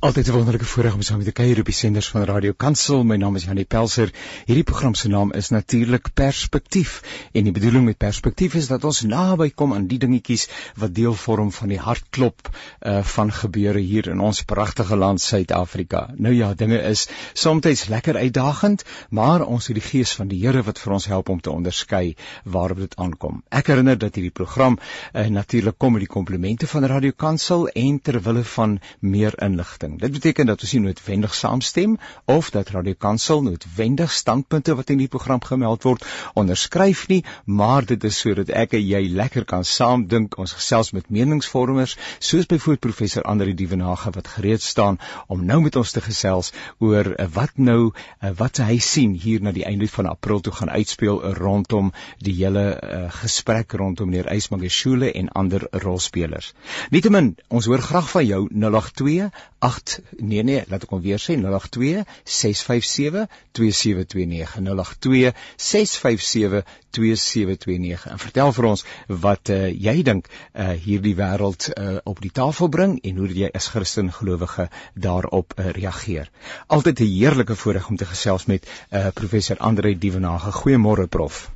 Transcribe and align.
Altyd 0.00 0.28
'n 0.28 0.32
wonderlike 0.32 0.64
voorreg 0.64 0.94
om 0.94 1.02
saam 1.02 1.16
met 1.16 1.26
die 1.26 1.34
kuier 1.34 1.58
op 1.60 1.66
die 1.68 1.74
senders 1.74 2.08
van 2.08 2.22
Radio 2.24 2.52
Kansel. 2.56 3.02
My 3.04 3.16
naam 3.16 3.34
is 3.36 3.44
Janie 3.44 3.64
Pelser. 3.64 4.12
Hierdie 4.46 4.64
program 4.64 4.94
se 4.94 5.08
naam 5.08 5.32
is 5.32 5.48
natuurlik 5.48 6.08
Perspektief. 6.14 7.02
En 7.32 7.44
die 7.44 7.52
bedoeling 7.52 7.84
met 7.84 7.96
Perspektief 7.96 8.54
is 8.54 8.66
dat 8.66 8.84
ons 8.84 9.00
naby 9.02 9.50
kom 9.50 9.74
aan 9.74 9.86
die 9.86 9.98
dingetjies 9.98 10.48
wat 10.76 10.94
deel 10.94 11.14
vorm 11.14 11.52
van 11.52 11.68
die 11.68 11.78
hartklop 11.78 12.48
uh 12.80 13.02
van 13.02 13.32
gebeure 13.32 13.78
hier 13.78 14.08
in 14.08 14.20
ons 14.20 14.42
pragtige 14.42 14.96
land 14.96 15.20
Suid-Afrika. 15.20 16.08
Nou 16.16 16.34
ja, 16.34 16.54
dinge 16.54 16.80
is 16.82 17.08
soms 17.32 17.88
lekker 17.88 18.16
uitdagend, 18.16 18.84
maar 19.10 19.44
ons 19.44 19.66
het 19.66 19.74
die 19.74 19.84
gees 19.84 20.12
van 20.12 20.28
die 20.28 20.40
Here 20.46 20.62
wat 20.62 20.78
vir 20.78 20.92
ons 20.92 21.06
help 21.06 21.28
om 21.28 21.40
te 21.40 21.50
onderskei 21.50 22.16
waarop 22.44 22.78
dit 22.78 22.96
aankom. 22.96 23.42
Ek 23.48 23.66
herinner 23.66 23.98
dat 23.98 24.14
hierdie 24.14 24.32
program 24.32 24.78
uh 25.12 25.26
natuurlik 25.26 25.78
kom 25.78 25.92
met 25.92 26.00
die 26.00 26.14
komplimente 26.16 26.66
van 26.66 26.84
Radio 26.84 27.12
Kansel 27.16 27.68
en 27.68 28.00
ter 28.00 28.22
wille 28.22 28.44
van 28.44 28.80
meer 29.00 29.42
inligting 29.42 29.89
inligting. 29.90 30.00
Dit 30.00 30.12
beteken 30.12 30.46
dat 30.46 30.62
ons 30.62 30.72
nie 30.72 30.82
noodwendig 30.82 31.34
saamstem 31.34 31.98
of 32.24 32.50
dat 32.50 32.70
Radio 32.70 32.94
Kansel 32.98 33.42
noodwendig 33.42 34.12
standpunte 34.12 34.74
wat 34.74 34.90
in 34.90 34.98
die 34.98 35.08
program 35.08 35.40
gemeld 35.42 35.82
word 35.82 36.04
onderskryf 36.34 37.08
nie, 37.08 37.24
maar 37.44 37.84
dit 37.84 38.02
is 38.04 38.18
sodat 38.18 38.50
ek 38.50 38.74
en 38.74 38.84
jy 38.86 39.08
lekker 39.08 39.44
kan 39.44 39.64
saamdink, 39.64 40.38
ons 40.38 40.52
gesels 40.52 40.92
met 40.92 41.10
meningsvormers, 41.10 41.96
soos 42.18 42.46
byvoorbeeld 42.46 42.80
professor 42.80 43.22
Andri 43.22 43.54
Dievenage 43.54 44.10
wat 44.14 44.28
gereed 44.28 44.62
staan 44.62 44.98
om 45.28 45.44
nou 45.44 45.60
met 45.60 45.76
ons 45.76 45.92
te 45.92 46.00
gesels 46.00 46.52
oor 46.78 47.14
uh, 47.16 47.26
wat 47.32 47.56
nou 47.56 47.90
uh, 47.90 48.30
wat 48.36 48.60
hy 48.64 48.78
sien 48.78 49.14
hier 49.14 49.42
na 49.42 49.52
die 49.52 49.64
einde 49.64 49.88
van 49.88 50.06
April 50.10 50.40
toe 50.40 50.52
gaan 50.52 50.70
uitspeel 50.70 51.20
rondom 51.38 51.92
die 52.18 52.34
hele 52.40 52.64
uh, 52.76 53.06
gesprek 53.20 53.72
rondom 53.72 54.10
meneer 54.10 54.30
Ysmagashule 54.30 55.12
en 55.12 55.30
ander 55.36 55.66
rolspelers. 55.82 56.52
Nietemin, 56.90 57.34
ons 57.48 57.66
hoor 57.66 57.82
graag 57.82 58.10
van 58.10 58.26
jou 58.26 58.42
082 58.50 59.30
8 59.80 60.00
nee 60.32 60.42
nee 60.42 60.64
laat 60.68 60.84
ek 60.86 60.92
hom 60.94 61.02
weer 61.04 61.20
sê 61.22 61.36
082 61.40 62.04
657 62.24 63.26
2729 63.58 64.60
082 64.68 65.34
657 65.56 66.64
2729 66.90 68.06
en 68.12 68.22
vertel 68.24 68.52
vir 68.56 68.68
ons 68.72 68.84
wat 69.26 69.52
uh, 69.54 69.60
jy 69.86 69.96
dink 70.06 70.30
uh, 70.30 70.72
hierdie 70.86 71.14
wêreld 71.18 71.68
uh, 71.72 71.98
op 72.12 72.22
die 72.24 72.32
tafel 72.40 72.72
bring 72.76 72.98
en 73.10 73.22
hoe 73.22 73.30
jy 73.42 73.52
as 73.60 73.70
Christen 73.74 74.10
gelowige 74.16 74.68
daarop 74.94 75.54
uh, 75.56 75.70
reageer. 75.78 76.30
Altyd 76.66 77.00
'n 77.00 77.14
heerlike 77.14 77.56
voorreg 77.62 77.88
om 77.88 77.96
te 77.96 78.10
gesels 78.12 78.46
met 78.46 78.66
uh, 78.66 79.08
professor 79.14 79.56
Andre 79.58 79.98
Dievenage. 79.98 80.52
Goeiemôre 80.62 81.06
prof. 81.06 81.48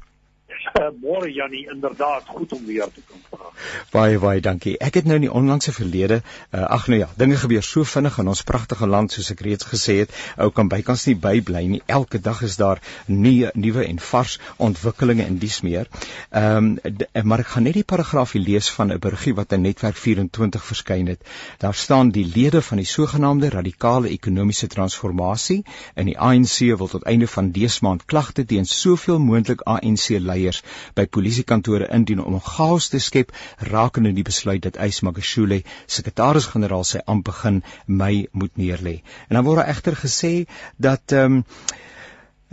Môre 1.05 1.31
Jannie, 1.33 1.69
inderdaad 1.71 2.27
goed 2.27 2.53
om 2.53 2.65
weer 2.67 2.89
te 2.93 3.03
kom 3.07 3.21
praat. 3.31 3.53
Baie 3.93 4.19
baie 4.19 4.41
dankie. 4.43 4.75
Ek 4.83 4.97
het 4.99 5.07
nou 5.07 5.17
in 5.21 5.27
die 5.27 5.33
onlangse 5.33 5.73
verlede, 5.75 6.21
uh, 6.51 6.65
ag 6.75 6.89
nou 6.91 6.99
ja, 6.99 7.09
dinge 7.21 7.37
gebeur 7.39 7.63
so 7.63 7.87
vinnig 7.87 8.17
in 8.19 8.31
ons 8.33 8.43
pragtige 8.47 8.89
land 8.91 9.15
soos 9.15 9.31
ek 9.31 9.45
reeds 9.47 9.69
gesê 9.71 10.01
het. 10.03 10.15
Ou 10.43 10.51
kan 10.55 10.71
bykans 10.73 11.07
nie 11.07 11.15
bybly 11.15 11.63
nie. 11.71 11.83
Elke 11.87 12.19
dag 12.19 12.43
is 12.47 12.59
daar 12.59 12.83
nie 13.07 13.47
nuwe 13.55 13.85
en 13.87 14.01
vars 14.03 14.39
ontwikkelinge 14.59 15.27
in 15.31 15.39
dies 15.43 15.61
meer. 15.67 15.91
Ehm 16.31 16.75
um, 16.83 17.03
maar 17.25 17.45
ek 17.45 17.53
gaan 17.55 17.67
net 17.69 17.79
die 17.79 17.87
paragraafie 17.87 18.43
lees 18.43 18.69
van 18.75 18.91
'n 18.93 18.99
burgie 18.99 19.35
wat 19.35 19.53
in 19.53 19.63
Netwerk 19.63 19.97
24 19.97 20.65
verskyn 20.65 21.07
het. 21.07 21.23
Daar 21.59 21.75
staan 21.75 22.11
die 22.11 22.27
lede 22.27 22.63
van 22.63 22.83
die 22.83 22.87
sogenaamde 22.87 23.51
radikale 23.51 24.11
ekonomiese 24.11 24.67
transformasie 24.67 25.63
in 25.95 26.11
die 26.11 26.19
ANC 26.19 26.59
wil 26.79 26.89
tot 26.89 27.07
einde 27.07 27.27
van 27.27 27.51
dese 27.51 27.85
maand 27.87 28.05
klagte 28.05 28.45
teen 28.45 28.67
soveel 28.67 29.19
moontlik 29.19 29.61
ANC 29.65 30.09
leiers 30.19 30.64
by 30.95 31.07
polisiekantore 31.07 31.89
indien 31.99 32.25
om 32.25 32.41
chaos 32.41 32.89
te 32.89 32.99
skep 32.99 33.33
rakende 33.71 34.13
die 34.13 34.27
besluit 34.31 34.63
dat 34.63 34.81
Ys 34.89 35.01
Magashule 35.07 35.63
sekretaris-generaal 35.87 36.85
sy 36.85 37.05
amp 37.07 37.25
begin 37.25 37.63
Mei 37.87 38.27
moet 38.33 38.57
neerlê. 38.57 39.01
En 39.29 39.37
dan 39.37 39.45
word 39.45 39.63
daar 39.63 39.75
egter 39.77 39.97
gesê 40.07 40.35
dat 40.77 41.13
ehm 41.13 41.41
um, 41.41 41.45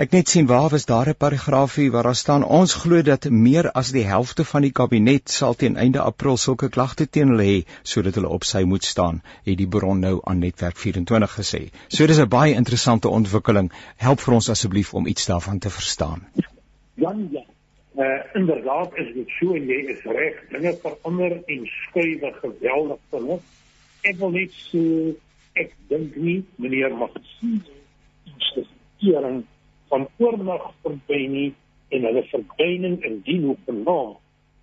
Ek 0.01 0.13
net 0.15 0.31
sien 0.31 0.47
waar 0.49 0.71
was 0.73 0.85
daar 0.89 1.09
'n 1.09 1.17
paragraafie 1.23 1.91
waar 1.91 2.07
daar 2.07 2.15
staan 2.15 2.43
ons 2.59 2.73
glo 2.73 3.01
dat 3.01 3.27
meer 3.29 3.71
as 3.81 3.91
die 3.91 4.05
helfte 4.11 4.45
van 4.51 4.61
die 4.65 4.71
kabinet 4.79 5.29
sal 5.29 5.53
teen 5.53 5.75
einde 5.83 6.01
April 6.01 6.37
sulke 6.43 6.69
klagte 6.77 7.07
teen 7.09 7.33
hulle 7.33 7.45
hê 7.49 7.59
sodat 7.91 8.15
hulle 8.15 8.31
op 8.37 8.47
sy 8.51 8.63
moet 8.71 8.83
staan, 8.83 9.21
het 9.45 9.57
die 9.57 9.67
bron 9.67 9.99
nou 9.99 10.15
aan 10.23 10.39
Netwerk 10.39 10.77
24 10.77 11.37
gesê. 11.41 11.61
So 11.87 12.07
dis 12.07 12.17
'n 12.17 12.29
baie 12.29 12.53
interessante 12.53 13.09
ontwikkeling. 13.09 13.71
Help 13.97 14.19
vir 14.19 14.33
ons 14.33 14.49
asseblief 14.49 14.93
om 14.93 15.07
iets 15.07 15.25
daarvan 15.25 15.59
te 15.59 15.69
verstaan. 15.69 16.27
Jan, 16.95 17.27
ja, 17.31 17.45
Uh 17.95 18.19
inderdaad 18.33 18.95
is 18.95 19.13
dit 19.13 19.29
so 19.39 19.53
en 19.53 19.65
jy 19.67 19.81
is 19.91 20.03
reg. 20.03 20.37
Dinge 20.49 20.73
verander 20.83 21.41
en 21.45 21.65
skuif 21.65 22.23
geweldig 22.39 22.99
vinnig. 23.09 23.41
Ek 24.01 24.15
wil 24.21 24.31
net 24.31 24.53
so 24.55 25.11
ek 25.59 25.73
dink 25.91 26.15
nie 26.15 26.39
meneer 26.55 26.95
mag 26.95 27.11
sien 27.35 27.59
die 27.65 28.63
stering 28.63 29.43
van 29.91 30.07
oornag 30.23 30.69
verby 30.85 31.19
nie 31.27 31.49
en 31.91 32.07
hulle 32.07 32.23
verdwyning 32.29 33.01
in 33.07 33.19
die 33.27 33.39
hoek 33.43 33.59
genoem 33.67 34.15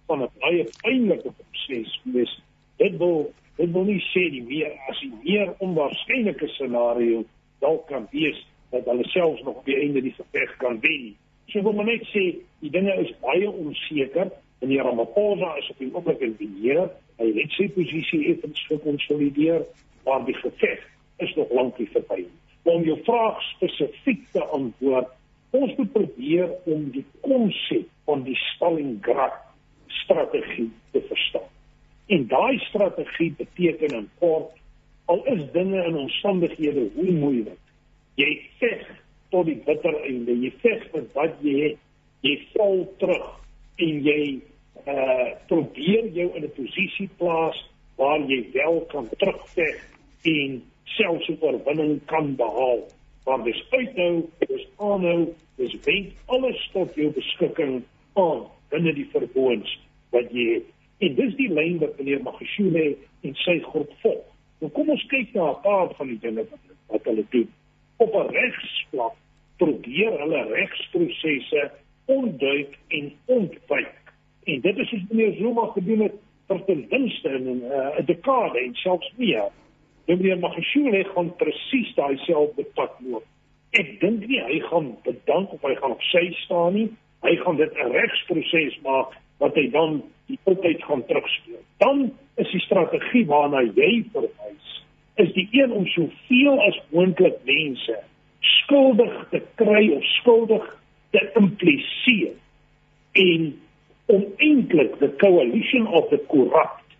van 0.08 0.22
'n 0.24 0.30
baie 0.40 0.64
pynlike 0.82 1.30
proses 1.36 2.00
wees. 2.12 2.32
Dit 2.80 2.96
wil 2.96 3.32
dit 3.56 3.70
wil 3.72 3.84
nie 3.84 4.00
sê 4.12 4.30
die 4.30 4.42
meer 4.42 4.72
as 4.88 5.00
die 5.00 5.12
meer 5.22 5.54
onwaarskynlike 5.58 6.48
scenario 6.48 7.24
dalk 7.60 7.86
kan 7.88 8.08
wees 8.10 8.46
dat 8.70 8.84
hulle 8.84 9.04
selfs 9.04 9.42
nog 9.42 9.56
op 9.56 9.64
die 9.64 9.76
einde 9.76 10.00
die 10.00 10.14
geveg 10.16 10.56
kan 10.56 10.80
wen. 10.80 11.16
So 11.48 11.62
wil 11.64 11.80
net 11.84 12.04
sê 12.12 12.24
die 12.60 12.70
dinge 12.72 12.92
is 13.00 13.14
baie 13.22 13.48
onseker 13.48 14.28
en 14.60 14.68
die 14.68 14.80
Ramaphosa 14.82 15.54
is 15.60 15.70
op 15.72 15.78
die 15.80 15.88
oomblik 15.94 16.20
in 16.24 16.34
beheer. 16.36 16.90
Hy 17.18 17.28
het 17.38 17.54
sy 17.56 17.68
posisie 17.72 18.24
effens 18.32 18.60
gekonsolideer, 18.68 19.64
maar 20.04 20.26
die 20.26 20.36
geveg 20.36 20.84
is 21.24 21.32
nog 21.38 21.54
lank 21.56 21.78
nie 21.80 21.88
verby 21.94 22.20
nie. 22.24 22.36
Om 22.68 22.84
jou 22.84 22.98
vraag 23.06 23.40
spesifiek 23.54 24.26
te 24.34 24.44
antwoord, 24.44 25.08
ons 25.56 25.72
moet 25.78 25.92
probeer 25.94 26.52
om 26.68 26.90
die 26.92 27.04
konsep 27.24 27.88
van 28.04 28.26
die 28.26 28.36
Stalingrad 28.52 29.40
strategie 30.02 30.68
te 30.92 31.00
verstaan. 31.08 31.48
En 32.12 32.28
daai 32.28 32.58
strategie 32.68 33.32
beteken 33.40 33.96
in 33.96 34.08
kort 34.20 34.52
al 35.08 35.24
is 35.32 35.46
dinge 35.52 35.80
in 35.88 35.96
omstandighede 35.96 36.90
hoe 36.94 37.12
moeilik. 37.16 37.60
Jy 38.20 38.34
veg 38.60 38.84
tot 39.30 39.46
die 39.46 39.58
bitter 39.64 39.96
einde. 40.04 40.34
Jy 40.42 40.52
veg 40.62 40.86
met 40.92 41.10
wat 41.16 41.34
jy 41.44 41.56
het. 41.62 41.82
Jy 42.26 42.34
val 42.54 42.84
terug 43.02 43.26
en 43.78 44.00
jy 44.06 44.22
uh 44.88 45.26
probeer 45.50 46.06
jou 46.16 46.28
in 46.36 46.44
'n 46.44 46.54
posisie 46.56 47.08
plaas 47.18 47.58
waar 47.96 48.20
jy 48.20 48.40
wel 48.52 48.80
kan 48.92 49.08
terugveg 49.18 49.76
en 50.22 50.62
selfs 50.84 51.28
'n 51.28 51.38
oorwinning 51.40 52.00
kan 52.06 52.36
behaal. 52.36 52.86
Maar 53.24 53.44
dis 53.44 53.64
uithou, 53.70 54.28
dis 54.38 54.66
aanhou, 54.76 55.34
dis 55.56 55.74
weet 55.84 56.12
alles 56.26 56.70
tot 56.72 56.94
jou 56.94 57.10
beskikking 57.12 57.82
aan 58.14 58.42
binne 58.70 58.92
die 58.94 59.08
verboons 59.12 59.78
wat 60.10 60.32
jy 60.32 60.54
het. 60.54 60.64
En 60.98 61.14
dis 61.14 61.34
die 61.36 61.52
lyn 61.52 61.78
wat 61.78 61.98
meneer 61.98 62.22
Magashule 62.22 62.96
en 63.20 63.34
sy 63.34 63.58
groep 63.60 63.92
volg. 64.00 64.24
Nou 64.60 64.72
kom 64.72 64.90
ons 64.90 65.06
kyk 65.06 65.34
na 65.34 65.50
'n 65.50 65.62
paar 65.62 65.94
van 65.94 66.06
die 66.06 66.18
dinge 66.18 66.46
wat 66.88 67.04
hulle 67.04 67.24
doen 67.30 67.48
op 67.98 68.14
'n 68.14 68.32
regsvlak 68.32 69.14
probeer 69.56 70.18
hulle 70.20 70.42
regsprosesse 70.42 71.70
ontduik 72.04 72.78
en 72.88 73.12
ontwyk. 73.24 73.94
En 74.44 74.60
dit 74.60 74.76
is 74.78 74.90
wat 74.90 75.00
meneer 75.08 75.34
Zuma 75.34 75.66
gedoen 75.66 76.00
het 76.00 76.14
vir 76.48 76.64
ten 76.64 76.86
minste 76.90 77.28
in 77.28 77.44
'n 77.44 77.62
uh, 77.64 78.06
dekade 78.06 78.58
en 78.58 78.74
selfs 78.74 79.12
meer. 79.16 79.48
Meneer 80.06 80.38
Magashule 80.38 81.04
gaan 81.04 81.36
presies 81.36 81.94
daai 81.94 82.16
selfde 82.16 82.64
pad 82.74 82.92
loop. 82.98 83.24
Ek 83.70 84.00
dink 84.00 84.26
nie 84.26 84.40
hy 84.40 84.60
gaan 84.60 84.96
bedank 85.04 85.52
of 85.52 85.62
hy 85.62 85.74
gaan 85.74 85.90
op 85.90 86.02
sy 86.02 86.32
staan 86.32 86.72
nie. 86.74 86.88
Hy 87.20 87.36
gaan 87.36 87.56
dit 87.56 87.72
'n 87.74 87.90
regsproses 87.90 88.80
maak 88.82 89.12
wat 89.38 89.54
hy 89.54 89.70
dan 89.70 90.02
die 90.26 90.38
tyd 90.44 90.82
gaan 90.84 91.04
terugspeel. 91.06 91.60
Dan 91.76 92.12
is 92.36 92.50
die 92.50 92.60
strategie 92.60 93.26
waarna 93.26 93.60
jy 93.62 94.04
verwys 94.12 94.47
is 95.18 95.32
die 95.34 95.48
een 95.50 95.72
om 95.72 95.86
soveel 95.86 96.60
as 96.62 96.80
moontlik 96.94 97.38
mense 97.44 97.96
skuldig 98.40 99.14
te 99.30 99.40
kry 99.60 99.88
of 99.96 100.04
skuldig 100.18 100.66
te 101.10 101.22
impliseer 101.40 102.36
en 103.12 103.48
om 104.06 104.24
eintlik 104.36 104.94
die 105.00 105.10
coalition 105.22 105.86
of 105.86 106.06
the 106.12 106.20
corrupt 106.30 106.94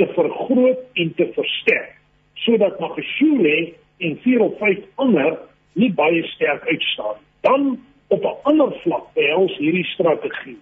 te 0.00 0.08
vergroot 0.16 0.82
en 1.02 1.14
te 1.14 1.28
versterk 1.36 1.94
sodat 2.44 2.80
Magashule 2.80 3.72
en 4.00 4.18
vier 4.24 4.42
of 4.42 4.58
vyf 4.58 4.82
ander 5.04 5.36
nie 5.78 5.92
baie 5.94 6.24
sterk 6.34 6.66
uitstaan 6.66 7.22
dan 7.46 7.70
op 8.08 8.24
'n 8.24 8.36
ander 8.50 8.72
vlak 8.82 9.12
behels 9.14 9.56
hierdie 9.58 9.86
strategie 9.94 10.58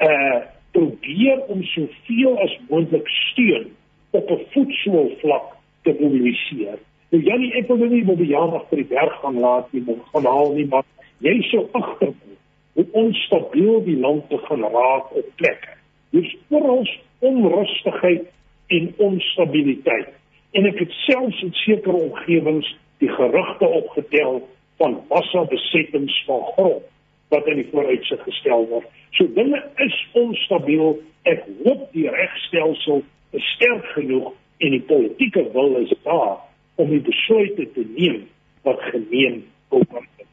uh 0.00 0.42
probeer 0.72 1.40
om 1.52 1.62
soveel 1.62 2.38
as 2.40 2.52
moontlik 2.68 3.08
steun 3.08 3.72
op 4.10 4.30
'n 4.30 4.44
voetsool 4.52 5.10
vlak 5.20 5.56
te 5.82 5.94
mobiliseer. 6.00 6.78
Nou 7.12 7.22
wil 7.66 7.76
nou 7.76 7.88
nie 7.92 8.04
op 8.08 8.18
die 8.18 8.30
jaar 8.32 8.54
agter 8.56 8.80
die 8.80 8.88
berg 8.88 9.18
gaan 9.20 9.38
laat 9.38 9.72
nie, 9.72 9.82
maar 9.86 10.00
gaan 10.12 10.24
haal 10.24 10.54
nie, 10.56 10.66
maar 10.66 10.86
jy 11.20 11.34
sou 11.50 11.66
agterkom 11.72 12.38
hoe 12.72 12.86
onstabiel 12.96 13.82
die 13.84 13.98
land 14.00 14.28
te 14.28 14.38
gaan 14.46 14.64
raak 14.64 15.12
op 15.12 15.26
plekke. 15.36 15.74
Dis 16.16 16.30
vir 16.48 16.68
ons 16.72 16.92
onrustigheid 17.20 18.24
en 18.72 18.88
onstabiliteit. 18.96 20.08
En 20.56 20.68
ek 20.68 20.80
het 20.84 20.96
selfs 21.04 21.42
in 21.44 21.52
sekere 21.64 22.00
omgewings 22.08 22.68
die 23.04 23.12
gerugte 23.12 23.68
opgetel 23.68 24.40
van 24.80 24.98
massa 25.10 25.44
besettings 25.52 26.16
van 26.26 26.42
grond 26.56 26.88
wat 27.32 27.46
in 27.48 27.60
die 27.62 27.68
vooruitsig 27.70 28.20
gestel 28.24 28.66
word. 28.68 28.88
So 29.16 29.28
dinge 29.36 29.60
is 29.84 29.96
onstabiel. 30.20 30.98
Ek 31.28 31.44
hoop 31.62 31.86
die 31.92 32.08
regstelsel 32.12 33.04
is 33.36 33.52
sterk 33.54 33.84
genoeg 33.94 34.32
en 34.62 34.74
die 34.76 34.84
politieke 34.86 35.44
wil 35.54 35.76
is 35.82 35.94
daar 36.06 36.38
om 36.80 36.90
die 36.90 37.02
besluite 37.04 37.68
te 37.74 37.86
neem 37.96 38.22
wat 38.66 38.82
gemeen 38.92 39.42
word. 39.72 40.26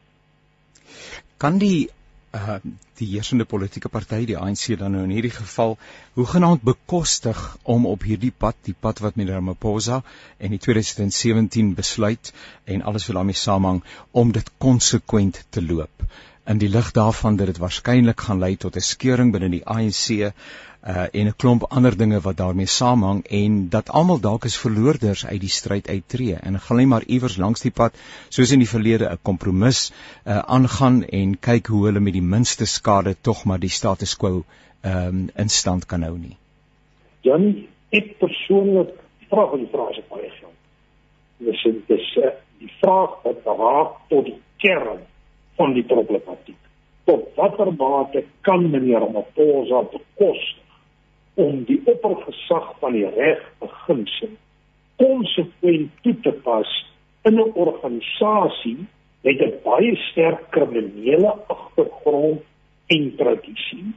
Kan 1.41 1.57
die 1.61 1.89
uh 2.35 2.59
die 2.99 3.07
heersende 3.09 3.45
politieke 3.47 3.89
party 3.89 4.25
die 4.27 4.35
ANC 4.37 4.75
dan 4.77 4.91
nou 4.91 5.05
in 5.07 5.13
hierdie 5.15 5.31
geval 5.31 5.77
hoegenaamd 6.19 6.65
bekostig 6.67 7.39
om 7.63 7.85
op 7.89 8.03
hierdie 8.03 8.33
pad 8.43 8.57
die 8.67 8.75
pad 8.75 8.99
wat 8.99 9.15
met 9.15 9.31
Ramaphosa 9.31 10.01
en 10.37 10.51
die 10.51 10.59
2017 10.59 11.71
besluit 11.77 12.33
en 12.65 12.83
alles 12.83 13.07
wat 13.07 13.21
daarmee 13.21 13.39
saamhang 13.39 13.79
om 14.11 14.33
dit 14.35 14.51
konsekwent 14.57 15.45
te 15.49 15.63
loop 15.63 16.05
in 16.49 16.57
die 16.57 16.69
lig 16.69 16.91
daarvan 16.91 17.35
dat 17.37 17.51
dit 17.51 17.59
waarskynlik 17.61 18.21
gaan 18.25 18.39
lei 18.41 18.55
tot 18.57 18.75
'n 18.75 18.85
skeuring 18.91 19.31
binne 19.31 19.49
die 19.49 19.65
ANC 19.65 20.05
uh 20.09 20.31
en 21.19 21.27
'n 21.27 21.35
klomp 21.41 21.63
ander 21.69 21.97
dinge 21.97 22.19
wat 22.27 22.37
daarmee 22.37 22.65
saamhang 22.65 23.19
en 23.39 23.69
dat 23.69 23.89
almal 23.89 24.19
dalk 24.19 24.45
as 24.45 24.57
verloorders 24.57 25.25
uit 25.25 25.41
die 25.41 25.55
stryd 25.57 25.89
uittreë 25.89 26.39
en 26.41 26.59
gaan 26.59 26.77
net 26.77 26.87
maar 26.87 27.03
iewers 27.07 27.37
langs 27.37 27.61
die 27.61 27.71
pad 27.71 27.93
soos 28.29 28.51
in 28.51 28.59
die 28.59 28.69
verlede 28.75 29.09
'n 29.09 29.19
kompromis 29.21 29.91
uh 30.25 30.39
aangaan 30.57 31.03
en 31.03 31.39
kyk 31.39 31.67
hoe 31.67 31.85
hulle 31.85 31.99
met 31.99 32.13
die 32.13 32.27
minste 32.35 32.65
skade 32.65 33.15
tog 33.21 33.45
maar 33.45 33.59
die 33.59 33.75
status 33.79 34.15
quo 34.15 34.43
um, 34.83 35.29
in 35.35 35.49
stand 35.49 35.85
kan 35.85 36.03
hou 36.03 36.17
nie. 36.17 36.37
Jan, 37.21 37.67
ek 37.89 38.17
persoonlik 38.19 38.95
vra 39.29 39.47
van 39.51 39.59
die 39.59 39.71
vrae 39.71 39.93
se 39.93 40.03
baie 40.09 40.29
geld. 40.29 40.57
Dis 41.37 41.63
dis 41.87 42.15
uh, 42.17 42.31
die 42.59 42.71
vraag 42.81 43.21
wat 43.23 43.45
raak 43.45 43.93
tot 44.09 44.25
die 44.25 44.39
kern 44.57 45.08
van 45.59 45.75
die 45.75 45.83
problematiek. 45.83 46.57
Tot 47.09 47.27
watter 47.35 47.71
mate 47.75 48.23
kan 48.47 48.69
meneer 48.71 49.03
Ramaphosa 49.03 49.83
bekostig 49.91 50.67
om 51.39 51.63
die 51.67 51.79
oppergesag 51.87 52.71
van 52.79 52.95
die 52.95 53.07
reg 53.15 53.41
beginsel 53.63 54.31
konsekwent 54.99 55.91
toe 56.03 56.15
te 56.23 56.33
pas 56.47 56.71
in 57.27 57.39
'n 57.39 57.51
organisasie 57.65 58.79
met 59.23 59.41
'n 59.41 59.53
baie 59.63 59.95
sterk 59.95 60.43
kriminele 60.55 61.31
agtergrond 61.55 62.41
en 62.87 63.15
tradisie 63.15 63.93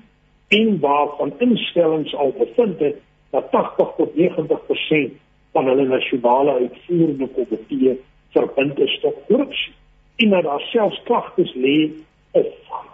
en 0.49 0.81
waarvan 0.81 1.35
instellings 1.38 2.14
al 2.14 2.32
bevind 2.38 2.79
het 2.79 2.99
dat 3.31 3.50
80 3.50 3.93
tot 3.97 4.14
90% 4.14 5.12
van 5.53 5.67
hulle 5.67 5.87
nasionale 5.87 6.53
uitvoerende 6.53 7.29
komitee 7.29 8.00
verbind 8.31 8.79
is 8.79 8.99
tot 9.00 9.14
korrupsie 9.29 9.75
en 10.23 10.31
dat 10.31 10.43
daar 10.43 10.61
selfs 10.61 11.01
klagtes 11.05 11.55
lê 11.55 11.91
of 12.31 12.47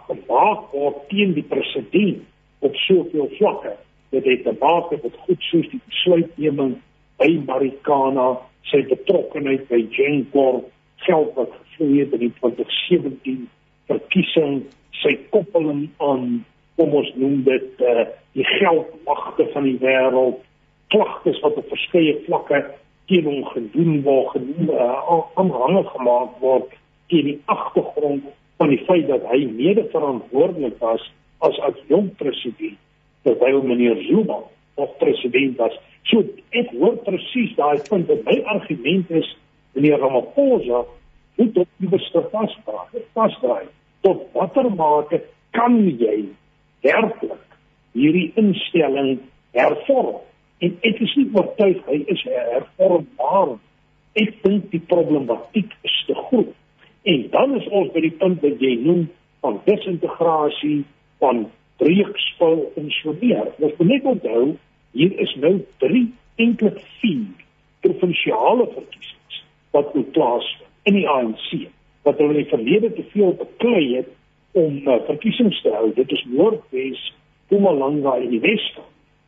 gemaak 0.07 0.71
word 0.71 0.97
teen 1.07 1.33
die 1.33 1.45
president 1.45 2.23
op 2.59 2.75
soveel 2.75 3.29
vlakke. 3.37 3.75
Dit 4.09 4.25
het 4.25 4.43
te 4.43 4.55
maak 4.59 4.91
met 4.91 5.17
goed 5.25 5.41
soos 5.51 5.67
die 5.69 5.81
besluitneming 5.85 6.75
by 7.21 7.29
Marikana, 7.45 8.31
sy 8.71 8.81
betrokkeheid 8.89 9.67
by 9.69 9.81
Genkor, 9.93 10.63
geld 11.05 11.31
wat 11.37 11.53
gevloei 11.53 12.01
het 12.01 12.15
in 12.17 12.25
die 12.25 12.33
2017 12.39 13.45
verkiesing, 13.89 14.59
sy 15.03 15.15
koppeling 15.33 15.87
aan 16.03 16.41
kom 16.79 16.95
ons 16.95 17.09
noem 17.19 17.41
dit 17.45 17.81
uh, 17.83 18.05
die 18.37 18.45
geldmagte 18.57 19.47
van 19.53 19.65
die 19.67 19.77
wêreld, 19.81 20.41
klagtes 20.93 21.39
wat 21.43 21.57
op 21.59 21.71
verskeie 21.71 22.17
vlakke 22.25 22.63
teen 23.11 23.25
hom 23.27 23.43
gedoen 23.53 24.01
word, 24.05 24.35
genoem 24.35 24.69
uh, 24.73 25.17
aanhangig 25.39 25.89
gemaak 25.95 26.37
word 26.43 26.77
teen 27.09 27.25
die 27.25 27.39
agtergrond 27.45 28.29
van 28.59 28.71
die 28.73 28.81
feit 28.87 29.07
dat 29.07 29.25
hy 29.31 29.43
mede 29.49 29.85
verantwoordelik 29.93 30.77
was 30.83 31.03
as 31.45 31.59
adjunkt 31.69 32.17
president 32.19 32.77
terwyl 33.23 33.61
meneer 33.63 33.99
Zuma 34.07 34.39
nog 34.77 34.97
president 34.97 35.57
was. 35.57 35.75
So 36.03 36.23
ek 36.55 36.71
hoor 36.79 36.97
presies 37.05 37.51
daai 37.57 37.81
punt 37.89 38.07
dat 38.07 38.23
my 38.27 38.39
argument 38.55 39.11
is 39.11 39.27
meneer 39.75 39.99
Ramaphosa 39.99 40.85
moet 41.39 41.57
op 41.57 41.67
die 41.77 41.89
bestaan 41.91 42.27
vasdraai. 43.13 43.67
Tot 44.01 44.25
watter 44.33 44.69
mate 44.75 45.21
kan 45.55 45.75
jy 45.99 46.29
werklik 46.85 47.45
hierdie 47.97 48.29
instelling 48.39 49.19
hervorm? 49.55 50.21
En 50.59 50.75
ek 50.87 51.03
is 51.03 51.15
nie 51.19 51.27
oortuig 51.35 51.79
hy 51.87 52.01
is 52.11 52.23
hervormbaar. 52.27 53.57
Ek 54.19 54.33
dink 54.43 54.71
die 54.73 54.83
problematiek 54.91 55.71
is 55.87 55.99
te 56.07 56.15
groot. 56.27 56.55
En 57.03 57.27
dan 57.31 57.55
is 57.55 57.67
ons 57.67 57.91
by 57.91 58.01
die 58.01 58.15
punt 58.21 58.41
wat 58.41 58.59
jy 58.59 58.75
noem 58.83 59.07
van 59.39 59.61
disintegrasie 59.65 60.83
van 61.23 61.45
breekspel 61.79 62.71
en 62.75 62.89
so 62.91 63.15
meer. 63.21 63.51
Ons 63.59 63.77
moet 63.77 63.87
net 63.87 64.03
onthou 64.03 64.45
hier 64.91 65.13
is 65.19 65.35
nou 65.39 65.53
3 65.83 66.05
enkele 66.35 66.81
vier 66.99 67.45
provinsiale 67.85 68.67
verkiesings 68.73 69.43
wat 69.71 69.93
moet 69.95 70.11
plaasvind 70.11 70.67
in 70.89 70.97
die 70.97 71.07
ANC 71.07 71.49
wat 72.07 72.19
hulle 72.19 72.35
in 72.35 72.43
die 72.43 72.51
verlede 72.51 72.91
te 72.95 73.05
veel 73.13 73.35
beklei 73.37 73.83
het 73.97 74.09
om 74.57 74.79
uh, 74.87 74.95
verkiesings 75.07 75.59
te 75.61 75.71
hou. 75.75 75.91
Dit 75.93 76.11
is 76.15 76.23
Noordwes, 76.31 77.01
Mpumalanga 77.47 78.15
en 78.17 78.31
die 78.31 78.41
Wes-Kaap. 78.43 78.87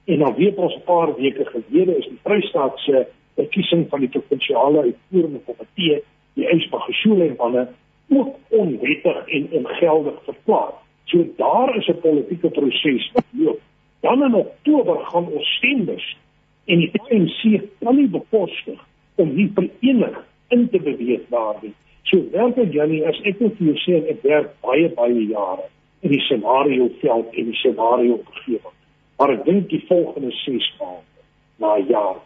En 0.10 0.24
dan 0.24 0.34
weet 0.36 0.58
ons 0.58 0.76
'n 0.76 0.84
paar 0.86 1.16
weke 1.16 1.46
gelede 1.46 1.98
is 1.98 2.08
die 2.08 2.20
Vrystaat 2.24 2.80
se 2.80 3.06
verkiesing 3.36 3.90
van 3.90 4.00
die 4.00 4.10
provinsiale 4.10 4.82
uitvoerende 4.82 5.40
komitee, 5.46 6.04
die 6.34 6.48
Eisbach-Geschule 6.48 7.28
en 7.28 7.36
wanneer 7.36 7.68
ook 8.10 8.36
onwettig 8.50 9.28
en 9.28 9.48
ongeldig 9.52 10.24
verklaar. 10.24 10.74
So 11.06 11.26
daar 11.38 11.76
is 11.76 11.88
'n 11.88 12.00
politieke 12.00 12.50
proses 12.50 13.12
wat 13.14 13.26
loop. 13.32 13.60
Dan 14.00 14.24
in 14.24 14.34
Oktober 14.34 15.00
gaan 15.00 15.28
ons 15.28 15.56
stembus 15.56 16.18
en 16.66 16.80
die 16.80 16.92
ANC 17.10 17.62
kan 17.80 17.96
nie 17.96 18.08
bekostig 18.08 18.80
om 19.16 19.36
nie 19.36 19.52
verenig 19.54 20.26
in 20.48 20.70
te 20.70 20.80
beweeg 20.80 21.22
daar 21.30 21.56
nie. 21.62 21.74
So 22.04 22.24
werklik 22.32 22.74
Jannie, 22.74 23.08
as 23.08 23.20
ek 23.24 23.40
net 23.40 23.58
vir 23.58 23.68
jou 23.68 23.78
sê 23.86 24.10
ek 24.10 24.24
werk 24.24 24.50
baie 24.66 24.90
baie 24.90 25.28
jare 25.28 25.68
in 26.02 26.12
die 26.12 26.20
scenario 26.20 26.90
veld 27.02 27.36
en 27.38 27.46
die 27.46 27.60
scenario 27.60 28.14
omgewing. 28.14 28.76
Maar 29.18 29.36
ek 29.38 29.46
dink 29.46 29.70
die 29.70 29.84
volgende 29.88 30.32
6 30.32 30.74
maande 30.80 31.22
na 31.62 31.78
jaar 31.78 32.18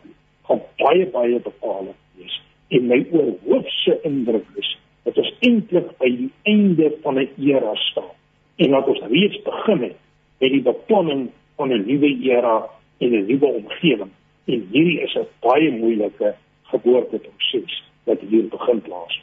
gaan 0.47 0.61
baie 0.79 1.05
baie 1.11 1.39
bepalend 1.39 1.99
wees. 2.15 2.39
En 2.67 2.87
my 2.87 3.05
oorhoofse 3.11 3.99
indruk 4.03 4.45
is 4.55 4.77
dat 5.05 5.17
ons 5.21 5.33
eintlik 5.39 5.91
by 6.01 6.09
die 6.09 6.31
einde 6.43 6.91
van 7.03 7.19
'n 7.19 7.29
era 7.37 7.75
staan 7.89 8.13
en 8.55 8.71
dat 8.71 8.87
ons 8.87 9.01
reeds 9.09 9.41
begin 9.43 9.81
het 9.81 9.97
met 10.39 10.51
die 10.51 10.61
beplanning 10.61 11.29
van 11.55 11.71
'n 11.71 11.85
nuwe 11.85 12.09
era 12.21 12.69
en 12.97 13.11
'n 13.11 13.25
nuwe 13.25 13.45
omgewing. 13.45 14.11
En 14.45 14.67
hierdie 14.71 15.01
is 15.01 15.15
'n 15.15 15.27
baie 15.41 15.71
moeilike 15.71 16.35
geboorteproses 16.63 17.83
wat 18.03 18.19
hier 18.19 18.47
begin 18.47 18.81
plaas. 18.81 19.21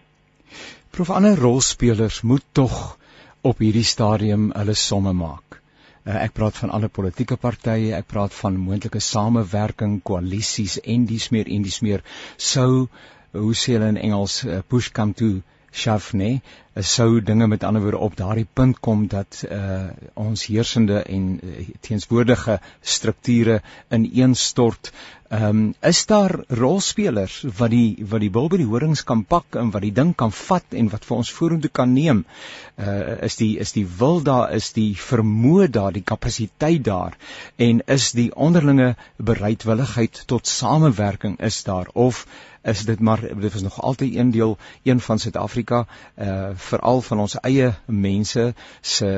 Prof 0.90 1.11
ander 1.11 1.38
rolspelers 1.38 2.22
moet 2.22 2.44
tog 2.52 2.99
op 3.40 3.58
hierdie 3.58 3.84
stadium 3.84 4.50
hulle 4.52 4.75
somme 4.75 5.12
maak. 5.12 5.62
Uh, 6.02 6.16
ek 6.25 6.32
praat 6.32 6.56
van 6.58 6.70
alle 6.70 6.88
politieke 6.88 7.37
partye, 7.37 7.94
ek 7.94 8.06
praat 8.11 8.34
van 8.34 8.56
moontlike 8.58 9.00
samewerking, 9.00 10.00
koalisies 10.02 10.80
en 10.80 11.04
dies 11.06 11.28
meer 11.30 11.46
en 11.46 11.62
dies 11.62 11.80
meer 11.80 12.02
sou 12.37 12.88
hoe 13.32 13.54
sê 13.54 13.72
hulle 13.74 13.88
in 13.88 13.96
Engels 13.96 14.44
uh, 14.44 14.60
push 14.68 14.88
come 14.96 15.12
to 15.14 15.42
shove 15.72 16.12
nê 16.20 16.40
sou 16.80 17.20
dinge 17.20 17.46
met 17.46 17.64
ander 17.64 17.82
woorde 17.82 17.98
op 17.98 18.16
daardie 18.16 18.46
punt 18.52 18.78
kom 18.80 19.06
dat 19.06 19.44
uh, 19.50 19.90
ons 20.14 20.46
heersende 20.46 21.02
en 21.02 21.40
uh, 21.44 21.66
teenswoordige 21.80 22.60
strukture 22.80 23.60
ineenstort. 23.90 24.92
Ehm 25.32 25.44
um, 25.48 25.74
is 25.80 26.06
daar 26.06 26.32
rolspelers 26.48 27.44
wat 27.56 27.70
die 27.70 28.04
wat 28.08 28.20
die 28.20 28.30
bil 28.30 28.48
by 28.52 28.58
die 28.60 28.68
horings 28.68 29.02
kan 29.08 29.24
pak 29.24 29.56
en 29.56 29.70
wat 29.72 29.84
die 29.84 29.92
ding 29.96 30.10
kan 30.14 30.32
vat 30.32 30.76
en 30.76 30.90
wat 30.92 31.06
vir 31.08 31.16
ons 31.16 31.32
vorentoe 31.32 31.70
kan 31.72 31.92
neem? 31.92 32.24
Uh 32.76 33.16
is 33.28 33.36
die 33.40 33.58
is 33.58 33.72
die 33.72 33.86
wil 33.98 34.20
daar 34.20 34.52
is 34.52 34.72
die 34.72 34.92
vermoë 34.96 35.70
daar, 35.72 35.92
die 35.92 36.04
kapasiteit 36.04 36.84
daar 36.84 37.16
en 37.56 37.80
is 37.86 38.12
die 38.12 38.28
onderlinge 38.34 38.94
bereidwilligheid 39.16 40.22
tot 40.26 40.46
samewerking 40.46 41.40
is 41.40 41.62
daar 41.64 41.88
of 41.94 42.26
is 42.62 42.84
dit 42.84 43.00
maar 43.00 43.20
dit 43.20 43.52
was 43.52 43.62
nog 43.62 43.80
altyd 43.82 44.14
een 44.14 44.30
deel 44.30 44.58
een 44.82 45.00
van 45.00 45.18
Suid-Afrika 45.18 45.86
uh 46.16 46.50
veral 46.69 47.00
van 47.07 47.23
ons 47.25 47.37
eie 47.42 47.69
mense 47.87 48.45
se 48.95 49.11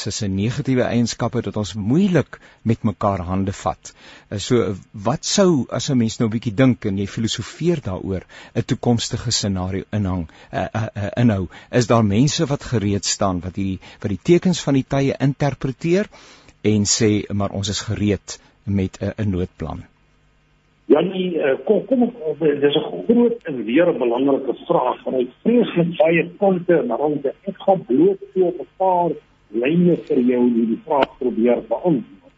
se 0.00 0.10
se 0.10 0.28
negatiewe 0.28 0.84
eienskappe 0.86 1.42
dat 1.46 1.56
ons 1.56 1.74
moeilik 1.74 2.38
met 2.62 2.86
mekaar 2.90 3.24
hande 3.30 3.52
vat. 3.60 3.92
Uh, 4.30 4.38
so 4.38 4.74
wat 5.08 5.24
sou 5.24 5.66
as 5.80 5.90
'n 5.90 5.98
mens 5.98 6.18
nou 6.18 6.28
'n 6.28 6.34
bietjie 6.36 6.54
dink 6.54 6.84
en 6.84 6.98
jy 6.98 7.06
filosofeer 7.06 7.80
daaroor 7.90 8.26
'n 8.54 8.64
toekomstige 8.64 9.30
scenario 9.30 9.84
inhang 9.90 10.28
uh, 10.52 10.66
uh, 10.74 10.86
uh, 10.96 11.10
inhou 11.16 11.48
is 11.70 11.86
daar 11.86 12.04
mense 12.04 12.46
wat 12.46 12.64
gereed 12.64 13.04
staan 13.04 13.40
wat 13.40 13.54
die 13.54 13.78
wat 14.00 14.10
die 14.10 14.22
tekens 14.22 14.60
van 14.60 14.74
die 14.74 14.86
tye 14.88 15.16
interpreteer 15.20 16.08
en 16.62 16.84
sê 16.84 17.12
maar 17.32 17.50
ons 17.50 17.68
is 17.68 17.80
gereed 17.80 18.40
met 18.64 18.98
'n 19.00 19.14
uh, 19.16 19.26
noodplan. 19.26 19.84
Janie, 20.88 21.36
uh, 21.36 21.58
kom 21.68 21.82
kom 21.84 22.02
op, 22.02 22.38
dis 22.40 22.76
'n 22.76 22.86
groot 23.04 23.42
en 23.42 23.64
weer 23.64 23.88
'n 23.88 23.98
belangrike 23.98 24.54
vraag 24.66 25.02
van 25.02 25.14
hy 25.14 25.26
vreeslik 25.42 25.96
baie 25.96 26.30
kante 26.38 26.82
maar 26.82 26.98
ons 26.98 27.24
ek 27.24 27.58
gaan 27.64 27.84
bloot 27.84 28.20
so 28.34 28.46
op 28.46 28.60
'n 28.60 28.68
paar 28.76 29.10
lyne 29.52 29.96
vir 29.96 30.20
jou 30.30 30.42
hierdie 30.54 30.80
vraag 30.84 31.18
probeer 31.18 31.60
beantwoord. 31.68 32.34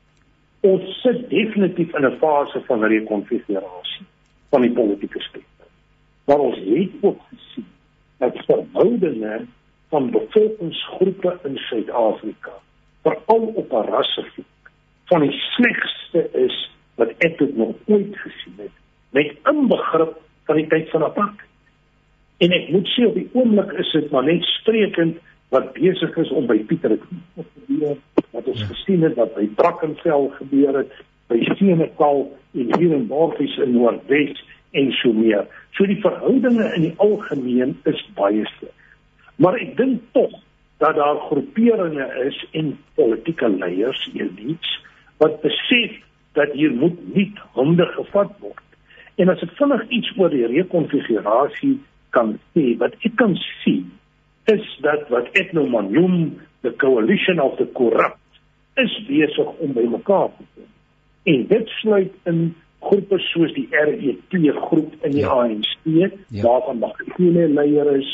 Ons 0.61 1.00
sit 1.02 1.28
definitief 1.30 1.95
in 1.95 2.07
'n 2.07 2.19
fase 2.19 2.61
van 2.66 2.85
rekonfigurasie 2.85 4.07
van 4.50 4.61
die 4.61 4.73
politieke 4.73 5.21
spektrum. 5.21 5.73
Maar 6.26 6.38
ons 6.38 6.59
het 6.59 6.90
ook 7.00 7.21
gesien 7.30 7.66
dat 8.19 8.45
verhoudinge 8.47 9.47
van 9.88 10.11
bevolkingsgroepe 10.11 11.38
in 11.45 11.57
Suid-Afrika, 11.57 12.52
veral 13.02 13.52
op 13.54 13.73
'n 13.73 13.87
rassevlak, 13.90 14.71
van 15.04 15.21
die 15.21 15.38
slegste 15.54 16.30
is 16.33 16.71
wat 17.00 17.14
ek 17.25 17.38
tot 17.40 17.57
nog 17.57 17.75
ooit 17.88 18.16
gesien 18.25 18.59
het 18.61 18.76
met 19.16 19.33
inbegrip 19.50 20.19
van 20.47 20.61
die 20.61 20.69
tyd 20.71 20.90
van 20.92 21.07
apartheid. 21.07 21.49
En 22.40 22.54
ek 22.57 22.71
moet 22.73 22.88
sê 22.95 23.07
op 23.09 23.16
die 23.19 23.28
oomblik 23.37 23.73
is 23.83 23.90
dit 23.92 24.11
maar 24.14 24.25
net 24.28 24.45
sprekend 24.49 25.19
wat 25.54 25.73
besig 25.76 26.16
is 26.23 26.30
om 26.37 26.47
by 26.49 26.59
Pieter 26.69 26.95
te 26.97 27.45
gebeur 27.45 27.97
wat 28.30 28.50
ons 28.52 28.61
ja. 28.62 28.69
gesien 28.71 29.02
het 29.07 29.16
wat 29.19 29.35
by 29.35 29.47
Brackenfell 29.59 30.28
gebeur 30.38 30.78
het 30.83 30.92
by 31.30 31.40
Senekal 31.59 32.23
en 32.59 32.71
hier 32.78 32.95
in 32.97 33.09
Dorfies 33.11 33.57
in 33.62 33.75
Noordwes 33.75 34.38
en 34.78 34.92
so 35.00 35.12
meer. 35.14 35.47
So 35.75 35.87
die 35.87 35.99
verhoudinge 36.02 36.69
in 36.76 36.87
die 36.88 36.95
algemeen 37.02 37.76
is 37.90 38.00
baie 38.19 38.47
sleg. 38.59 38.75
Maar 39.42 39.59
ek 39.62 39.76
dink 39.78 40.02
tog 40.14 40.35
dat 40.80 40.97
daar 40.97 41.19
groeperinge 41.28 42.07
is 42.25 42.38
en 42.57 42.73
politieke 42.99 43.49
leiers 43.52 44.00
elites 44.14 44.71
wat 45.21 45.40
besef 45.45 45.99
dat 46.38 46.52
hier 46.52 46.72
moet 46.72 46.99
nie 47.14 47.32
hande 47.56 47.87
gevat 47.96 48.32
word. 48.38 48.66
En 49.20 49.28
as 49.28 49.42
ek 49.44 49.56
vinnig 49.58 49.82
iets 49.88 50.12
oor 50.16 50.32
die 50.32 50.46
rekonfigurasie 50.46 51.76
kan 52.14 52.37
sê, 52.54 52.75
wat 52.80 52.94
ek 53.06 53.16
kan 53.20 53.37
sien 53.62 53.90
is 54.50 54.66
dat 54.82 55.06
wat 55.14 55.28
ek 55.38 55.52
nou 55.54 55.66
maar 55.70 55.87
noem 55.87 56.40
the 56.64 56.72
coalition 56.80 57.40
of 57.40 57.56
the 57.58 57.66
corrupt 57.76 58.18
is 58.80 58.94
besig 59.06 59.50
om 59.60 59.75
by 59.76 59.84
mekaar 59.90 60.30
te 60.37 60.46
kom. 60.54 60.68
En 61.30 61.46
dit 61.50 61.72
sluit 61.80 62.30
in 62.30 62.40
groepe 62.80 63.18
soos 63.28 63.52
die 63.54 63.66
RET 63.70 64.32
groep 64.70 64.94
in 65.04 65.12
die 65.12 65.25
ja. 65.26 65.34
ANC, 65.37 65.68
ja. 65.84 66.08
waarvan 66.42 66.80
Magdalene 66.80 67.49
leier 67.52 67.90
is, 67.99 68.08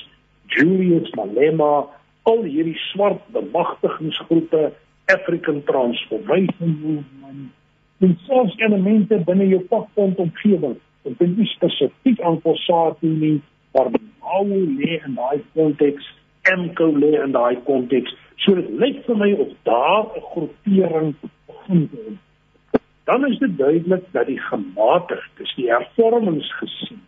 Julius 0.51 1.11
Malema, 1.15 1.87
al 2.27 2.43
hierdie 2.43 2.79
swart 2.91 3.23
bemagtigingsgroepe, 3.35 4.73
African 5.07 5.63
Transformation 5.65 6.75
Movement, 6.83 7.53
en 8.01 8.19
selfs 8.27 8.59
elemente 8.59 9.19
binne 9.29 9.49
jou 9.49 9.63
pakpunt 9.71 10.19
omgewing. 10.19 10.77
Dit 11.07 11.21
is 11.21 11.37
nie 11.37 11.49
spesifiek 11.55 12.21
aan 12.21 12.41
Kossatu 12.43 13.07
nie, 13.07 13.41
maar 13.73 13.91
hou 14.27 14.47
lê 14.51 15.01
in 15.07 15.15
daai 15.15 15.41
konteks 15.55 16.13
MCO 16.47 16.93
lê 16.95 17.17
in 17.23 17.33
daai 17.35 17.57
konteks. 17.67 18.13
So 18.43 18.55
dit 18.55 18.71
lyk 18.81 19.03
vir 19.07 19.19
my 19.23 19.33
of 19.33 19.51
daar 19.65 20.05
'n 20.05 20.27
groepering 20.31 21.15
begin 21.23 21.89
word. 21.93 22.19
Dan 23.05 23.27
is 23.31 23.39
dit 23.39 23.59
duidelik 23.59 24.05
dat 24.13 24.27
die 24.27 24.41
gematigdes, 24.41 25.55
die 25.57 25.71
hervormingsgesien 25.71 27.01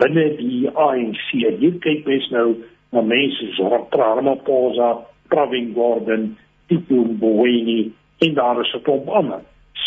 binne 0.00 0.24
die 0.36 0.68
ANC, 0.68 1.26
hier 1.32 1.78
kyk 1.84 2.06
mens 2.06 2.30
nou 2.30 2.48
na 2.92 3.02
mense 3.02 3.48
soos 3.56 3.88
Ramaphosa, 3.92 5.06
Pravin 5.28 5.72
Gordhan, 5.74 6.36
Tito 6.68 7.04
Mboweni 7.04 7.92
en 8.18 8.34
daar 8.34 8.60
is 8.60 8.74
'n 8.74 8.82
klomp 8.82 9.08
ander, 9.08 9.40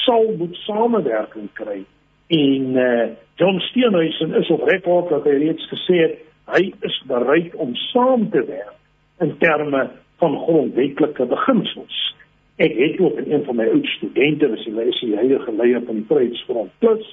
sal 0.04 0.34
moet 0.38 0.56
samewerking 0.66 1.50
kry. 1.54 1.84
En 2.28 2.76
uh, 2.78 3.08
John 3.36 3.60
Steenhuisen 3.60 4.34
is 4.34 4.50
op 4.50 4.68
rekord 4.68 5.10
dat 5.10 5.24
hy 5.24 5.38
reeds 5.42 5.66
gesê 5.72 6.02
het 6.06 6.20
hy 6.50 6.72
is 6.86 6.98
bereid 7.10 7.56
om 7.56 7.76
saam 7.90 8.30
te 8.30 8.44
werk 8.46 8.78
in 9.20 9.36
terme 9.38 9.90
van 10.22 10.38
grondwetlike 10.46 11.26
beginsels. 11.26 11.98
Ek 12.60 12.76
het 12.76 13.00
ook 13.00 13.20
in 13.22 13.32
een 13.32 13.44
van 13.48 13.56
my 13.56 13.68
oud 13.72 13.86
studente, 13.96 14.50
was 14.50 14.66
hy 14.66 14.88
is 14.92 15.02
die 15.04 15.16
huidige 15.16 15.54
leier 15.56 15.84
van 15.86 16.00
die 16.02 16.06
Vryheidsfront 16.10 16.74
Plus, 16.84 17.06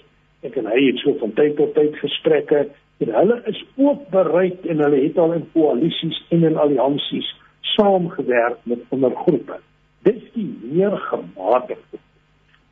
ek 0.46 0.56
en 0.58 0.68
hy 0.70 0.80
het 0.88 1.02
so 1.02 1.14
van 1.20 1.34
tyd 1.38 1.56
tot 1.58 1.74
tyd 1.76 1.94
gesprekke 2.00 2.66
en 3.04 3.12
hulle 3.12 3.36
is 3.50 3.60
ook 3.76 4.08
bereid 4.10 4.66
en 4.66 4.80
hulle 4.84 5.02
het 5.04 5.18
al 5.20 5.36
in 5.36 5.44
koalisies 5.52 6.18
en 6.34 6.46
in 6.48 6.56
alliansies 6.56 7.28
saamgewerk 7.76 8.58
met 8.64 8.84
ander 8.94 9.14
groepe. 9.24 9.60
Dit 10.06 10.16
is 10.22 10.32
die 10.34 10.48
meer 10.62 10.96
gematigde. 11.10 12.00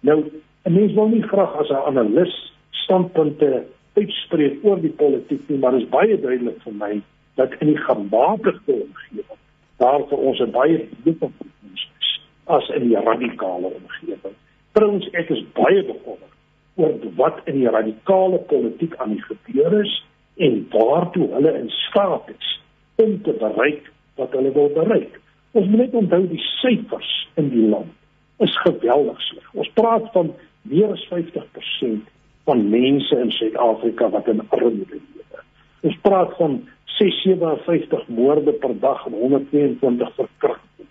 Nou, 0.05 0.25
'n 0.63 0.73
mens 0.73 0.93
wil 0.93 1.09
nie 1.09 1.23
graag 1.23 1.55
as 1.57 1.69
'n 1.69 1.87
analis 1.91 2.53
standpunte 2.71 3.65
uitspreek 3.93 4.59
oor 4.63 4.81
die 4.81 4.97
politiek 5.03 5.49
nie, 5.49 5.59
maar 5.59 5.71
dit 5.71 5.81
is 5.81 5.89
baie 5.89 6.21
duidelik 6.21 6.61
vir 6.63 6.75
my 6.75 7.03
dat 7.35 7.53
in 7.59 7.67
die 7.67 7.77
gematigde 7.77 8.73
omgewing 8.73 9.41
daar 9.77 10.03
vir 10.09 10.19
ons 10.19 10.41
'n 10.41 10.51
baie 10.51 10.89
dieper 11.05 11.31
toekoms 11.39 11.89
is 12.01 12.21
as 12.45 12.69
in 12.69 12.89
die 12.89 13.01
radikale 13.01 13.73
omgewing. 13.81 14.37
Trouwens 14.73 15.09
ek 15.11 15.31
is 15.31 15.43
baie 15.53 15.83
bekommerd 15.83 16.37
oor 16.75 16.93
wat 17.17 17.41
in 17.45 17.59
die 17.59 17.71
radikale 17.79 18.39
politiek 18.39 18.97
aan 18.97 19.11
die 19.11 19.25
gebeur 19.31 19.81
is 19.81 20.05
en 20.37 20.67
waartoe 20.71 21.33
hulle 21.33 21.59
in 21.59 21.71
staat 21.71 22.29
is 22.39 22.61
om 22.95 23.23
te 23.23 23.33
bereik 23.33 23.93
wat 24.15 24.33
hulle 24.33 24.53
wil 24.53 24.69
bereik. 24.69 25.21
Ons 25.51 25.67
moet 25.67 25.79
net 25.79 25.95
onthou 25.95 26.29
die 26.29 26.45
syfers 26.61 27.29
in 27.35 27.49
die 27.49 27.69
land 27.69 27.93
is 28.39 28.61
geweldig 28.61 29.21
sleg. 29.21 29.49
Ons 29.53 29.71
praat 29.75 30.11
van 30.13 30.35
meer 30.63 30.93
as 30.93 31.07
50% 31.11 32.07
van 32.45 32.69
mense 32.69 33.19
in 33.19 33.31
Suid-Afrika 33.31 34.09
wat 34.11 34.29
in 34.29 34.43
armoede 34.49 34.99
lewe. 34.99 35.43
Ons 35.81 35.99
praat 36.03 36.33
van 36.39 36.63
657 36.99 38.09
moorde 38.09 38.53
per 38.53 38.79
dag 38.81 39.07
en 39.07 39.13
122 39.13 40.15
verkrachtings. 40.15 40.91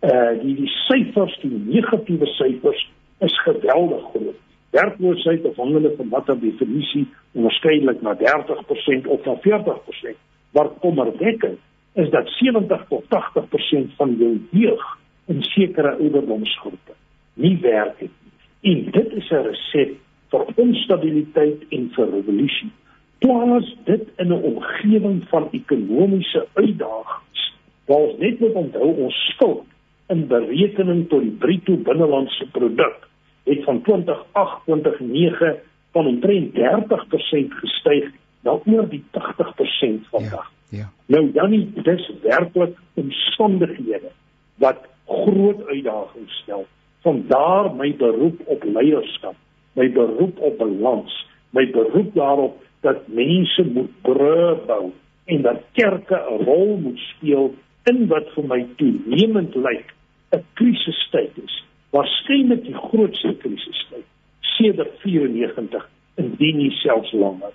Uh 0.00 0.34
die 0.42 0.54
die 0.62 0.70
syfers, 0.86 1.34
die 1.42 1.50
negatiewe 1.50 2.26
syfers 2.36 2.84
is 3.24 3.40
geweldig 3.42 4.04
groot. 4.12 4.38
Werkloosheid 4.70 5.46
afhangende 5.48 5.94
van 5.96 6.08
watter 6.08 6.38
definisie 6.40 7.06
onderskeidelik 7.32 8.02
na 8.02 8.14
30% 8.20 9.08
of 9.08 9.24
na 9.24 9.34
40%. 9.46 10.18
Maar 10.52 10.68
kommerwekkend 10.84 11.58
is 11.92 12.10
dat 12.10 12.28
70 12.28 12.84
tot 12.88 13.04
80% 13.04 13.96
van 13.96 14.16
jou 14.18 14.46
jeug 14.50 14.98
in 15.28 15.42
sekere 15.42 15.96
ouderdomsgroepe 15.98 16.96
nie 17.38 17.56
werk 17.62 18.00
het 18.00 18.10
nie. 18.10 18.32
En 18.72 18.90
dit 18.90 19.12
is 19.12 19.30
'n 19.30 19.46
resept 19.46 20.00
vir 20.30 20.44
onstabiliteit 20.54 21.64
en 21.68 21.90
vir 21.94 22.10
revolusie. 22.10 22.70
Plaas 23.18 23.76
dit 23.84 24.08
in 24.16 24.28
'n 24.32 24.42
omgewing 24.42 25.28
van 25.28 25.48
ekonomiese 25.50 26.46
uitdagings. 26.54 27.54
Waar 27.84 27.98
ons 27.98 28.18
net 28.18 28.40
moet 28.40 28.52
onthou 28.52 28.94
ons 29.04 29.14
skuld 29.34 29.66
in 30.08 30.26
berekening 30.26 31.08
tot 31.08 31.20
die 31.20 31.36
bruto 31.38 31.76
binnelandse 31.76 32.46
produk 32.52 33.08
het 33.44 33.64
van 33.64 33.82
2028 33.82 35.62
van 35.92 36.06
omtrent 36.06 36.54
30% 36.54 37.54
gestyg 37.54 38.10
na 38.40 38.58
oor 38.64 38.88
die 38.88 39.04
80% 39.10 40.08
vandag. 40.10 40.52
Ja, 40.68 40.78
ja. 40.78 40.90
Nou 41.06 41.32
dan 41.32 41.50
nie 41.50 41.70
dis 41.82 42.12
werklik 42.22 42.76
omstandighede 42.94 44.10
wat 44.54 44.86
groot 45.08 45.66
uitdagings 45.66 46.40
stel. 46.42 46.66
Vandaar 47.02 47.74
my 47.74 47.90
beroep 47.96 48.40
op 48.46 48.64
leierskap 48.64 49.36
my 49.78 49.86
beroep 49.94 50.38
op 50.38 50.58
balans, 50.58 51.14
my 51.50 51.64
beroep 51.70 52.14
daarop 52.14 52.64
dat 52.80 53.06
mense 53.06 53.64
moet 53.74 53.90
brûe 54.02 54.56
bou 54.66 54.90
en 55.24 55.42
dat 55.42 55.62
kerke 55.72 56.18
'n 56.18 56.44
rol 56.44 56.76
moet 56.76 56.98
speel 56.98 57.54
in 57.90 58.06
wat 58.06 58.26
vir 58.34 58.44
my 58.44 58.66
toenemend 58.76 59.54
lyk 59.54 59.94
'n 60.36 60.44
krisistyd 60.54 61.34
is. 61.44 61.64
Waarskynlik 61.90 62.62
die 62.64 62.74
grootste 62.74 63.36
krisistyd 63.36 64.06
sedert 64.40 64.98
94 65.00 65.88
indien 66.14 66.56
nie 66.56 66.70
selfs 66.70 67.12
langer. 67.12 67.52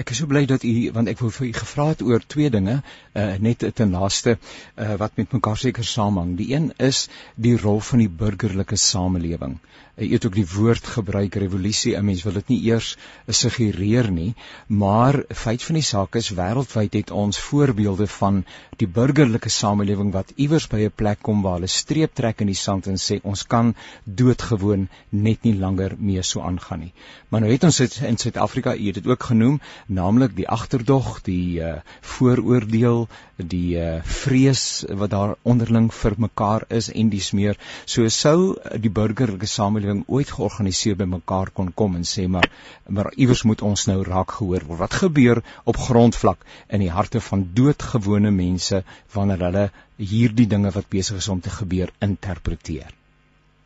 Ek 0.00 0.10
is 0.12 0.20
so 0.20 0.26
bly 0.30 0.42
dat 0.50 0.64
u 0.66 0.72
want 0.94 1.10
ek 1.10 1.20
wou 1.22 1.30
vir 1.34 1.46
u 1.48 1.52
gevra 1.56 1.86
het 1.90 2.02
oor 2.06 2.22
twee 2.34 2.50
dinge 2.50 2.76
uh, 2.80 3.34
net 3.42 3.64
ten 3.78 3.94
laaste 3.94 4.36
uh, 4.36 4.94
wat 5.02 5.16
met 5.18 5.34
mekaar 5.36 5.58
seker 5.58 5.86
saamhang. 5.86 6.36
Die 6.38 6.50
een 6.54 6.70
is 6.78 7.08
die 7.36 7.56
rol 7.58 7.80
van 7.90 8.02
die 8.02 8.10
burgerlike 8.22 8.78
samelewing. 8.80 9.58
Uh, 9.96 10.08
u 10.08 10.12
het 10.14 10.26
ook 10.26 10.38
die 10.38 10.46
woord 10.54 10.86
gebruik 10.94 11.34
revolusie. 11.42 11.96
'n 11.96 12.04
Mens 12.04 12.22
wil 12.26 12.38
dit 12.38 12.48
nie 12.54 12.60
eers 12.70 12.96
suggereer 13.28 14.10
nie, 14.10 14.34
maar 14.66 15.22
feit 15.28 15.62
van 15.62 15.78
die 15.78 15.86
saak 15.86 16.16
is 16.22 16.32
wêreldwyd 16.38 16.94
het 16.98 17.10
ons 17.10 17.38
voorbeelde 17.38 18.06
van 18.06 18.44
die 18.76 18.88
burgerlike 18.88 19.48
samelewing 19.48 20.12
wat 20.12 20.32
iewers 20.36 20.66
by 20.68 20.80
'n 20.86 20.96
plek 20.96 21.22
kom 21.22 21.42
waar 21.42 21.58
hulle 21.58 21.66
streep 21.66 22.14
trek 22.14 22.40
in 22.40 22.46
die 22.46 22.60
sand 22.62 22.86
en 22.86 22.96
sê 22.96 23.20
ons 23.22 23.46
kan 23.46 23.74
doodgewoon 24.04 24.88
net 25.10 25.44
nie 25.44 25.54
langer 25.54 25.94
mee 25.98 26.22
so 26.22 26.40
aangaan 26.40 26.80
nie. 26.80 26.92
Maar 27.28 27.40
nou 27.40 27.52
het 27.52 27.64
ons 27.64 27.76
dit 27.76 28.00
in 28.02 28.16
Suid-Afrika, 28.16 28.74
u 28.74 28.86
het 28.86 28.94
dit 28.94 29.06
ook 29.06 29.22
genoem, 29.22 29.39
naamlik 29.86 30.34
die 30.36 30.46
agterdog, 30.48 31.20
die 31.26 31.60
uh, 31.60 31.80
vooroordeel, 32.14 33.06
die 33.52 33.78
uh, 33.80 34.02
vrees 34.04 34.64
wat 35.00 35.12
daar 35.14 35.34
onderling 35.42 35.88
vir 35.94 36.16
mekaar 36.26 36.66
is 36.80 36.90
en 36.92 37.10
dis 37.12 37.30
meer. 37.36 37.58
So 37.86 38.08
sou 38.14 38.56
die 38.84 38.92
burgerlike 39.00 39.48
samelewing 39.50 40.04
ooit 40.08 40.30
georganiseer 40.36 40.98
by 41.00 41.08
mekaar 41.16 41.52
kon 41.56 41.72
kom 41.72 41.96
en 41.96 42.06
sê 42.12 42.26
maar 42.28 42.50
maar 42.88 43.12
iewers 43.16 43.44
moet 43.48 43.62
ons 43.62 43.86
nou 43.88 44.00
raak 44.06 44.36
gehoor 44.38 44.66
word. 44.68 44.80
Wat 44.84 45.00
gebeur 45.02 45.42
op 45.64 45.80
grondvlak 45.88 46.46
in 46.68 46.84
die 46.84 46.92
harte 46.92 47.20
van 47.30 47.46
doodgewone 47.54 48.32
mense 48.34 48.84
wanneer 49.14 49.46
hulle 49.48 49.66
hierdie 49.96 50.48
dinge 50.48 50.72
wat 50.74 50.88
besig 50.92 51.20
is 51.22 51.28
om 51.28 51.40
te 51.40 51.52
gebeur 51.60 51.92
interpreteer? 52.00 52.90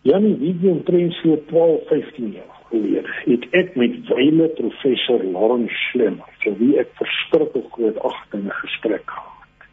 Ja, 0.04 0.18
nie 0.20 0.36
wie 0.60 0.70
omtrent 0.70 1.16
so 1.22 1.38
12, 1.48 1.88
15 1.88 2.34
jaar 2.36 2.63
gelede 2.74 3.02
het 3.24 3.46
ek 3.50 3.74
met 3.76 3.94
wyle 4.08 4.48
professor 4.58 5.22
Lawrence 5.22 5.74
Schlemmer, 5.88 6.30
vir 6.42 6.56
wie 6.60 6.74
ek 6.82 6.90
verskriklik 6.98 7.70
groot 7.76 7.98
agting 8.10 8.50
gesprek 8.60 9.06
gehad. 9.06 9.68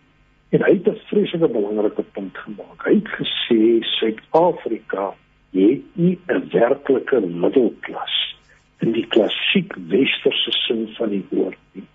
En 0.51 0.63
hy 0.65 0.73
het 0.77 0.87
'n 0.87 1.01
vreeslike 1.09 1.47
belangrike 1.47 2.03
punt 2.15 2.37
gemaak. 2.37 2.85
Hy 2.85 2.95
het 2.99 3.11
gesê 3.19 3.59
Suid-Afrika 3.97 5.13
het 5.53 5.83
nie 5.93 6.17
'n 6.27 6.49
werklike 6.51 7.19
middelklas 7.19 8.35
in 8.79 8.91
die 8.91 9.07
klassiek 9.07 9.73
westerse 9.87 10.51
sin 10.51 10.87
van 10.97 11.09
die 11.09 11.25
woord 11.29 11.59
nie. 11.71 11.87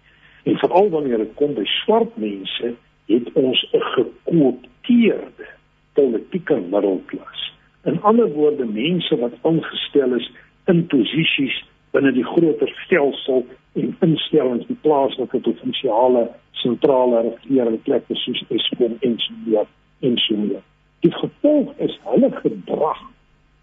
En 0.44 0.58
veral 0.58 0.90
wanneer 0.90 1.18
dit 1.18 1.34
kom 1.34 1.54
by 1.54 1.64
swart 1.64 2.16
mense, 2.16 2.75
het 3.06 3.32
ons 3.32 3.68
'n 3.72 3.80
gekoopteerde 3.80 5.46
politieke 5.92 6.56
middelklas. 6.56 7.52
In 7.84 8.02
ander 8.02 8.28
woorde, 8.28 8.64
mense 8.64 9.16
wat 9.16 9.32
aangestel 9.42 10.14
is 10.14 10.30
in 10.66 10.87
posisies 10.92 11.56
binne 11.94 12.12
die 12.12 12.25
groter 12.25 12.70
stelsel 12.85 13.44
en 13.75 13.92
instellings, 14.04 14.66
die 14.66 14.78
plaaslike 14.82 15.40
provinsiale 15.40 16.26
sentrale 16.62 17.23
regering 17.30 17.78
plekke 17.82 18.16
soos 18.23 18.42
Eskom 18.49 18.96
en 19.00 19.18
so 19.18 19.35
meer 19.44 19.68
en 20.00 20.18
so 20.25 20.37
meer. 20.37 20.64
Die 21.04 21.12
gevolg 21.12 21.73
is 21.87 21.94
hulle 22.08 22.32
gedrag 22.40 23.04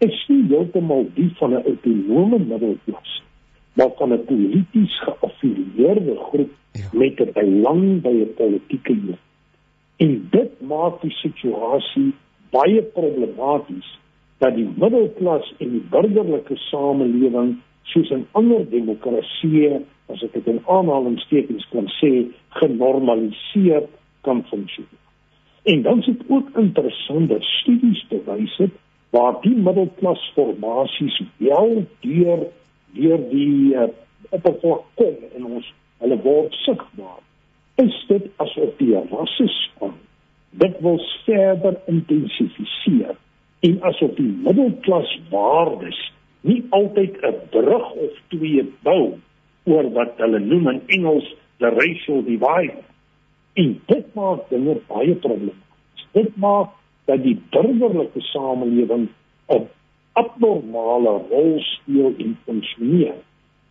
is 0.04 0.16
nie 0.28 0.42
heeltemal 0.50 1.06
die 1.14 1.30
van 1.38 1.54
'n 1.54 1.64
autonome 1.64 2.38
middelklas 2.38 3.20
maar 3.74 3.90
van 3.96 4.12
'n 4.12 4.24
polities 4.24 5.00
geaffilieerde 5.00 6.16
groep 6.16 6.50
ja. 6.72 6.88
met 6.92 7.20
'n 7.20 7.32
belang 7.32 8.02
by 8.02 8.08
'n 8.08 8.34
politieke 8.34 8.94
groep. 8.94 9.18
En 9.96 10.26
dit 10.30 10.60
maak 10.60 11.00
die 11.00 11.10
situasie 11.10 12.14
baie 12.50 12.82
problematies 12.82 13.98
dat 14.44 14.58
die 14.58 14.68
middelklas 14.76 15.46
en 15.64 15.70
die 15.72 15.84
burgerlike 15.92 16.56
samelewing 16.68 17.54
soos 17.88 18.10
in 18.12 18.26
ander 18.36 18.66
demokratieë 18.68 19.78
as 20.12 20.24
ek 20.26 20.34
dit 20.36 20.50
in 20.52 20.60
aanhalingstekens 20.68 21.64
kan 21.72 21.88
sê 21.96 22.10
genormaliseer 22.60 23.86
kan 24.26 24.42
funksioneer. 24.50 25.00
En 25.72 25.82
dan 25.86 26.02
is 26.02 26.10
dit 26.10 26.26
ook 26.28 26.50
interessant 26.60 27.30
dat 27.32 27.48
studies 27.54 28.04
bewys 28.10 28.56
het 28.60 28.76
waar 29.16 29.40
die 29.46 29.54
middelklasformasies 29.56 31.22
wel 31.40 31.86
deur 32.04 32.46
deur 32.94 33.26
die 33.30 33.74
uh, 33.74 33.88
oppervlak 34.30 34.84
kom 35.00 35.24
en 35.36 35.50
ons 35.56 35.72
hulle 36.04 36.20
word 36.26 36.54
sigbaar 36.66 37.20
is 37.82 37.96
dit 38.12 38.28
asof 38.44 38.76
die 38.78 38.92
rassisme 39.10 39.94
dit 40.64 40.80
wil 40.84 41.00
verder 41.24 41.80
intensifiseer 41.90 43.16
en 43.68 43.78
asof 43.90 44.14
die 44.18 44.30
middelklaswaardes 44.46 46.00
nie 46.48 46.60
altyd 46.78 47.20
'n 47.22 47.36
brug 47.50 47.86
of 48.06 48.18
twee 48.34 48.64
bou 48.82 49.18
oor 49.64 49.90
wat 49.98 50.18
hulle 50.22 50.38
noem 50.38 50.68
in 50.68 50.82
Engels 50.98 51.28
the 51.58 51.70
racial 51.80 52.22
divide 52.22 52.82
en 53.54 53.80
dit 53.86 54.06
maak 54.14 54.48
dinge 54.50 54.76
baie 54.88 55.14
problematies 55.14 56.08
dit 56.12 56.36
maak 56.36 56.70
dat 57.04 57.22
die 57.22 57.38
burgerlike 57.50 58.20
samelewing 58.32 59.08
'n 59.48 59.68
abnormale 60.12 61.14
rol 61.30 61.60
speel 61.60 62.14
in 62.16 62.36
funksioneer. 62.46 63.14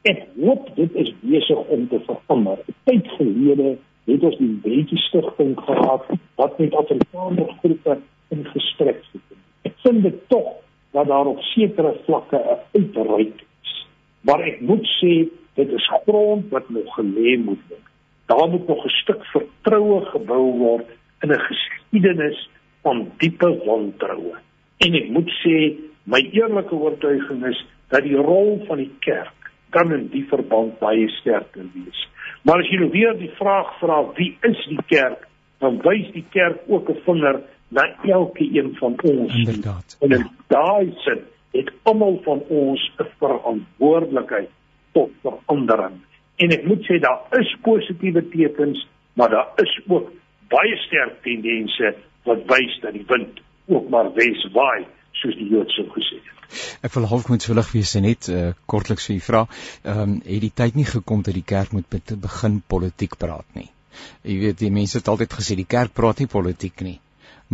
Ek 0.03 0.25
hoop 0.35 0.75
dit 0.75 0.95
is 1.03 1.11
besig 1.21 1.61
om 1.75 1.87
te 1.87 1.99
verander. 2.07 2.59
Tyd 2.83 3.07
gelede 3.17 3.77
het 4.05 4.23
ons 4.27 4.37
die 4.37 4.51
Breedie 4.65 4.99
Stichting 5.05 5.53
gehad 5.59 6.09
wat 6.35 6.57
met 6.59 6.75
Afrikaner 6.75 7.55
groepe 7.61 7.97
in 8.35 8.45
gesprek 8.45 8.99
het. 9.11 9.37
Ek 9.63 9.75
vind 9.83 10.03
dit 10.03 10.19
tog 10.29 10.59
dat 10.93 11.07
daar 11.07 11.25
op 11.25 11.41
sekere 11.53 11.93
vlakke 12.05 12.37
'n 12.37 12.59
uitreik 12.77 13.43
is. 13.63 13.87
Maar 14.21 14.39
ek 14.39 14.61
moet 14.61 14.85
sê 14.99 15.29
dit 15.55 15.69
is 15.71 15.87
grond 16.05 16.49
wat 16.49 16.69
nog 16.69 16.95
gelê 16.95 17.37
moet 17.37 17.63
word. 17.69 17.87
Daar 18.25 18.49
moet 18.49 18.67
nog 18.67 18.85
'n 18.85 18.89
stuk 18.89 19.25
vertroue 19.25 20.05
gebou 20.05 20.57
word 20.57 20.87
in 21.21 21.31
'n 21.31 21.39
geskiedenis 21.39 22.49
van 22.81 23.11
diepe 23.17 23.61
wantroue. 23.65 24.35
En 24.77 24.93
ek 24.93 25.09
moet 25.09 25.29
sê 25.43 25.75
my 26.03 26.19
eerlike 26.31 26.75
oortuiging 26.75 27.45
is 27.45 27.65
dat 27.87 28.03
die 28.03 28.15
rol 28.15 28.63
van 28.67 28.77
die 28.77 28.91
kerk 28.99 29.51
kan 29.69 29.93
in 29.93 30.07
die 30.07 30.25
verband 30.29 30.79
baie 30.79 31.09
sterker 31.09 31.65
wees. 31.73 32.07
Maar 32.41 32.59
as 32.59 32.69
jy 32.69 32.79
nou 32.81 32.89
weer 32.91 33.13
die 33.17 33.31
vraag 33.39 33.79
vra 33.79 34.01
wie 34.17 34.37
is 34.41 34.65
die 34.67 34.83
kerk, 34.87 35.27
dan 35.63 35.79
wys 35.85 36.11
die 36.11 36.25
kerk 36.35 36.59
ook 36.67 36.89
'n 36.89 37.01
vinger 37.05 37.41
na 37.73 37.85
elke 38.03 38.47
een 38.53 38.75
van 38.79 38.95
ons. 39.01 39.35
Inderdaad. 39.35 39.97
En 39.99 40.11
in 40.11 40.27
daai 40.47 40.93
sin 41.05 41.21
het 41.51 41.71
almal 41.83 42.19
van 42.23 42.41
ons 42.47 42.91
'n 42.97 43.09
verantwoordelikheid 43.17 44.49
tot 44.91 45.11
verandering. 45.21 46.01
En 46.35 46.49
ek 46.49 46.65
moet 46.65 46.83
sê 46.85 46.99
daar 46.99 47.39
is 47.39 47.55
positiewe 47.61 48.29
tekens, 48.29 48.87
maar 49.13 49.29
daar 49.29 49.51
is 49.55 49.81
ook 49.87 50.11
baie 50.47 50.77
sterk 50.77 51.21
tendense 51.23 51.95
wat 52.23 52.45
wys 52.45 52.79
dat 52.81 52.93
die 52.93 53.05
wind 53.07 53.41
ook 53.65 53.89
maar 53.89 54.13
wes 54.13 54.47
waai 54.53 54.85
soos 55.11 55.35
die 55.35 55.49
Jood 55.49 55.69
sou 55.69 55.85
gesê 55.95 56.19
het. 56.19 56.33
Ek 56.85 56.93
wil 56.93 57.07
half 57.09 57.29
moet 57.31 57.45
vullig 57.45 57.71
wees 57.73 57.95
en 57.95 58.05
net 58.05 58.27
uh, 58.29 58.51
kortliks 58.69 59.07
vir 59.09 59.15
u 59.15 59.21
vra, 59.27 59.45
ehm 59.83 60.01
um, 60.01 60.17
het 60.25 60.41
die 60.41 60.53
tyd 60.61 60.75
nie 60.75 60.89
gekom 60.89 61.23
dat 61.25 61.33
die 61.33 61.45
kerk 61.53 61.71
moet 61.71 61.87
begin 62.27 62.61
politiek 62.67 63.17
praat 63.17 63.47
nie. 63.57 63.69
Jy 64.25 64.37
weet 64.41 64.59
die 64.59 64.73
mense 64.73 64.97
het 64.99 65.07
altyd 65.07 65.33
gesê 65.39 65.57
die 65.57 65.69
kerk 65.69 65.93
praat 65.93 66.21
nie 66.21 66.29
politiek 66.29 66.81
nie, 66.85 66.99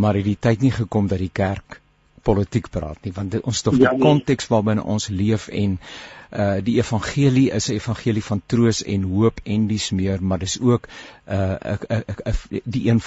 maar 0.00 0.18
het 0.18 0.26
die 0.28 0.38
tyd 0.48 0.64
nie 0.64 0.72
gekom 0.74 1.08
dat 1.10 1.20
die 1.22 1.32
kerk 1.32 1.80
politiek 2.26 2.68
praat 2.72 3.00
nie 3.04 3.12
want 3.16 3.36
dit, 3.36 3.44
ons 3.44 3.60
stof 3.62 3.78
ja, 3.80 3.92
die 3.92 4.02
konteks 4.02 4.48
nee. 4.48 4.54
waarbinne 4.54 4.84
ons 4.96 5.08
leef 5.12 5.48
en 5.62 5.78
uh 6.30 6.58
die 6.62 6.76
evangelie 6.78 7.50
is 7.50 7.68
'n 7.68 7.72
evangelie 7.72 8.22
van 8.22 8.42
troos 8.46 8.82
en 8.84 9.02
hoop 9.02 9.40
en 9.44 9.66
dis 9.66 9.90
meer 9.90 10.22
maar 10.22 10.38
dis 10.38 10.60
ook 10.60 10.88
uh 11.28 11.54
'n 11.62 12.60
die 12.64 12.88
een 12.90 13.00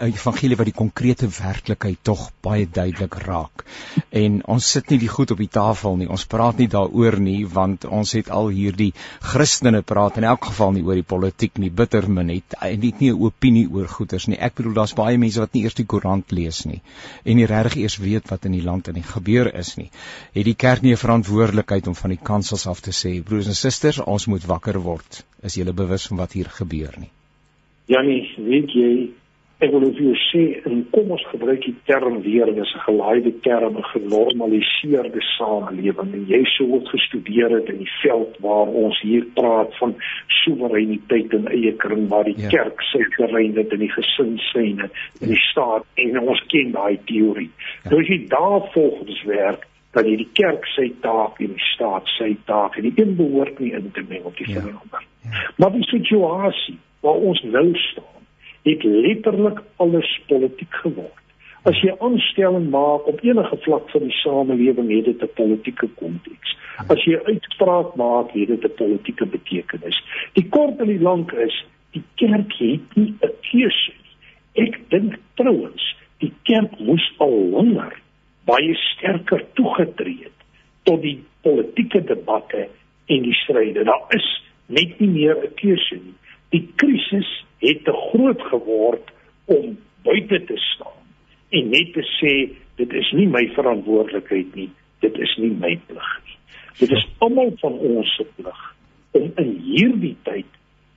evangelie 0.00 0.56
wat 0.56 0.66
die 0.66 0.74
konkrete 0.74 1.28
werklikheid 1.28 1.98
tog 2.02 2.30
baie 2.40 2.68
duidelik 2.72 3.14
raak. 3.14 3.64
En 4.08 4.44
ons 4.46 4.70
sit 4.70 4.90
nie 4.90 4.98
die 4.98 5.08
goed 5.08 5.30
op 5.30 5.38
die 5.38 5.48
tafel 5.48 5.96
nie. 5.96 6.08
Ons 6.08 6.24
praat 6.24 6.58
nie 6.58 6.68
daaroor 6.68 7.20
nie 7.20 7.46
want 7.46 7.84
ons 7.84 8.12
het 8.12 8.30
al 8.30 8.48
hierdie 8.48 8.92
Christene 9.20 9.82
praat 9.82 10.16
in 10.16 10.24
elk 10.24 10.44
geval 10.44 10.72
nie 10.72 10.82
oor 10.82 10.94
die 10.94 11.02
politiek 11.02 11.58
nie, 11.58 11.70
bitter 11.70 12.10
min 12.10 12.28
het 12.28 12.54
en 12.60 12.80
nie 12.80 13.12
'n 13.12 13.20
opinie 13.20 13.68
oor 13.70 13.88
goeders 13.88 14.26
nie. 14.26 14.38
Ek 14.38 14.54
bedoel 14.54 14.72
daar's 14.72 14.94
baie 14.94 15.18
mense 15.18 15.40
wat 15.40 15.52
nie 15.52 15.62
eers 15.62 15.74
die 15.74 15.86
koerant 15.86 16.32
lees 16.32 16.64
nie 16.64 16.82
en 17.24 17.36
nie 17.36 17.46
regtig 17.46 17.76
eers 17.76 17.96
weet 17.96 18.28
wat 18.30 18.44
in 18.44 18.52
die 18.52 18.62
land 18.62 18.88
en 18.88 18.94
die 18.94 19.02
gebeur 19.02 19.54
is 19.54 19.76
nie. 19.76 19.90
Het 20.32 20.44
die 20.44 20.54
kerk 20.54 20.82
nie 20.82 20.92
'n 20.92 20.96
verantwoordelikheid 20.96 21.86
om 21.86 21.94
van 21.94 22.10
die 22.10 22.22
kansels 22.38 22.68
af 22.70 22.82
te 22.86 22.94
sê 22.94 23.18
broers 23.26 23.50
en 23.50 23.58
susters 23.58 24.02
ons 24.06 24.30
moet 24.30 24.44
wakker 24.46 24.78
word. 24.84 25.22
Is 25.42 25.58
julle 25.58 25.74
bewus 25.74 26.06
van 26.10 26.22
wat 26.22 26.36
hier 26.38 26.50
gebeur 26.60 26.94
nie? 27.02 27.10
Janie 27.90 28.22
weet 28.36 28.74
jy 28.76 28.90
ek 29.58 29.72
wil 29.74 29.88
vir 29.88 30.04
jou 30.04 30.18
sê 30.28 30.42
en 30.70 30.84
kom 30.94 31.08
ons 31.16 31.24
gebruik 31.32 31.64
die 31.64 31.74
term 31.88 32.20
weer 32.22 32.46
dis 32.54 32.74
'n 32.76 32.84
gelaaide 32.84 33.32
term 33.42 33.74
'n 33.76 33.88
genormaliseerde 33.94 35.22
samelewing. 35.34 36.12
En 36.14 36.26
jy 36.28 36.42
sou 36.54 36.66
ook 36.74 36.86
gestudeer 36.94 37.50
het 37.56 37.68
in 37.74 37.78
die 37.82 37.94
veld 38.02 38.36
waar 38.38 38.68
ons 38.84 39.00
hier 39.02 39.24
praat 39.34 39.74
van 39.80 39.96
soewereiniteit 40.44 41.32
en 41.32 41.48
eie 41.48 41.72
kring 41.72 42.06
waar 42.08 42.24
die 42.24 42.38
ja. 42.38 42.48
kerk 42.48 42.82
sy 42.92 43.02
terrein 43.16 43.56
het 43.56 43.72
in 43.72 43.82
die 43.86 43.94
gesinsyne 43.98 44.90
in 45.20 45.28
die 45.34 45.42
staat 45.50 45.84
en 45.94 46.20
ons 46.20 46.44
ken 46.46 46.70
daai 46.70 46.98
teorie. 47.04 47.50
Ja. 47.82 47.90
nou 47.90 48.00
as 48.00 48.08
jy 48.08 48.20
daar 48.28 48.62
volgens 48.72 49.22
werk 49.24 49.66
dat 49.98 50.06
jy 50.06 50.18
die 50.20 50.32
kerk 50.38 50.66
sy 50.76 50.88
taak 51.02 51.40
en 51.42 51.54
die 51.56 51.68
staat 51.74 52.06
sy 52.14 52.32
taak 52.50 52.76
en 52.78 52.86
die 52.86 52.94
een 53.00 53.16
behoort 53.18 53.58
nie 53.62 53.72
in 53.74 53.90
te 53.96 54.04
meng 54.06 54.26
op 54.28 54.36
die 54.38 54.50
ja. 54.52 54.62
ander. 54.62 55.06
Ja. 55.26 55.46
Maar 55.58 55.74
die 55.74 55.88
situasie 55.90 56.78
waar 57.02 57.18
ons 57.30 57.42
nou 57.42 57.66
staan, 57.90 58.26
het 58.66 58.84
letterlik 58.84 59.62
alles 59.82 60.10
politiek 60.30 60.80
geword. 60.82 61.24
As 61.66 61.78
jy 61.82 61.92
aanstelling 62.04 62.68
maak 62.70 63.06
op 63.10 63.22
enige 63.26 63.58
vlak 63.64 63.90
van 63.90 64.06
die 64.06 64.16
samelewing, 64.20 64.90
het 64.94 65.04
dit 65.10 65.22
'n 65.22 65.34
politieke 65.34 65.88
konteks. 65.98 66.56
As 66.88 67.04
jy 67.04 67.18
uitspraak 67.24 67.94
maak, 67.94 68.30
het 68.32 68.48
dit 68.48 68.64
'n 68.64 68.74
politieke 68.76 69.26
betekenis. 69.26 69.98
Die 70.32 70.48
kort 70.48 70.78
en 70.80 70.86
die 70.86 71.02
lank 71.02 71.32
is, 71.32 71.64
die 71.90 72.04
kerk 72.14 72.52
het 72.58 72.94
nie 72.94 73.14
'n 73.20 73.34
keuse 73.50 73.92
nie. 74.02 74.66
Ek 74.66 74.78
dink 74.90 75.18
trouens, 75.34 75.96
die 76.18 76.32
kerk 76.42 76.78
moes 76.78 77.12
al 77.18 77.50
langer 77.50 77.94
baie 78.48 78.74
sterker 78.94 79.44
toegetree 79.58 80.24
het 80.24 80.46
tot 80.88 81.02
die 81.04 81.18
politieke 81.44 82.00
debatte 82.08 82.68
en 83.12 83.24
die 83.24 83.36
stryde. 83.42 83.84
Daar 83.84 84.14
is 84.16 84.28
net 84.66 84.98
nie 85.00 85.08
meer 85.08 85.36
'n 85.36 85.54
keuse 85.54 85.96
nie. 85.96 86.16
Die 86.50 86.64
krisis 86.76 87.28
het 87.60 87.84
te 87.84 87.92
groot 87.92 88.42
geword 88.52 89.10
om 89.44 89.78
buite 90.02 90.44
te 90.44 90.56
staan 90.56 91.04
en 91.50 91.70
net 91.70 91.92
te 91.92 92.04
sê 92.20 92.32
dit 92.76 92.92
is 92.92 93.12
nie 93.12 93.26
my 93.26 93.48
verantwoordelikheid 93.56 94.54
nie, 94.54 94.70
dit 95.00 95.18
is 95.18 95.36
nie 95.36 95.50
my 95.50 95.80
plig 95.86 96.10
nie. 96.24 96.38
Dit 96.78 96.90
is 96.90 97.06
almal 97.18 97.52
van 97.60 97.72
ons 97.72 98.14
se 98.16 98.26
plig 98.36 98.60
om 99.10 99.32
in 99.36 99.52
hierdie 99.64 100.16
tyd 100.22 100.46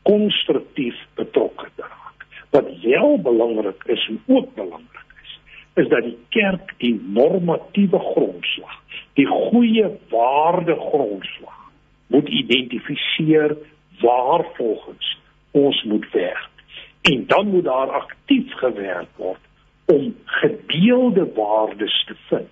konstruktief 0.03 0.95
betrokke 1.15 1.69
te 1.75 1.81
raak. 1.81 2.25
Wat 2.51 2.67
wel 2.83 3.17
belangrik 3.21 3.83
is 3.85 4.07
en 4.09 4.19
ook 4.27 4.55
belangrik 4.55 5.00
is, 5.73 5.87
dat 5.87 6.03
die 6.03 6.17
kerk 6.29 6.73
die 6.77 6.95
normatiewe 7.13 7.99
grondslag, 7.99 8.77
die 9.13 9.27
goeie 9.27 9.87
waarde 10.09 10.75
grondslag 10.75 11.59
moet 12.07 12.27
identifiseer 12.27 13.57
waar 14.01 14.45
volgens 14.53 15.17
ons 15.51 15.83
moet 15.83 16.11
werk. 16.11 16.49
En 17.01 17.23
dan 17.27 17.47
moet 17.47 17.63
daar 17.63 17.89
aktief 17.89 18.53
gewerk 18.53 19.09
word 19.15 19.39
om 19.85 20.15
gedeelde 20.25 21.31
waardes 21.35 22.03
te 22.05 22.15
vind 22.27 22.49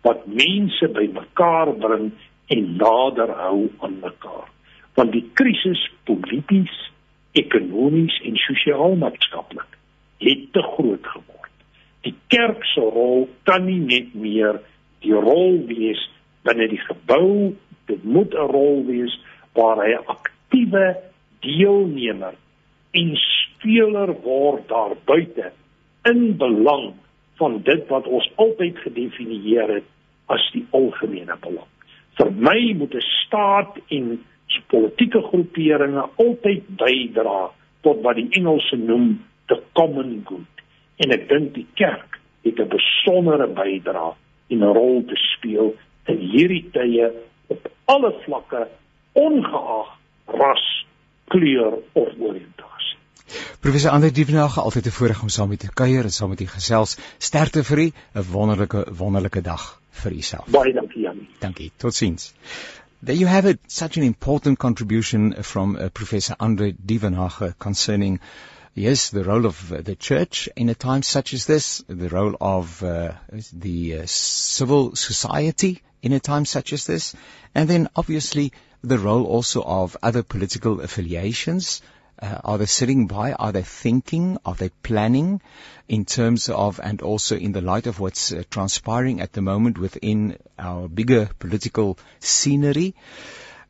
wat 0.00 0.26
mense 0.26 0.88
bymekaar 0.88 1.74
bring 1.74 2.10
en 2.46 2.76
nader 2.76 3.30
hou 3.30 3.70
aan 3.78 3.98
mekaar. 4.00 4.48
Want 4.94 5.12
die 5.12 5.30
krisis 5.32 5.90
polities, 6.04 6.90
ekonomies 7.32 8.18
en 8.26 8.36
sosiaal-maatskaplik 8.36 9.78
het 10.18 10.52
te 10.52 10.62
groot 10.62 11.06
geword. 11.06 11.41
Die 12.02 12.14
kerk 12.28 12.64
se 12.74 12.80
rol 12.80 13.28
kan 13.48 13.66
nie 13.66 13.80
net 13.80 14.14
meer 14.14 14.60
die 15.02 15.14
rol 15.14 15.60
wees 15.68 16.00
binne 16.46 16.68
die 16.70 16.80
gebou, 16.82 17.54
dit 17.86 18.04
moet 18.04 18.34
'n 18.34 18.50
rol 18.50 18.84
wees 18.86 19.14
waar 19.54 19.78
hy 19.84 19.92
'n 19.94 20.06
aktiewe 20.06 20.96
deelnemer 21.40 22.34
en 22.92 23.16
speler 23.16 24.12
word 24.22 24.68
daar 24.68 24.94
buite 25.04 25.52
in 26.04 26.36
belang 26.36 26.94
van 27.38 27.62
dit 27.62 27.88
wat 27.88 28.06
ons 28.06 28.30
altyd 28.36 28.78
gedefinieer 28.78 29.68
het 29.68 29.88
as 30.26 30.50
die 30.52 30.66
algemene 30.70 31.36
belang. 31.40 31.70
Vir 32.16 32.30
my 32.30 32.74
moet 32.74 32.94
'n 32.94 33.00
staat 33.00 33.78
en 33.88 34.24
politieke 34.72 35.20
groeperinge 35.28 36.04
altyd 36.22 36.64
bydra 36.80 37.50
tot 37.84 38.00
wat 38.06 38.18
die 38.20 38.28
Engelse 38.38 38.78
noem 38.80 39.20
the 39.48 39.58
common 39.76 40.22
good. 40.28 40.51
En 41.02 41.10
ek 41.10 41.28
dink 41.28 41.54
die 41.54 41.66
kerk 41.74 42.20
het 42.46 42.58
'n 42.62 42.68
besondere 42.68 43.48
bydrae 43.48 44.14
en 44.52 44.58
'n 44.58 44.74
rol 44.78 45.04
te 45.06 45.16
speel 45.16 45.74
in 46.06 46.18
hierdie 46.18 46.70
tye 46.72 47.10
op 47.46 47.70
alle 47.84 48.12
vlakke 48.24 48.68
ongeag 49.12 49.88
ras, 50.26 50.86
kleur 51.28 51.72
of 51.92 52.08
oriëntasie. 52.18 52.98
Professor 53.60 53.90
Andre 53.90 54.10
Dievenage, 54.10 54.60
altyd 54.60 54.86
'n 54.86 54.96
voorreg 54.98 55.22
om 55.22 55.28
saam 55.28 55.48
met 55.48 55.62
u 55.62 55.66
te 55.66 55.74
kuier 55.74 56.04
en 56.04 56.10
saam 56.10 56.28
met 56.28 56.40
u 56.40 56.46
gesels. 56.46 56.96
Sterkte 57.18 57.64
vir 57.64 57.78
u, 57.78 57.90
'n 58.14 58.24
wonderlike 58.30 58.86
wonderlike 58.90 59.40
dag 59.40 59.80
vir 59.90 60.12
u 60.12 60.20
self. 60.20 60.46
Baie 60.46 60.72
dankie 60.72 61.02
Jan. 61.02 61.26
Dankie. 61.38 61.72
Totsiens. 61.76 62.34
There 63.04 63.18
you 63.18 63.28
have 63.28 63.48
it, 63.48 63.58
such 63.66 63.96
an 63.96 64.02
important 64.02 64.58
contribution 64.58 65.34
from 65.42 65.76
uh, 65.76 65.88
Professor 65.92 66.36
Andre 66.38 66.74
Dievenage 66.78 67.54
concerning 67.58 68.20
Yes, 68.74 69.10
the 69.10 69.22
role 69.22 69.44
of 69.44 69.70
uh, 69.70 69.82
the 69.82 69.94
church 69.94 70.48
in 70.56 70.70
a 70.70 70.74
time 70.74 71.02
such 71.02 71.34
as 71.34 71.44
this, 71.44 71.84
the 71.88 72.08
role 72.08 72.34
of 72.40 72.82
uh, 72.82 73.12
the 73.52 73.98
uh, 73.98 74.02
civil 74.06 74.96
society 74.96 75.82
in 76.00 76.12
a 76.12 76.20
time 76.20 76.46
such 76.46 76.72
as 76.72 76.86
this, 76.86 77.14
and 77.54 77.68
then 77.68 77.90
obviously 77.94 78.52
the 78.80 78.98
role 78.98 79.26
also 79.26 79.62
of 79.62 79.98
other 80.02 80.22
political 80.22 80.80
affiliations. 80.80 81.82
Uh, 82.18 82.40
are 82.44 82.56
they 82.56 82.64
sitting 82.64 83.06
by? 83.08 83.34
Are 83.34 83.52
they 83.52 83.62
thinking? 83.62 84.38
Are 84.46 84.54
they 84.54 84.70
planning 84.82 85.42
in 85.86 86.06
terms 86.06 86.48
of, 86.48 86.80
and 86.82 87.02
also 87.02 87.36
in 87.36 87.52
the 87.52 87.60
light 87.60 87.86
of 87.86 88.00
what's 88.00 88.32
uh, 88.32 88.42
transpiring 88.48 89.20
at 89.20 89.34
the 89.34 89.42
moment 89.42 89.76
within 89.76 90.38
our 90.58 90.88
bigger 90.88 91.28
political 91.38 91.98
scenery? 92.20 92.94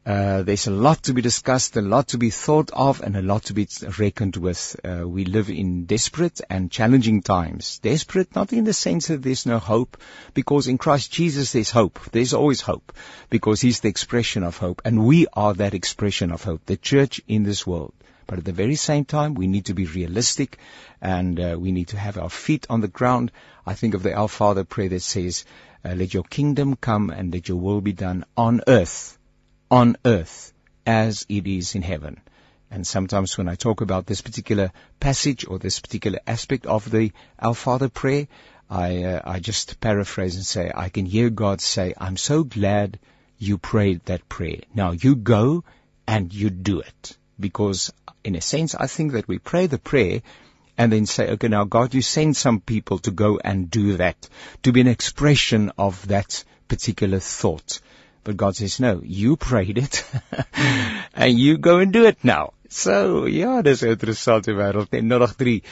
Uh, 0.05 0.43
there's 0.43 0.67
a 0.67 0.73
lot 0.73 1.01
to 1.05 1.15
be 1.15 1.23
discussed, 1.23 1.77
a 1.77 1.81
lot 1.81 2.09
to 2.09 2.19
be 2.19 2.31
thought 2.31 2.73
of, 2.73 3.01
and 3.03 3.17
a 3.17 3.23
lot 3.23 3.45
to 3.45 3.55
be 3.55 3.69
reckoned 3.99 4.37
with. 4.37 4.75
Uh, 4.85 5.07
we 5.07 5.25
live 5.25 5.49
in 5.49 5.85
desperate 5.85 6.41
and 6.51 6.73
challenging 6.73 7.23
times. 7.23 7.79
Desperate, 7.79 8.35
not 8.35 8.53
in 8.53 8.65
the 8.65 8.73
sense 8.73 9.07
that 9.07 9.23
there's 9.23 9.47
no 9.47 9.61
hope, 9.61 9.97
because 10.35 10.67
in 10.67 10.77
Christ 10.77 11.12
Jesus 11.12 11.53
there's 11.53 11.71
hope. 11.71 12.01
There's 12.11 12.35
always 12.35 12.61
hope, 12.61 12.93
because 13.31 13.61
He's 13.61 13.79
the 13.79 13.91
expression 13.91 14.43
of 14.43 14.57
hope, 14.57 14.83
and 14.85 15.07
we 15.07 15.29
are 15.33 15.55
that 15.55 15.73
expression 15.73 16.33
of 16.33 16.43
hope, 16.43 16.67
the 16.67 16.77
church 16.77 17.21
in 17.29 17.45
this 17.45 17.65
world. 17.65 17.95
But 18.27 18.38
at 18.38 18.45
the 18.45 18.53
very 18.53 18.75
same 18.75 19.05
time, 19.05 19.35
we 19.35 19.47
need 19.47 19.67
to 19.67 19.75
be 19.75 19.87
realistic, 19.87 20.59
and 21.01 21.38
uh, 21.38 21.57
we 21.57 21.71
need 21.71 21.88
to 21.88 21.97
have 21.97 22.19
our 22.19 22.31
feet 22.31 22.67
on 22.69 22.81
the 22.81 22.88
ground. 22.88 23.31
I 23.65 23.75
think 23.75 23.95
of 23.95 24.03
the 24.03 24.15
Our 24.15 24.29
Father 24.29 24.65
prayer 24.65 24.88
that 24.88 25.03
says, 25.03 25.45
uh, 25.85 25.95
"Let 25.95 26.12
your 26.12 26.25
kingdom 26.25 26.75
come, 26.75 27.11
and 27.11 27.33
let 27.33 27.49
your 27.49 27.59
will 27.59 27.81
be 27.81 27.93
done 27.93 28.25
on 28.37 28.62
earth." 28.67 29.17
On 29.73 29.97
earth 30.05 30.53
as 30.87 31.25
it 31.31 31.47
is 31.47 31.75
in 31.75 31.81
heaven. 31.81 32.21
And 32.71 32.87
sometimes 32.87 33.39
when 33.39 33.49
I 33.49 33.55
talk 33.55 33.81
about 33.81 34.05
this 34.05 34.21
particular 34.21 34.71
passage 35.01 35.47
or 35.47 35.59
this 35.59 35.81
particular 35.81 36.19
aspect 36.27 36.67
of 36.67 36.91
the 36.91 37.13
Our 37.39 37.55
Father 37.55 37.89
prayer, 37.89 38.29
I, 38.69 39.03
uh, 39.05 39.23
I 39.25 39.41
just 39.41 39.81
paraphrase 39.81 40.37
and 40.37 40.45
say, 40.45 40.71
I 40.75 40.91
can 40.91 41.07
hear 41.07 41.31
God 41.31 41.63
say, 41.63 41.95
I'm 41.97 42.19
so 42.19 42.45
glad 42.45 42.99
you 43.39 43.57
prayed 43.57 44.05
that 44.05 44.29
prayer. 44.29 44.61
Now 44.75 44.93
you 44.93 45.17
go 45.17 45.65
and 46.07 46.33
you 46.33 46.51
do 46.51 46.81
it. 46.81 47.17
Because 47.41 47.93
in 48.25 48.35
a 48.35 48.43
sense, 48.43 48.75
I 48.75 48.89
think 48.89 49.13
that 49.13 49.27
we 49.27 49.39
pray 49.39 49.69
the 49.69 49.79
prayer 49.79 50.21
and 50.77 50.93
then 50.93 51.07
say, 51.07 51.31
okay, 51.31 51.49
now 51.49 51.65
God, 51.65 51.95
you 51.95 52.03
send 52.03 52.37
some 52.37 52.61
people 52.61 52.99
to 53.01 53.11
go 53.11 53.41
and 53.43 53.71
do 53.71 53.97
that, 53.97 54.29
to 54.65 54.73
be 54.73 54.83
an 54.83 54.89
expression 54.89 55.73
of 55.79 56.09
that 56.09 56.45
particular 56.69 57.21
thought. 57.21 57.81
But 58.25 58.37
God 58.37 58.57
says, 58.57 58.79
no, 58.79 59.01
you 59.05 59.37
prayed 59.37 59.79
it 59.79 60.05
and 61.15 61.39
you 61.39 61.59
go 61.59 61.79
and 61.79 61.93
do 61.93 62.05
it 62.07 62.19
now. 62.23 62.53
So, 62.69 63.27
ja, 63.27 63.61
dis 63.63 63.83
'n 63.83 63.91
interessante 63.91 64.53
wêreld. 64.57 64.93
Net 64.93 65.03
083 65.05 65.63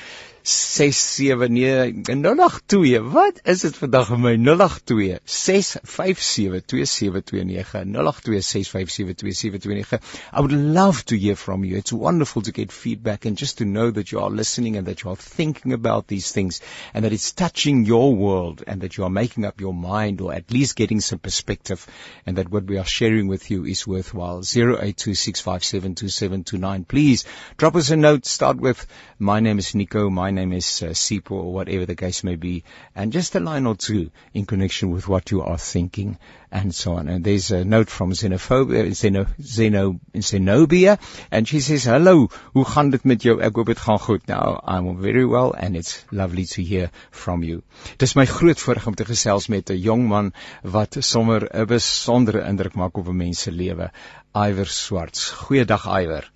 679 0.43 3.13
Wat 3.13 3.41
is 3.45 3.61
dit 3.61 3.77
vandag 3.77 4.07
vir 4.09 4.19
my 4.19 4.37
082 4.37 5.19
6572729 5.27 7.85
08265722729 7.93 9.99
I 10.33 10.41
would 10.41 10.53
love 10.53 11.05
to 11.07 11.17
hear 11.17 11.35
from 11.37 11.65
you. 11.65 11.77
It's 11.77 11.93
wonderful 11.93 12.41
to 12.43 12.53
get 12.53 12.71
feedback 12.73 13.25
and 13.27 13.37
just 13.37 13.59
to 13.59 13.65
know 13.67 13.91
that 13.91 14.13
you 14.13 14.21
are 14.21 14.31
listening 14.31 14.77
and 14.77 14.87
that 14.87 15.03
you 15.03 15.11
are 15.11 15.17
thinking 15.17 15.73
about 15.75 16.07
these 16.07 16.33
things 16.33 16.61
and 16.95 17.05
that 17.05 17.13
it's 17.13 17.33
touching 17.33 17.85
your 17.85 18.15
world 18.15 18.63
and 18.67 18.81
that 18.81 18.97
you 18.97 19.05
are 19.05 19.11
making 19.11 19.45
up 19.45 19.61
your 19.61 19.75
mind 19.75 20.23
or 20.23 20.33
at 20.33 20.51
least 20.51 20.75
getting 20.77 21.01
some 21.01 21.19
perspective 21.19 21.87
and 22.25 22.37
that 22.37 22.51
what 22.51 22.65
we 22.65 22.79
are 22.79 22.85
sharing 22.85 23.29
with 23.29 23.51
you 23.51 23.67
is 23.67 23.87
worthwhile. 23.87 24.41
0826572729 24.41 26.89
Please 26.89 27.27
drop 27.59 27.77
us 27.77 27.91
a 27.91 27.97
note. 27.97 28.25
Start 28.25 28.57
with 28.59 28.87
my 29.19 29.41
name 29.41 29.59
is 29.59 29.75
Nico. 29.75 30.09
My 30.09 30.30
name 30.31 30.53
is 30.53 30.83
uh, 30.83 30.87
Sipo 30.89 31.33
or 31.33 31.53
whatever 31.53 31.87
the 31.87 31.95
case 31.95 32.25
may 32.25 32.37
be. 32.37 32.65
And 32.95 33.13
just 33.13 33.35
a 33.35 33.41
line 33.41 33.67
or 33.67 33.77
two 33.77 34.11
in 34.35 34.47
connection 34.47 34.91
with 34.91 35.09
what 35.09 35.31
you 35.31 35.43
are 35.43 35.59
thinking 35.59 36.19
and 36.51 36.75
so 36.75 36.95
on. 36.95 37.09
And 37.09 37.25
there's 37.25 37.51
a 37.51 37.65
note 37.65 37.91
from 37.91 38.13
Xenophobia, 38.13 38.89
Xeno, 38.91 39.27
Xeno, 39.41 40.01
Xenobia. 40.15 40.99
And 41.31 41.47
she 41.47 41.61
says, 41.61 41.85
hello, 41.85 42.29
hoe 42.55 42.65
gaan 42.65 42.91
dit 42.91 43.05
met 43.05 43.23
jou? 43.23 43.41
Ek 43.41 43.55
hoop 43.55 43.67
dit 43.67 43.79
gaan 43.79 43.99
goed. 43.99 44.27
Now, 44.29 44.61
I'm 44.65 45.01
very 45.01 45.25
well 45.25 45.53
and 45.53 45.77
it's 45.77 46.05
lovely 46.11 46.47
to 46.55 46.63
hear 46.63 46.91
from 47.11 47.43
you. 47.43 47.63
Dis 47.99 48.17
my 48.17 48.27
groot 48.27 48.59
voorreg 48.59 48.87
om 48.87 48.95
te 48.95 49.05
gesels 49.05 49.49
met 49.49 49.71
'n 49.71 49.79
jong 49.79 50.09
man 50.09 50.33
wat 50.63 50.97
sommer 51.01 51.49
'n 51.53 51.67
besondere 51.67 52.45
indruk 52.49 52.75
maak 52.75 52.97
op 52.97 53.09
'n 53.09 53.17
mens 53.17 53.41
se 53.41 53.53
lewe. 53.53 53.91
Iwer 54.35 54.67
Swarts. 54.67 55.31
Goeiedag 55.31 55.87
Iwer. 55.87 56.31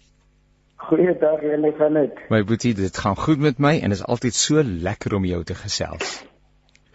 Goeiedag, 0.84 1.40
julle 1.40 1.72
gaan 1.78 1.96
dit. 1.96 2.18
My 2.28 2.42
boetie, 2.44 2.74
dit 2.76 2.96
gaan 2.96 3.16
goed 3.16 3.40
met 3.40 3.58
my 3.58 3.78
en 3.80 3.94
is 3.94 4.04
altyd 4.04 4.36
so 4.36 4.62
lekker 4.62 5.14
om 5.16 5.24
jou 5.24 5.40
te 5.44 5.56
gesels. 5.56 6.18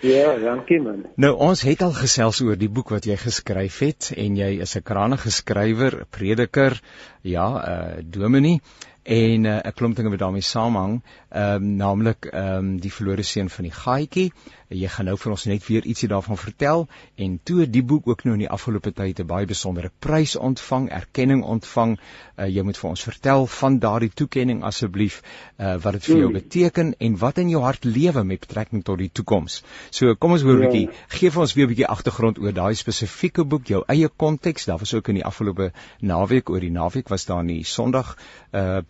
Ja, 0.06 0.36
dankie 0.40 0.78
man. 0.80 1.02
Nou 1.20 1.34
ons 1.50 1.62
het 1.68 1.82
al 1.84 1.96
gesels 1.98 2.40
oor 2.46 2.60
die 2.60 2.70
boek 2.72 2.94
wat 2.94 3.08
jy 3.10 3.18
geskryf 3.20 3.80
het 3.84 4.12
en 4.16 4.38
jy 4.40 4.52
is 4.64 4.78
'n 4.78 4.86
kragtige 4.86 5.32
skrywer, 5.32 6.06
prediker, 6.10 6.80
ja, 7.22 7.48
'n 7.50 7.98
uh, 7.98 8.04
dominee 8.04 8.62
en 9.04 9.42
'n 9.42 9.46
uh, 9.46 9.72
klomp 9.76 9.96
dinge 9.96 10.10
wat 10.10 10.20
daarmee 10.20 10.42
saamhang, 10.42 11.02
ehm 11.30 11.56
um, 11.56 11.76
naamlik 11.76 12.26
ehm 12.26 12.56
um, 12.58 12.80
die 12.80 12.92
verlore 12.94 13.24
seun 13.24 13.50
van 13.50 13.64
die 13.64 13.74
gaaitjie. 13.74 14.32
Jy 14.70 14.88
gaan 14.88 15.06
nou 15.06 15.18
vir 15.18 15.32
ons 15.32 15.46
net 15.50 15.64
weer 15.66 15.86
ietsie 15.86 16.08
daarvan 16.10 16.38
vertel 16.38 16.88
en 17.16 17.40
toe 17.44 17.66
die 17.70 17.82
boek 17.84 18.08
ook 18.08 18.24
nou 18.24 18.34
in 18.34 18.44
die 18.44 18.50
afgelope 18.50 18.92
tyd 18.94 19.20
'n 19.20 19.26
baie 19.26 19.46
besondere 19.46 19.92
prys 20.00 20.36
ontvang, 20.36 20.90
erkenning 20.90 21.44
ontvang. 21.44 21.98
Uh, 22.38 22.48
jy 22.48 22.62
moet 22.62 22.78
vir 22.78 22.90
ons 22.90 23.04
vertel 23.04 23.48
van 23.48 23.80
daardie 23.80 24.12
toekenning 24.14 24.64
asseblief, 24.64 25.22
uh, 25.58 25.76
wat 25.78 25.94
dit 25.94 26.04
vir 26.04 26.18
jou 26.18 26.30
hmm. 26.30 26.34
beteken 26.34 26.94
en 27.00 27.18
wat 27.18 27.38
in 27.38 27.50
jou 27.50 27.62
hart 27.62 27.86
lewe 27.86 28.24
met 28.24 28.40
betrekking 28.40 28.84
tot 28.84 28.98
die 28.98 29.10
toekoms. 29.10 29.64
So 29.90 30.16
kom 30.16 30.32
ons 30.32 30.42
hoor 30.42 30.58
'n 30.58 30.62
ja. 30.62 30.70
bietjie, 30.70 30.90
gee 31.08 31.32
vir 31.32 31.42
ons 31.42 31.54
weer 31.54 31.66
'n 31.66 31.70
bietjie 31.70 31.88
agtergrond 31.88 32.40
oor 32.40 32.54
daai 32.54 32.76
spesifieke 32.76 33.44
boek, 33.44 33.68
jou 33.68 33.84
eie 33.88 34.10
konteks. 34.10 34.66
Daar 34.66 34.78
was 34.78 34.94
ook 34.94 35.08
in 35.08 35.16
die 35.16 35.26
afgelope 35.26 35.72
naweek 36.02 36.50
oor 36.50 36.60
die 36.60 36.72
naweek 36.72 37.10
was 37.10 37.26
daar 37.26 37.42
in 37.42 37.48
die 37.48 37.64
Sondag 37.64 38.18
uh 38.52 38.82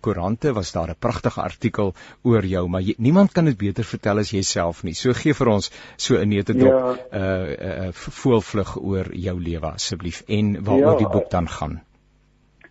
koerante 0.00 0.52
was 0.52 0.72
daar 0.72 0.90
'n 0.90 0.98
pragtige 0.98 1.40
artikel 1.40 1.94
oor 2.22 2.44
jou, 2.44 2.68
maar 2.68 2.80
jy, 2.80 2.94
niemand 2.98 3.32
kan 3.32 3.44
dit 3.44 3.56
beter 3.56 3.84
vertel 3.84 4.18
as 4.18 4.30
jouself 4.30 4.82
nie. 4.82 4.94
So 4.94 5.12
gee 5.12 5.34
vir 5.34 5.48
ons 5.48 5.70
so 5.96 6.16
'n 6.16 6.28
neutedop 6.28 6.68
ja. 6.68 6.96
uh 7.12 7.86
uh 7.86 7.92
voelvlug 7.92 8.76
oor 8.82 9.14
jou 9.14 9.40
lewe 9.40 9.66
asseblief 9.66 10.22
en 10.26 10.64
waaroor 10.64 10.92
ja. 10.92 10.98
die 10.98 11.08
boek 11.08 11.30
dan 11.30 11.48
gaan. 11.48 11.80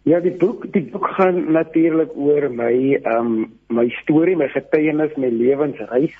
Ja, 0.04 0.20
die 0.20 0.36
boek, 0.36 0.72
die 0.74 0.84
boek 0.92 1.08
gaan 1.08 1.52
natuurlik 1.52 2.12
oor 2.16 2.50
my 2.52 3.00
ehm 3.04 3.18
um, 3.18 3.54
my 3.70 3.90
storie, 3.90 4.36
my 4.36 4.48
getuienis, 4.48 5.16
my 5.16 5.30
lewensreis. 5.30 6.16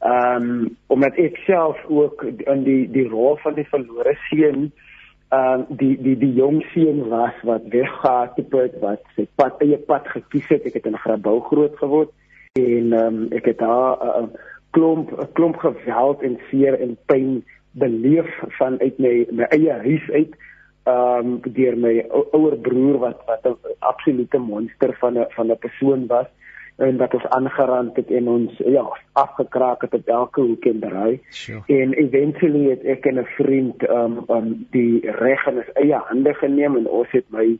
Ehm 0.00 0.42
um, 0.42 0.76
omdat 0.86 1.16
ek 1.16 1.36
self 1.36 1.76
ook 1.88 2.22
in 2.22 2.64
die 2.64 2.90
die 2.90 3.08
rol 3.08 3.36
van 3.36 3.54
die 3.54 3.68
verlore 3.68 4.16
seun 4.28 4.70
ehm 4.70 4.85
uh, 5.32 5.58
die 5.68 5.96
die 6.02 6.16
die 6.18 6.32
jong 6.34 6.62
seun 6.72 7.08
was 7.10 7.34
wat 7.42 7.66
tipe 8.36 8.70
wat 8.80 9.02
sy 9.16 9.26
pad 9.36 9.60
eie 9.64 9.78
pad 9.78 10.06
gekies 10.14 10.48
het. 10.48 10.66
Ek 10.66 10.78
het 10.78 10.86
in 10.86 10.98
Grabouw 10.98 11.40
groot 11.50 11.76
geword 11.82 12.12
en 12.56 12.92
ehm 12.92 13.06
um, 13.06 13.28
ek 13.36 13.52
het 13.52 13.58
daar 13.58 13.98
'n 14.00 14.30
uh, 14.30 14.40
klomp 14.70 15.12
'n 15.12 15.32
klomp 15.32 15.56
geweld 15.56 16.22
en 16.22 16.38
seer 16.50 16.80
en 16.80 16.96
pyn 17.06 17.44
beleef 17.72 18.28
van 18.58 18.80
uit 18.80 18.98
my 18.98 19.26
my 19.30 19.44
eie 19.50 19.72
huis 19.72 20.10
uit. 20.10 20.32
Ehm 20.86 21.18
um, 21.18 21.40
deur 21.42 21.76
my 21.76 22.06
ouer 22.32 22.56
broer 22.56 22.98
wat 22.98 23.20
wat 23.26 23.44
'n 23.44 23.56
absolute 23.78 24.38
monster 24.38 24.96
van 25.00 25.18
'n 25.18 25.26
van 25.36 25.50
'n 25.50 25.58
persoon 25.58 26.06
was 26.06 26.26
en 26.76 26.96
wat 26.96 27.14
ons 27.14 27.26
aangerand 27.32 27.96
het 27.96 28.10
en 28.10 28.28
ons 28.28 28.58
ja 28.58 28.84
afgekraak 29.12 29.86
het 29.86 29.94
op 29.94 30.08
elke 30.08 30.40
hoek 30.40 30.64
en 30.68 30.80
draai 30.80 31.20
sure. 31.28 31.62
en 31.66 31.94
eventually 31.96 32.68
het 32.70 32.84
ek 32.84 33.06
en 33.06 33.20
'n 33.20 33.28
vriend 33.36 33.88
um 33.88 34.18
um 34.28 34.66
die 34.70 35.00
reg 35.20 35.46
in 35.46 35.62
ons 35.62 35.72
eie 35.74 36.00
hande 36.10 36.34
geneem 36.34 36.76
en 36.76 36.88
ons 36.88 37.10
het 37.10 37.24
my 37.30 37.58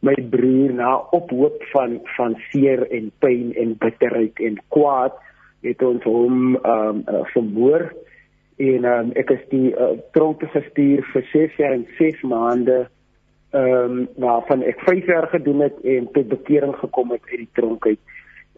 my 0.00 0.14
broer 0.30 0.72
na 0.72 0.96
ophoop 1.10 1.62
van 1.72 2.00
van 2.16 2.36
seer 2.50 2.84
en 2.90 3.10
pyn 3.18 3.54
en 3.54 3.74
bitterheid 3.78 4.38
en 4.40 4.60
kwaad 4.68 5.16
het 5.62 5.82
ons 5.82 6.04
hom 6.04 6.54
um 6.56 7.02
uh, 7.08 7.24
vermoor. 7.34 7.92
En 8.58 8.84
um 8.84 9.10
ek 9.14 9.30
is 9.30 9.42
die 9.50 9.72
uh, 9.74 9.96
tronk 10.12 10.42
gestuur 10.52 11.02
vir 11.12 11.26
6 11.32 11.56
jaar 11.56 11.72
en 11.72 11.86
6 11.98 12.22
maande 12.22 12.86
ehm 13.50 13.90
um, 13.90 14.08
waarvan 14.20 14.62
ek 14.62 14.80
5 14.84 15.06
jaar 15.06 15.26
gedoen 15.32 15.60
het 15.60 15.76
en 15.80 16.08
tot 16.12 16.28
bekering 16.28 16.74
gekom 16.76 17.10
het 17.10 17.22
uit 17.30 17.38
die 17.38 17.52
tronk 17.56 17.86
uit 17.86 17.98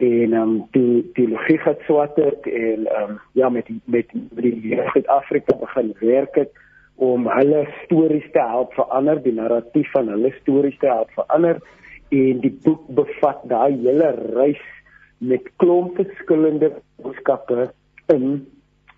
en 0.01 0.33
ehm 0.33 0.43
um, 0.43 0.67
die 0.71 1.11
teologie 1.13 1.59
het 1.61 1.81
swat 1.87 2.17
het 2.17 2.47
en 2.47 2.87
ehm 2.87 3.11
um, 3.11 3.21
ja 3.33 3.49
met 3.49 3.67
die, 3.67 3.81
met 3.85 4.13
met 4.13 4.43
die 4.43 4.81
Suid-Afrika 4.93 5.57
begin 5.61 5.95
werk 6.01 6.35
het 6.35 6.53
om 6.95 7.29
hulle 7.29 7.67
stories 7.85 8.29
te 8.33 8.41
help 8.41 8.73
verander, 8.73 9.23
die 9.23 9.33
narratief 9.33 9.91
van 9.91 10.09
hulle 10.09 10.33
stories 10.41 10.79
te 10.79 10.87
help 10.87 11.11
verander 11.17 11.61
en 12.09 12.41
die 12.41 12.53
boek 12.65 12.87
bevat 12.87 13.43
daai 13.49 13.77
hele 13.77 14.11
reis 14.35 14.63
met 15.19 15.51
klomp 15.57 15.97
verskillende 16.01 16.73
boodskappe 17.03 17.71
in 18.15 18.47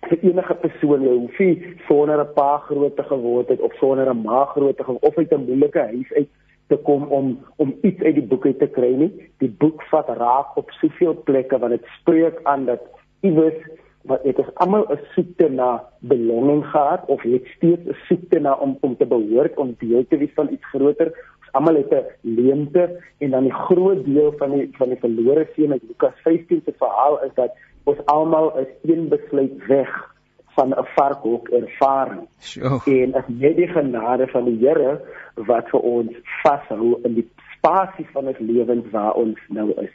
vir 0.07 0.19
enige 0.29 0.55
persoon. 0.61 1.03
Jy 1.03 1.15
hoef 1.17 1.39
nie 1.39 1.75
sonder 1.87 2.19
'n 2.23 2.33
pa 2.35 2.57
groot 2.67 2.95
te 2.95 3.03
geword 3.03 3.49
het 3.49 3.61
of 3.61 3.75
sonder 3.79 4.09
'n 4.09 4.23
ma 4.23 4.45
groot 4.45 4.77
te 4.77 4.83
of 4.87 5.17
uit 5.17 5.31
'n 5.31 5.45
moeilike 5.45 5.79
huis 5.79 6.13
uit 6.13 6.29
te 6.67 6.77
kom 6.77 7.03
om 7.03 7.37
om 7.55 7.73
iets 7.81 8.01
uit 8.01 8.15
die 8.15 8.27
boek 8.27 8.45
uit 8.45 8.59
te 8.59 8.67
kry 8.67 8.91
nie. 8.95 9.11
Die 9.43 9.51
boek 9.63 9.83
vat 9.91 10.09
raak 10.17 10.57
op 10.59 10.71
soveel 10.79 11.15
plekke 11.27 11.59
want 11.59 11.77
dit 11.77 11.89
spreek 11.99 12.39
aan 12.43 12.65
dat 12.65 12.85
iewers 13.21 13.59
wat 14.03 14.23
dit 14.23 14.39
is 14.39 14.55
almal 14.55 14.85
'n 14.91 14.99
soekte 15.15 15.49
na 15.49 15.83
belonging 15.99 16.65
gehad 16.65 17.05
of 17.07 17.21
het 17.21 17.45
steeds 17.55 17.85
'n 17.87 17.97
soekte 18.07 18.39
na 18.39 18.53
om 18.53 18.77
om 18.81 18.97
te 18.97 19.05
behoort 19.05 19.57
om 19.57 19.75
deel 19.79 20.05
te 20.07 20.17
wees 20.17 20.33
van 20.35 20.51
iets 20.51 20.65
groter. 20.65 21.07
Ons 21.39 21.51
almal 21.51 21.75
het 21.75 21.91
'n 21.91 22.05
leemte 22.21 22.99
en 23.17 23.29
dan 23.29 23.43
die 23.43 23.59
groot 23.67 24.05
deel 24.05 24.33
van 24.37 24.51
die 24.51 24.69
van 24.71 24.89
die 24.89 24.99
verlore 24.99 25.47
seun 25.55 25.71
uit 25.71 25.83
Lukas 25.87 26.17
15 26.23 26.61
se 26.65 26.73
verhaal 26.77 27.23
is 27.23 27.33
dat 27.33 27.51
ons 27.83 28.05
almal 28.05 28.57
is 28.57 28.71
een 28.83 29.07
besluit 29.07 29.65
weg 29.67 30.12
van 30.55 30.69
'n 30.69 30.85
varkhok 30.95 31.49
ervaring. 31.49 32.27
Sure. 32.39 32.81
En 32.85 33.13
as 33.13 33.27
net 33.27 33.55
die 33.55 33.67
genade 33.67 34.27
van 34.27 34.45
die 34.45 34.57
Here 34.59 35.01
wat 35.35 35.69
vir 35.69 35.79
ons 35.79 36.11
vashou 36.43 36.99
in 37.03 37.13
die 37.13 37.29
spasie 37.55 38.07
van 38.13 38.27
ons 38.27 38.39
lewens 38.39 38.89
waar 38.91 39.13
ons 39.13 39.39
nou 39.47 39.71
is. 39.81 39.93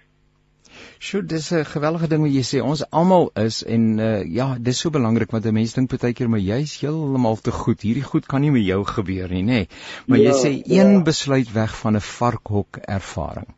Sjoe, 0.98 1.22
dis 1.22 1.50
'n 1.52 1.64
geweldige 1.64 2.08
ding 2.08 2.22
wat 2.22 2.34
jy 2.34 2.44
sê. 2.48 2.58
Ons 2.62 2.90
almal 2.90 3.30
is 3.34 3.62
en 3.64 3.98
uh, 3.98 4.24
ja, 4.38 4.56
dis 4.60 4.80
so 4.80 4.90
belangrik 4.90 5.30
want 5.30 5.46
'n 5.46 5.54
mens 5.54 5.74
dink 5.74 5.90
baie 5.90 6.12
keer 6.12 6.28
maar 6.28 6.44
jy's 6.44 6.80
heeltemal 6.80 7.36
te 7.36 7.50
goed. 7.50 7.80
Hierdie 7.80 8.08
goed 8.10 8.26
kan 8.26 8.40
nie 8.40 8.50
met 8.50 8.66
jou 8.66 8.84
gebeur 8.84 9.28
nie, 9.28 9.42
nê. 9.42 9.46
Nee. 9.46 9.68
Maar 10.06 10.18
ja, 10.18 10.24
jy 10.30 10.34
sê 10.42 10.50
een 10.78 10.92
ja. 10.92 11.02
besluit 11.02 11.52
weg 11.52 11.76
van 11.82 11.94
'n 11.94 12.00
varkhok 12.00 12.76
ervaring. 12.98 13.48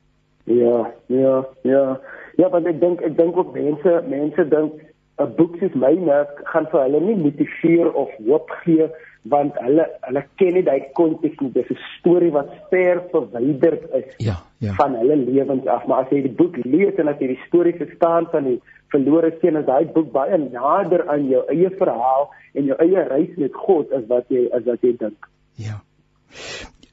Ja, 0.45 0.93
ja, 1.07 1.47
ja. 1.63 2.01
Ja, 2.37 2.49
want 2.49 2.67
ek 2.67 2.81
dink 2.81 3.01
ek 3.01 3.17
dink 3.17 3.37
ook 3.37 3.53
mense 3.55 4.05
mense 4.09 4.49
dink 4.49 4.73
'n 5.21 5.35
boek 5.37 5.57
soos 5.61 5.75
myne 5.75 6.27
gaan 6.53 6.67
vir 6.73 6.83
hulle 6.87 7.01
nie 7.01 7.17
motiveer 7.17 7.93
of 7.93 8.11
hoop 8.27 8.51
gee 8.65 8.89
want 9.29 9.57
hulle 9.61 9.85
hulle 10.07 10.23
ken 10.41 10.55
nie 10.57 10.65
daai 10.65 10.93
konteks 10.97 11.41
nie. 11.41 11.53
Dis 11.53 11.71
'n 11.71 11.79
storie 11.99 12.33
wat 12.33 12.51
ver 12.71 13.03
verwyderd 13.13 13.83
is 13.95 14.15
ja, 14.17 14.37
ja. 14.59 14.73
van 14.75 14.95
hulle 14.97 15.17
lewens 15.17 15.67
af. 15.67 15.87
Maar 15.87 16.05
as 16.05 16.11
jy 16.11 16.23
die 16.23 16.37
boek 16.41 16.57
lees 16.65 16.97
en 16.97 17.09
as 17.09 17.21
jy 17.21 17.35
die 17.35 17.45
storie 17.47 17.77
verstaan 17.77 18.27
van 18.33 18.45
die 18.45 18.61
verlore 18.89 19.33
seun, 19.41 19.57
is 19.57 19.67
daai 19.67 19.85
boek 19.85 20.13
baie 20.13 20.39
nader 20.39 21.07
aan 21.09 21.29
jou 21.29 21.45
eie 21.49 21.71
verhaal 21.71 22.31
en 22.55 22.65
jou 22.65 22.77
eie 22.79 23.05
reis 23.09 23.37
met 23.37 23.55
God 23.55 23.93
as 23.93 24.09
wat 24.09 24.27
jy 24.29 24.49
as 24.57 24.65
wat 24.65 24.81
jy 24.83 24.97
dink. 24.97 25.29
Ja. 25.57 25.83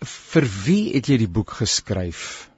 Vir 0.03 0.45
wie 0.65 0.93
het 0.93 1.07
jy 1.07 1.17
die 1.17 1.31
boek 1.31 1.49
geskryf? 1.61 2.51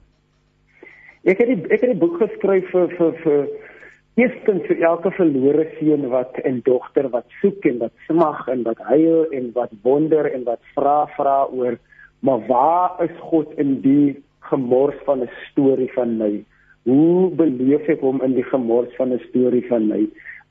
Ek 1.23 1.37
het 1.37 1.47
die 1.47 1.61
ek 1.69 1.81
het 1.83 1.91
die 1.93 1.99
boek 1.99 2.17
geskryf 2.17 2.71
vir 2.73 2.89
vir 2.97 3.13
vir 3.23 3.68
Eerstens 4.17 4.65
vir 4.67 4.81
elke 4.83 5.11
verlore 5.11 5.67
seun 5.77 6.09
wat 6.09 6.37
en 6.43 6.61
dogter 6.65 7.09
wat 7.09 7.27
soek 7.41 7.65
en 7.65 7.77
wat 7.79 7.93
smag 8.07 8.47
en 8.47 8.63
wat 8.63 8.79
huil 8.89 9.29
en 9.31 9.51
wat 9.53 9.71
wonder 9.83 10.25
en 10.33 10.43
wat 10.43 10.59
vra 10.75 11.05
vra 11.17 11.45
oor 11.51 11.77
maar 12.19 12.41
waar 12.47 13.03
is 13.03 13.15
God 13.19 13.53
in 13.57 13.81
die 13.81 14.23
gemors 14.49 14.97
van 15.05 15.21
'n 15.21 15.29
storie 15.51 15.91
van 15.93 16.17
my? 16.17 16.43
Hoe 16.83 17.29
beleef 17.29 17.87
ek 17.87 18.01
hom 18.01 18.21
in 18.21 18.33
die 18.33 18.43
gemors 18.43 18.95
van 18.95 19.13
'n 19.13 19.21
storie 19.29 19.67
van 19.67 19.87
my? 19.87 20.07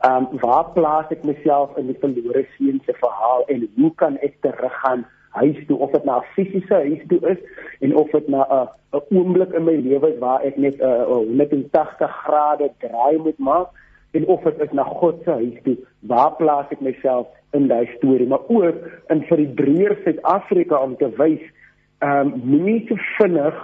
Um, 0.06 0.28
waar 0.40 0.70
plaas 0.72 1.10
ek 1.10 1.24
myself 1.24 1.76
in 1.76 1.86
die 1.86 1.98
verlore 2.00 2.46
seun 2.56 2.80
se 2.86 2.92
verhaal 2.92 3.44
en 3.48 3.68
hoe 3.76 3.94
kan 3.94 4.16
ek 4.22 4.34
teruggaan 4.40 5.04
huis 5.30 5.66
toe 5.66 5.78
of 5.78 5.90
dit 5.90 6.04
na 6.04 6.18
'n 6.18 6.28
fisiese 6.34 6.74
huis 6.74 7.02
toe 7.08 7.20
is 7.28 7.38
en 7.80 7.96
of 7.96 8.10
dit 8.10 8.28
na 8.28 8.46
'n 8.50 8.68
'n 8.92 9.16
oomblik 9.16 9.52
in 9.52 9.64
my 9.64 9.76
lewe 9.76 10.12
is 10.12 10.18
waar 10.18 10.42
ek 10.42 10.56
net 10.56 10.80
'n 10.80 11.04
180 11.04 12.10
grade 12.24 12.70
draai 12.78 13.18
moet 13.18 13.38
maak 13.38 13.68
en 14.10 14.26
of 14.26 14.42
dit 14.42 14.60
is 14.60 14.72
na 14.72 14.82
God 14.82 15.20
se 15.24 15.30
huis 15.30 15.58
toe 15.64 15.76
waar 16.00 16.32
plaas 16.36 16.66
ek 16.70 16.80
myself 16.80 17.26
in 17.52 17.68
daai 17.68 17.86
storie? 17.96 18.26
Maar 18.26 18.44
ook 18.48 18.76
in 19.08 19.22
vir 19.22 19.36
die 19.36 19.52
breër 19.54 19.96
Suid-Afrika 20.04 20.76
om 20.76 20.96
te 20.96 21.10
wys 21.16 21.44
ehm 21.98 22.26
um, 22.26 22.40
moenie 22.44 22.84
te 22.86 22.96
vinnig 23.18 23.56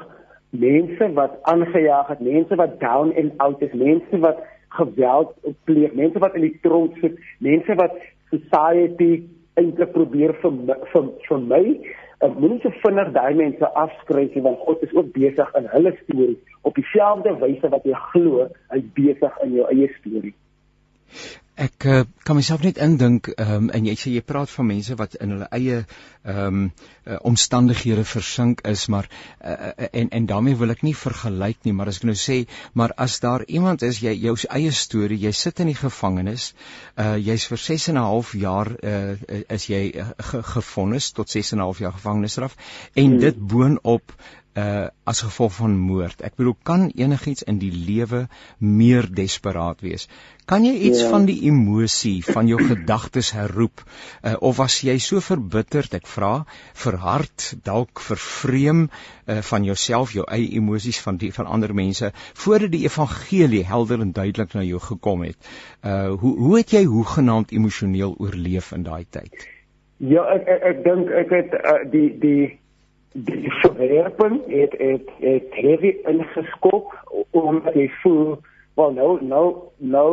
mense 0.50 1.12
wat 1.12 1.38
aangejaag 1.42 2.08
het 2.08 2.20
mense 2.20 2.54
wat 2.54 2.80
down 2.80 3.12
and 3.16 3.32
out 3.36 3.62
is 3.62 3.72
mense 3.72 4.18
wat 4.18 4.42
geweld 4.68 5.34
pleeg 5.64 5.94
mense 5.94 6.18
wat 6.18 6.34
in 6.34 6.46
die 6.46 6.58
tronk 6.62 6.98
sit 7.02 7.18
mense 7.38 7.74
wat 7.74 7.94
society 8.30 9.22
eintlik 9.60 9.92
probeer 9.94 10.34
vir 10.42 10.56
vir 10.92 11.10
vir 11.28 11.44
my 11.52 11.62
ek 12.24 12.36
moenie 12.40 12.60
so 12.62 12.72
vinnig 12.82 13.12
daai 13.16 13.34
mense 13.38 13.70
afskryf 13.84 14.34
nie 14.34 14.44
want 14.46 14.62
God 14.66 14.82
is 14.86 14.94
ook 14.96 15.12
besig 15.16 15.54
in 15.60 15.70
hulle 15.74 15.92
storie 16.02 16.38
op 16.62 16.74
dieselfde 16.80 17.34
wyse 17.42 17.70
wat 17.76 17.86
jy 17.90 18.02
glo 18.12 18.48
hy 18.72 18.80
besig 18.98 19.40
in 19.46 19.56
jou 19.58 19.66
eie 19.72 19.90
storie 19.98 20.34
Ek 21.54 21.84
uh, 21.86 22.02
kan 22.26 22.34
myself 22.34 22.64
net 22.66 22.80
indink 22.82 23.28
um, 23.38 23.68
en 23.70 23.84
jy 23.86 23.94
sê 23.94 24.10
jy 24.10 24.22
praat 24.26 24.50
van 24.50 24.66
mense 24.66 24.96
wat 24.98 25.14
in 25.22 25.36
hulle 25.36 25.46
eie 25.54 25.84
ehm 26.24 26.56
um, 26.56 26.64
uh, 27.04 27.18
omstandighede 27.28 28.02
versink 28.08 28.62
is 28.66 28.86
maar 28.88 29.06
uh, 29.44 29.70
en 29.92 30.08
en 30.18 30.26
daarmee 30.26 30.56
wil 30.56 30.72
ek 30.74 30.82
nie 30.82 30.94
vergelyk 30.96 31.60
nie 31.68 31.74
maar 31.76 31.92
as 31.92 32.00
ek 32.00 32.06
nou 32.08 32.16
sê 32.16 32.38
maar 32.72 32.94
as 33.06 33.20
daar 33.20 33.44
iemand 33.46 33.84
is 33.86 34.00
jy 34.02 34.14
jou 34.24 34.34
eie 34.56 34.72
storie 34.72 35.20
jy 35.26 35.34
sit 35.36 35.60
in 35.60 35.70
die 35.70 35.78
gevangenis 35.78 36.48
uh, 36.96 37.14
jy's 37.20 37.44
vir 37.52 37.62
6 37.66 37.88
en 37.92 38.00
'n 38.00 38.06
half 38.08 38.32
jaar 38.34 38.72
uh, 38.82 39.14
is 39.58 39.68
jy 39.68 39.82
uh, 39.94 40.08
ge, 40.30 40.42
gefonnis 40.54 41.12
tot 41.12 41.28
6 41.28 41.52
en 41.52 41.58
'n 41.58 41.68
half 41.68 41.84
jaar 41.84 41.94
gevangenisstraf 42.00 42.56
en 42.94 43.10
hmm. 43.10 43.20
dit 43.20 43.46
boonop 43.54 44.16
uh 44.54 44.88
as 45.04 45.20
gevolg 45.20 45.52
van 45.58 45.74
moord. 45.76 46.22
Ek 46.24 46.36
bedoel 46.38 46.54
kan 46.62 46.86
enigiets 46.96 47.44
in 47.44 47.58
die 47.60 47.72
lewe 47.74 48.22
meer 48.58 49.04
desperaat 49.04 49.82
wees? 49.84 50.06
Kan 50.48 50.64
jy 50.64 50.72
iets 50.88 51.02
ja. 51.02 51.10
van 51.12 51.26
die 51.28 51.36
emosie 51.48 52.22
van 52.24 52.48
jou 52.48 52.60
gedagtes 52.60 53.32
herroep 53.36 53.82
uh, 53.84 54.34
of 54.40 54.56
was 54.60 54.78
jy 54.86 54.96
so 55.00 55.20
verbitterd, 55.24 55.92
ek 55.98 56.08
vra, 56.08 56.46
verhard, 56.72 57.50
dalk 57.64 58.00
vervreem 58.00 58.86
uh, 58.86 59.40
van 59.50 59.68
jouself, 59.68 60.14
jou 60.16 60.24
eie 60.24 60.48
emosies 60.56 61.00
van 61.04 61.20
die 61.20 61.32
van 61.36 61.50
ander 61.50 61.74
mense 61.74 62.12
voordat 62.16 62.72
die 62.72 62.84
evangelie 62.86 63.64
helder 63.68 64.00
en 64.04 64.16
duidelik 64.16 64.56
na 64.56 64.64
jou 64.64 64.80
gekom 64.80 65.28
het? 65.28 65.52
Uh 65.84 66.14
hoe 66.20 66.36
hoe 66.38 66.56
het 66.58 66.72
jy 66.72 66.84
hoegenaamd 66.88 67.52
emosioneel 67.52 68.16
oorleef 68.16 68.72
in 68.72 68.88
daai 68.88 69.04
tyd? 69.04 69.48
Ja, 69.98 70.24
ek 70.34 70.48
ek, 70.48 70.68
ek 70.72 70.84
dink 70.84 71.10
ek 71.24 71.32
het 71.32 71.56
uh, 71.60 71.80
die 71.92 72.08
die 72.20 72.44
die 73.14 73.52
verwerping 73.62 74.40
het 74.46 74.74
het 74.78 75.10
het 75.20 75.54
heavy 75.54 75.94
ingeskop 76.10 76.94
omdat 77.30 77.74
jy 77.74 77.88
voel 78.02 78.38
wel 78.74 78.92
nou 78.92 79.10
nou 79.22 79.46
nou 79.78 80.10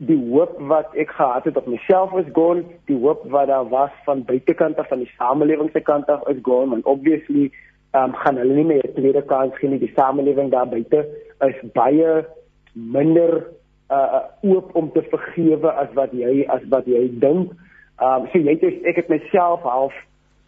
die 0.00 0.16
hoop 0.30 0.56
wat 0.70 0.94
ek 0.96 1.10
gehad 1.12 1.44
het 1.44 1.56
op 1.60 1.66
myself 1.68 2.12
is 2.16 2.28
gone. 2.32 2.64
Die 2.88 2.96
hoop 2.96 3.26
wat 3.28 3.50
daar 3.52 3.68
was 3.68 3.92
van 4.04 4.24
buitekant 4.24 4.78
af 4.80 4.88
van 4.88 5.02
die 5.04 5.12
samelewing 5.18 5.68
se 5.72 5.80
kant 5.84 6.08
af 6.08 6.28
is 6.28 6.40
gone. 6.42 6.72
And 6.74 6.84
obviously 6.84 7.50
um, 7.92 8.14
gaan 8.22 8.40
hulle 8.40 8.54
nie 8.54 8.64
meer 8.64 8.86
'n 8.88 8.94
tweede 8.96 9.22
kans 9.22 9.58
gee 9.58 9.68
nie. 9.68 9.78
Die 9.78 9.92
samelewing 9.94 10.50
daar 10.50 10.68
buite 10.68 11.04
is 11.40 11.60
baie 11.72 12.24
minder 12.72 13.46
uh 13.90 14.22
oop 14.40 14.74
om 14.74 14.92
te 14.92 15.02
vergewe 15.02 15.72
as 15.72 15.92
wat 15.94 16.12
jy 16.12 16.46
as 16.48 16.64
wat 16.68 16.86
jy 16.86 17.10
dink. 17.20 17.52
Um, 18.00 18.28
so 18.32 18.38
jy 18.38 18.56
het 18.56 18.84
ek 18.84 18.96
het 18.96 19.08
myself 19.08 19.60
half 19.62 19.94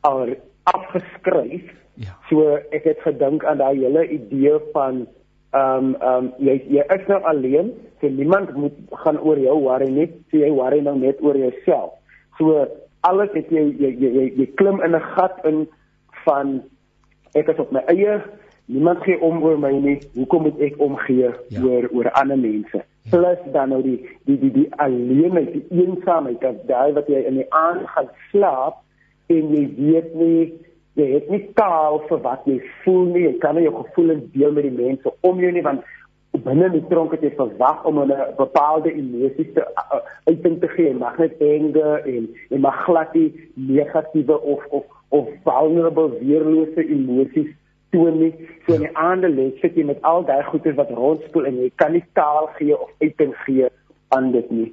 al 0.01 0.35
afgeskryf 0.65 1.71
Ja. 1.95 2.15
So 2.29 2.57
ek 2.73 2.87
het 2.89 3.01
gedink 3.05 3.45
aan 3.45 3.61
daai 3.61 3.77
hele 3.77 4.07
idee 4.09 4.57
van 4.73 5.07
ehm 5.53 5.93
um, 5.93 5.95
ehm 6.01 6.25
um, 6.25 6.31
jy 6.41 6.57
jy 6.73 6.85
is 6.97 7.09
nou 7.09 7.21
alleen, 7.29 7.73
so 8.01 8.09
niemand 8.09 8.55
moet 8.57 8.77
gaan 9.05 9.21
oor 9.21 9.39
jou 9.39 9.59
worry 9.61 9.91
net, 9.93 10.15
so 10.31 10.41
jy 10.41 10.49
worry 10.51 10.81
nou 10.81 10.97
net 10.99 11.21
oor 11.21 11.37
jouself. 11.37 11.93
So 12.39 12.65
alles 13.05 13.35
het 13.37 13.51
jy 13.53 13.67
jy 13.77 13.91
jy 14.01 14.13
jy, 14.17 14.25
jy 14.41 14.47
klim 14.57 14.81
in 14.81 14.97
'n 14.97 15.05
gat 15.17 15.45
in 15.45 15.67
van 16.25 16.63
ek 17.35 17.49
is 17.49 17.61
op 17.61 17.73
my 17.73 17.85
eie, 17.93 18.23
niemand 18.67 19.05
gee 19.05 19.21
om 19.21 19.43
oor 19.43 19.59
my 19.59 19.73
nie. 19.73 19.99
Hoekom 20.15 20.43
moet 20.43 20.61
ek 20.61 20.81
omgee 20.81 21.29
ja. 21.29 21.61
oor 21.61 21.89
oor 21.93 22.11
ander 22.13 22.39
mense? 22.39 22.81
Ja. 22.81 23.11
Plus 23.11 23.39
dan 23.53 23.69
nou 23.69 23.83
die 23.83 24.01
die 24.25 24.39
die 24.39 24.53
die 24.53 24.69
alleenheid, 24.77 25.53
die 25.53 25.85
eensaamheid, 25.85 26.41
daai 26.67 26.93
wat 26.93 27.09
jy 27.09 27.21
in 27.29 27.37
die 27.45 27.51
aand 27.53 27.85
gaan 27.87 28.09
slaap 28.31 28.81
en 29.27 29.55
jy 29.55 29.65
weet 29.79 30.15
nie 30.15 30.53
jy 31.01 31.09
het 31.15 31.29
nie 31.33 31.43
taal 31.57 32.03
vir 32.09 32.21
wat 32.25 32.47
jy 32.49 32.59
voel 32.83 33.05
nie. 33.15 33.25
Jy 33.25 33.35
kan 33.41 33.57
nie 33.57 33.65
jou 33.65 33.75
gevoelens 33.79 34.25
deel 34.35 34.53
met 34.53 34.67
die 34.69 34.77
mense 34.77 35.13
om 35.25 35.41
jou 35.41 35.53
nie 35.53 35.65
want 35.65 35.85
binne 36.45 36.69
die 36.73 36.83
tronk 36.89 37.13
het 37.13 37.25
jy 37.25 37.33
verwag 37.37 37.85
om 37.89 38.01
'n 38.03 38.13
bepaalde 38.37 38.93
emosie 38.93 39.53
te 39.53 39.61
uh, 39.61 40.01
uiting 40.25 40.61
te 40.61 40.69
gee. 40.69 40.95
Mag 40.95 41.19
net 41.19 41.41
anger 41.41 42.07
en 42.07 42.29
jy 42.51 42.59
mag 42.59 42.85
glad 42.85 43.15
nie 43.15 43.33
negatiewe 43.55 44.41
of 44.41 44.65
of 44.71 44.85
of 45.09 45.29
vulnerable 45.45 46.09
weerlose 46.21 46.89
emosies 46.89 47.53
toon 47.91 48.19
nie. 48.19 48.35
So 48.67 48.75
in 48.75 48.81
die 48.81 48.97
aande 48.97 49.29
lê 49.29 49.53
sit 49.61 49.77
jy 49.77 49.85
met 49.85 50.03
al 50.03 50.25
daai 50.25 50.43
goeie 50.45 50.75
wat 50.75 50.91
rondspoel 50.91 51.47
en 51.47 51.61
jy 51.61 51.71
kan 51.77 51.93
nie 51.93 52.05
taal 52.13 52.49
gee 52.57 52.79
of 52.79 52.91
uiting 53.01 53.35
gee 53.45 53.69
aan 54.09 54.33
dit 54.33 54.51
nie. 54.51 54.73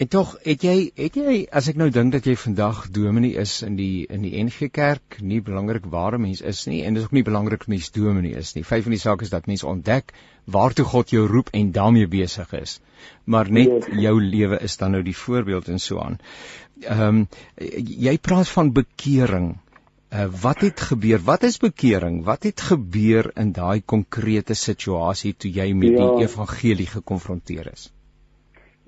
En 0.00 0.08
tog, 0.08 0.30
het 0.42 0.62
jy 0.64 0.76
het 0.96 1.16
jy 1.18 1.32
as 1.58 1.66
ek 1.70 1.76
nou 1.80 1.90
dink 1.92 2.14
dat 2.14 2.26
jy 2.28 2.32
vandag 2.42 2.78
dominee 2.96 3.36
is 3.42 3.58
in 3.66 3.74
die 3.76 4.06
in 4.08 4.22
die 4.24 4.32
NG 4.42 4.70
Kerk, 4.72 5.18
nie 5.32 5.40
belangrik 5.44 5.88
waar 5.92 6.16
'n 6.18 6.22
mens 6.22 6.40
is 6.52 6.62
nie 6.70 6.80
en 6.84 6.94
dit 6.94 7.02
is 7.02 7.08
ook 7.08 7.16
nie 7.18 7.26
belangrik 7.26 7.66
mens 7.68 7.90
dominee 7.96 8.40
is 8.42 8.54
nie. 8.54 8.64
Vyf 8.64 8.88
van 8.88 8.96
die 8.96 9.02
sake 9.02 9.28
is 9.28 9.34
dat 9.34 9.46
mens 9.46 9.64
ontdek 9.64 10.14
waartoe 10.56 10.84
God 10.94 11.10
jou 11.10 11.26
roep 11.26 11.52
en 11.60 11.72
daarmee 11.72 12.08
besig 12.08 12.52
is. 12.62 12.80
Maar 13.24 13.50
net 13.50 13.90
jou 14.06 14.14
lewe 14.22 14.62
is 14.70 14.76
dan 14.76 14.96
nou 14.96 15.02
die 15.02 15.16
voorbeeld 15.16 15.68
en 15.68 15.78
so 15.78 16.00
aan. 16.00 16.18
Ehm 16.80 17.00
um, 17.08 17.28
jy 18.04 18.18
praat 18.18 18.48
van 18.48 18.72
bekering. 18.72 19.58
Uh, 20.10 20.26
wat 20.42 20.60
het 20.60 20.80
gebeur? 20.80 21.20
Wat 21.22 21.42
is 21.42 21.58
bekering? 21.58 22.24
Wat 22.24 22.42
het 22.42 22.60
gebeur 22.60 23.30
in 23.36 23.52
daai 23.52 23.82
konkrete 23.84 24.54
situasie 24.54 25.34
toe 25.36 25.50
jy 25.52 25.72
met 25.72 25.98
ja. 25.98 26.08
die 26.16 26.24
evangelie 26.26 26.86
gekonfronteer 26.86 27.72
is? 27.72 27.90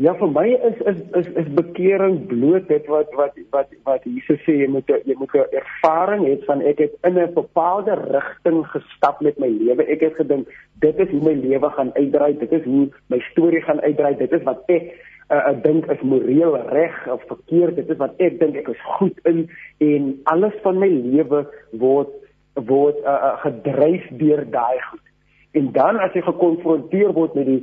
Ja, 0.02 0.16
vir 0.18 0.30
my 0.34 0.48
is 0.66 0.78
is 0.90 0.96
is 1.18 1.26
is 1.38 1.48
bekering 1.54 2.16
bloot 2.26 2.64
dit 2.66 2.86
wat 2.90 3.12
wat 3.18 3.36
wat 3.54 3.74
wat 3.86 4.06
Jesus 4.08 4.40
sê 4.42 4.56
jy 4.58 4.66
moet 4.74 4.88
jy 4.90 5.14
moet 5.20 5.34
'n 5.38 5.58
ervaring 5.60 6.24
hê 6.26 6.32
van 6.46 6.62
ek 6.70 6.80
het 6.82 6.94
in 7.06 7.18
'n 7.18 7.34
bepaalde 7.34 7.94
rigting 8.10 8.64
gestap 8.72 9.20
met 9.20 9.38
my 9.38 9.46
lewe. 9.46 9.84
Ek 9.86 10.00
het 10.00 10.16
gedink 10.18 10.48
dit 10.80 10.98
is 10.98 11.10
hoe 11.10 11.22
my 11.22 11.34
lewe 11.34 11.70
gaan 11.70 11.92
uitdraai, 11.94 12.38
dit 12.38 12.52
is 12.52 12.64
hoe 12.64 12.88
my 13.06 13.20
storie 13.30 13.62
gaan 13.62 13.80
uitdraai, 13.80 14.16
dit 14.16 14.32
is 14.32 14.42
wat 14.42 14.64
ek 14.66 14.82
uh, 15.30 15.36
uh, 15.36 15.62
dink 15.62 15.86
is 15.86 16.02
moreel 16.02 16.56
reg 16.56 17.06
of 17.06 17.22
verkeerd, 17.28 17.76
dit 17.76 17.90
is 17.90 17.96
wat 17.96 18.14
ek 18.18 18.40
dink 18.40 18.56
ek 18.56 18.68
is 18.68 18.82
goed 18.98 19.18
in 19.24 19.48
en 19.78 20.18
alles 20.24 20.56
van 20.62 20.78
my 20.78 20.88
lewe 20.88 21.46
word 21.78 22.10
word 22.54 22.98
uh, 23.04 23.12
uh, 23.12 23.36
gedryf 23.46 24.08
deur 24.10 24.50
daai 24.50 24.82
goed. 24.90 25.06
En 25.52 25.72
dan 25.72 26.00
as 26.00 26.12
jy 26.12 26.22
gekonfronteer 26.22 27.12
word 27.12 27.34
met 27.34 27.46
die 27.46 27.62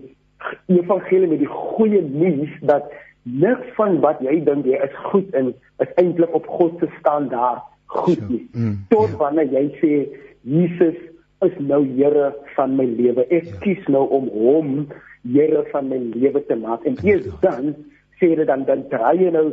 evangelie 0.68 1.28
met 1.28 1.40
die 1.40 1.52
goeie 1.52 2.02
nuus 2.02 2.54
dat 2.62 2.92
niks 3.24 3.68
van 3.78 4.00
wat 4.04 4.22
jy 4.26 4.40
dink 4.46 4.66
jy 4.66 4.80
is 4.84 4.96
goed 5.12 5.34
in 5.38 5.54
is 5.84 5.92
eintlik 6.02 6.34
op 6.36 6.48
God 6.48 6.80
se 6.80 6.90
standaard 7.00 7.66
goed 7.90 8.22
nie. 8.30 8.46
Mm, 8.54 8.76
Tot 8.90 9.10
ja. 9.10 9.18
wanneer 9.18 9.50
jy 9.54 9.66
sê 9.82 9.94
Jesus 10.48 10.98
is 11.46 11.56
nou 11.60 11.82
Here 11.96 12.34
van 12.56 12.76
my 12.78 12.86
lewe. 12.86 13.26
Ek 13.30 13.48
ja. 13.48 13.60
kies 13.64 13.88
nou 13.92 14.06
om 14.16 14.28
hom 14.34 14.74
Here 15.24 15.64
van 15.72 15.90
my 15.92 16.00
lewe 16.14 16.44
te 16.48 16.56
maak. 16.60 16.86
En 16.88 17.00
eers 17.04 17.28
dan 17.44 17.74
sê 18.20 18.34
dit 18.36 18.48
dan 18.48 18.66
dan 18.68 18.86
draai 18.92 19.18
jy 19.24 19.32
nou 19.34 19.50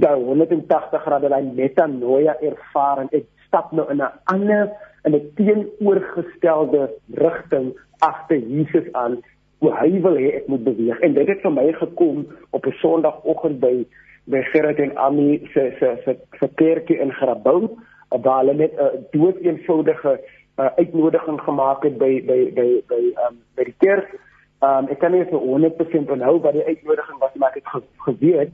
daai 0.00 0.20
180 0.22 1.04
grade 1.04 1.32
daai 1.32 1.44
metanoia 1.56 2.36
ervaring. 2.44 3.10
Ek 3.16 3.26
stap 3.48 3.72
nou 3.72 3.88
in 3.90 4.00
'n 4.00 4.12
ander 4.24 4.70
in 5.04 5.14
'n 5.14 5.32
teenoorgestelde 5.36 6.90
rigting 7.14 7.74
agter 7.98 8.38
Jesus 8.38 8.92
aan 8.92 9.20
hoe 9.60 9.72
hy 9.76 10.00
wil 10.00 10.16
hê 10.16 10.30
ek 10.40 10.46
moet 10.48 10.64
beweeg 10.64 11.00
en 11.06 11.14
dit 11.14 11.28
het 11.28 11.42
vir 11.44 11.52
my 11.52 11.66
gekom 11.78 12.26
op 12.56 12.66
'n 12.66 12.78
Sondagoggend 12.80 13.60
by 13.60 13.86
by 14.24 14.42
Gerard 14.52 14.78
en 14.78 14.96
Ami 14.96 15.40
se 15.52 15.72
se 15.78 15.96
se 16.04 16.16
se 16.38 16.48
kerkie 16.54 16.98
in 16.98 17.12
Grabouw 17.12 17.76
waar 18.08 18.40
hulle 18.40 18.54
net 18.54 18.72
'n 18.72 19.06
dood 19.10 19.36
eenvoudige 19.36 20.20
uh, 20.58 20.70
uitnodiging 20.76 21.40
gemaak 21.40 21.82
het 21.82 21.98
by 21.98 22.22
by 22.26 22.40
by 22.54 22.68
by 22.88 23.02
um, 23.26 23.36
by 23.54 23.64
die 23.64 23.78
kerk. 23.78 24.08
Um, 24.60 24.88
ek 24.88 24.98
kan 25.00 25.12
nie 25.12 25.24
vir 25.24 25.40
100% 25.40 26.10
onthou 26.10 26.40
wat 26.40 26.52
die 26.52 26.64
uitnodiging 26.64 27.18
was 27.18 27.34
maar 27.34 27.48
ek 27.48 27.62
het 27.62 27.68
ge 27.72 27.80
geweet 27.96 28.52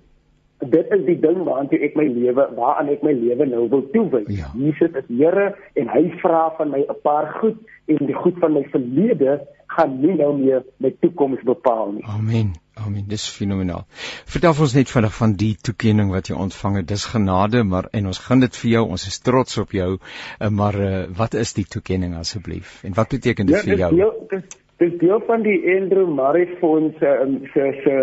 dit 0.59 0.93
is 0.95 1.03
die 1.05 1.19
ding 1.21 1.43
waartoe 1.45 1.79
ek 1.85 1.97
my 1.99 2.07
lewe 2.09 2.47
waaraan 2.57 2.89
ek 2.89 3.03
my 3.05 3.13
lewe 3.13 3.47
nou 3.47 3.67
wil 3.69 3.83
toewy. 3.93 4.25
Ja. 4.33 4.49
Jesus 4.57 4.95
is 4.97 5.09
Here 5.09 5.53
en 5.77 5.91
hy 5.93 6.09
vra 6.23 6.49
van 6.57 6.71
my 6.73 6.81
'n 6.89 7.01
paar 7.03 7.29
goed 7.41 7.59
en 7.87 8.07
die 8.07 8.15
goed 8.15 8.39
van 8.41 8.53
my 8.53 8.65
verlede 8.73 9.41
gaan 9.77 9.99
nie 10.01 10.15
nou 10.19 10.33
meer 10.39 10.65
my 10.83 10.93
toekoms 11.01 11.43
bepaal 11.47 11.93
nie. 11.97 12.05
Amen. 12.05 12.55
Amen. 12.77 13.07
Dis 13.09 13.25
fenomenaal. 13.33 13.87
Vertel 14.29 14.59
ons 14.67 14.75
net 14.77 14.91
vinnig 14.93 15.15
van 15.17 15.33
die 15.41 15.55
toekenning 15.69 16.11
wat 16.13 16.29
jy 16.29 16.37
ontvang 16.37 16.83
het. 16.83 16.89
Dis 16.91 17.07
genade, 17.09 17.63
maar 17.65 17.89
en 17.97 18.11
ons 18.13 18.21
gaan 18.27 18.45
dit 18.45 18.59
vir 18.61 18.71
jou. 18.75 18.83
Ons 18.97 19.07
is 19.09 19.17
trots 19.25 19.57
op 19.63 19.73
jou. 19.73 19.89
Eh, 19.97 20.51
maar 20.53 20.77
uh, 20.77 20.91
wat 21.17 21.35
is 21.41 21.55
die 21.57 21.65
toekenning 21.65 22.19
asseblief? 22.21 22.83
En 22.85 22.97
wat 22.99 23.15
beteken 23.17 23.49
dit 23.49 23.57
ja, 23.57 23.65
vir 23.65 23.83
jou? 23.85 23.91
Ja, 24.03 24.11
dis 24.35 24.63
dis 24.77 24.97
deel 25.01 25.23
van 25.25 25.41
die 25.47 25.57
Andrew 25.73 26.09
Murray 26.13 26.59
Fonds 26.61 27.01
um, 27.01 27.39
se 27.55 27.71
se 27.81 27.97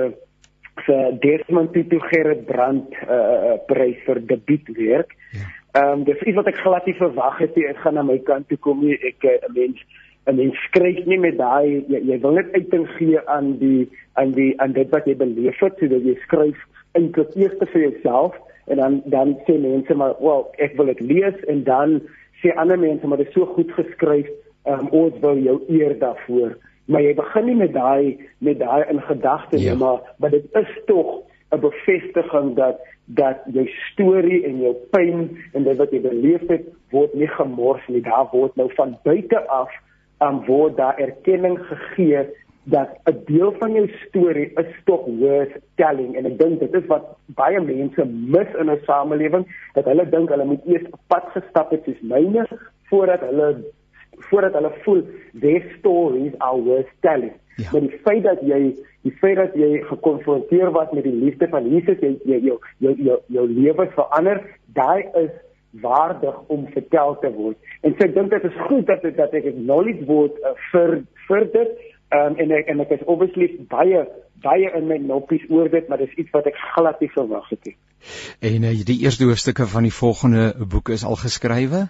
se 0.85 0.95
Desmond 1.21 1.73
Tutu 1.73 1.99
Gerrit 2.09 2.47
Brand 2.49 2.95
uh, 3.05 3.59
prys 3.69 3.99
vir 4.07 4.23
debuutwerk. 4.25 5.13
Ja. 5.37 5.51
Ehm 5.73 5.99
um, 5.99 6.07
dis 6.09 6.21
iets 6.21 6.37
wat 6.37 6.49
ek 6.49 6.57
glad 6.65 6.89
nie 6.89 6.97
verwag 6.97 7.37
het 7.45 7.55
nie. 7.57 7.67
Ek 7.69 7.77
gaan 7.85 7.95
na 7.97 8.03
my 8.05 8.17
kant 8.25 8.49
toe 8.49 8.57
kom 8.57 8.81
nie. 8.81 8.97
Ek 8.97 9.21
'n 9.21 9.53
mens 9.53 9.85
'n 10.27 10.35
mens 10.35 10.55
skryf 10.67 11.05
nie 11.05 11.19
met 11.19 11.37
daai 11.37 11.83
jy, 11.87 11.99
jy 11.99 12.17
wil 12.23 12.37
net 12.39 12.53
uiting 12.53 12.87
gee 12.97 13.19
aan 13.27 13.57
die 13.59 13.89
aan 14.13 14.31
die 14.31 14.53
aan 14.61 14.73
dit 14.73 14.89
wat 14.89 15.05
jy 15.05 15.15
beleef 15.19 15.59
het 15.59 15.77
sodat 15.79 16.05
jy 16.07 16.15
skryf 16.23 16.59
eintlik 16.95 17.35
eers 17.35 17.57
vir 17.73 17.81
jouself 17.81 18.37
en 18.71 18.77
dan 18.77 19.01
dan 19.05 19.35
sê 19.47 19.57
mense 19.59 19.95
maar 19.95 20.15
wel 20.19 20.47
ek 20.57 20.77
wil 20.77 20.91
dit 20.93 21.01
lees 21.11 21.43
en 21.51 21.63
dan 21.63 21.99
sê 22.41 22.55
ander 22.55 22.79
mense 22.79 23.07
maar 23.07 23.17
dit 23.17 23.27
is 23.27 23.33
so 23.33 23.45
goed 23.55 23.71
geskryf 23.79 24.29
um, 24.65 24.87
ons 24.91 25.19
wil 25.25 25.43
jou 25.49 25.59
eer 25.67 25.99
daarvoor 25.99 26.55
maar 26.85 27.03
jy 27.03 27.13
begin 27.19 27.45
nie 27.49 27.59
met 27.65 27.73
daai 27.75 28.17
met 28.39 28.59
daai 28.59 28.83
in 28.95 29.01
gedagte 29.11 29.59
ja. 29.59 29.71
nie 29.71 29.79
maar 29.83 30.01
maar 30.17 30.31
dit 30.31 30.47
is 30.63 30.73
tog 30.87 31.23
'n 31.51 31.59
bevestiging 31.59 32.55
dat 32.55 32.79
dat 33.05 33.43
jou 33.51 33.67
storie 33.91 34.43
en 34.47 34.61
jou 34.61 34.75
pyn 34.95 35.29
en 35.53 35.63
dit 35.63 35.77
wat 35.77 35.91
jy 35.91 35.99
beleef 36.01 36.47
het 36.47 36.69
word 36.91 37.13
nie 37.13 37.27
gemors 37.27 37.87
nie 37.87 38.01
daar 38.01 38.29
word 38.31 38.55
nou 38.55 38.69
van 38.75 38.95
buite 39.03 39.47
af 39.47 39.71
um, 40.23 40.41
word 40.47 40.77
daar 40.77 40.97
erkenning 40.97 41.59
gegee 41.69 42.23
dat 42.63 42.89
'n 43.05 43.21
deel 43.25 43.51
van 43.59 43.73
jou 43.73 43.87
storie 44.07 44.51
is 44.55 44.71
tog 44.83 45.05
worth 45.05 45.55
telling 45.75 46.15
en 46.15 46.25
ek 46.25 46.39
dink 46.39 46.59
dit 46.59 46.73
is 46.73 46.85
wat 46.87 47.03
baie 47.25 47.59
mense 47.59 48.05
mis 48.05 48.47
in 48.59 48.71
'n 48.71 48.79
samelewing 48.85 49.45
dat 49.73 49.85
hulle 49.85 50.09
dink 50.09 50.29
hulle 50.29 50.45
moet 50.45 50.65
eers 50.65 50.87
'n 50.87 50.99
pad 51.07 51.25
gestap 51.35 51.71
het 51.71 51.83
soos 51.83 52.01
myne 52.01 52.47
voordat 52.89 53.19
hulle 53.19 53.63
voordat 54.29 54.53
hulle 54.53 54.71
voel 54.83 55.01
their 55.39 55.63
stories 55.77 56.33
are 56.37 56.61
worth 56.61 56.91
telling. 56.99 57.33
Ja. 57.55 57.69
Maar 57.71 57.81
die 57.81 57.99
feit 58.03 58.23
dat 58.23 58.39
jy 58.41 58.75
die 59.01 59.11
feit 59.11 59.35
dat 59.35 59.53
jy 59.53 59.81
gekonfronteer 59.81 60.71
was 60.71 60.91
met 60.91 61.03
die 61.03 61.19
liefde 61.23 61.47
van 61.47 61.69
Jesus 61.69 61.99
jy 61.99 62.17
jy 62.23 62.39
jou 62.39 62.59
jou 62.77 62.95
jou, 62.95 63.19
jou 63.27 63.47
lewe 63.47 63.87
verander, 63.95 64.41
daai 64.65 65.03
is 65.13 65.31
waardig 65.81 66.35
om 66.47 66.67
vertel 66.73 67.17
te 67.21 67.31
word. 67.33 67.57
En 67.81 67.95
so 67.97 68.05
ek 68.05 68.13
dink 68.15 68.29
dit 68.29 68.43
is 68.43 68.59
goed 68.67 68.85
dat 68.87 69.05
dat 69.17 69.33
ek 69.33 69.49
acknowledge 69.53 70.05
word 70.05 70.37
uh, 70.43 70.53
vir 70.71 71.01
vir 71.27 71.47
dit 71.55 71.71
um, 72.13 72.37
en 72.37 72.53
ek 72.59 72.69
en 72.73 72.83
ek 72.85 72.93
is 72.97 73.07
obviously 73.09 73.49
baie 73.71 74.05
baie 74.43 74.69
in 74.77 74.87
my 74.89 74.99
noppies 74.99 75.43
oor 75.49 75.69
dit, 75.71 75.87
maar 75.87 76.01
dis 76.03 76.13
iets 76.19 76.33
wat 76.35 76.49
ek 76.51 76.59
glad 76.75 76.99
nie 77.01 77.09
verwag 77.13 77.49
het 77.53 77.69
nie. 77.69 77.75
En 78.43 78.67
uh, 78.69 78.73
die 78.85 78.99
eerste 79.05 79.25
hoofstukke 79.29 79.67
van 79.71 79.87
die 79.87 79.95
volgende 79.95 80.51
boek 80.69 80.91
is 80.93 81.05
al 81.07 81.17
geskrywe? 81.21 81.87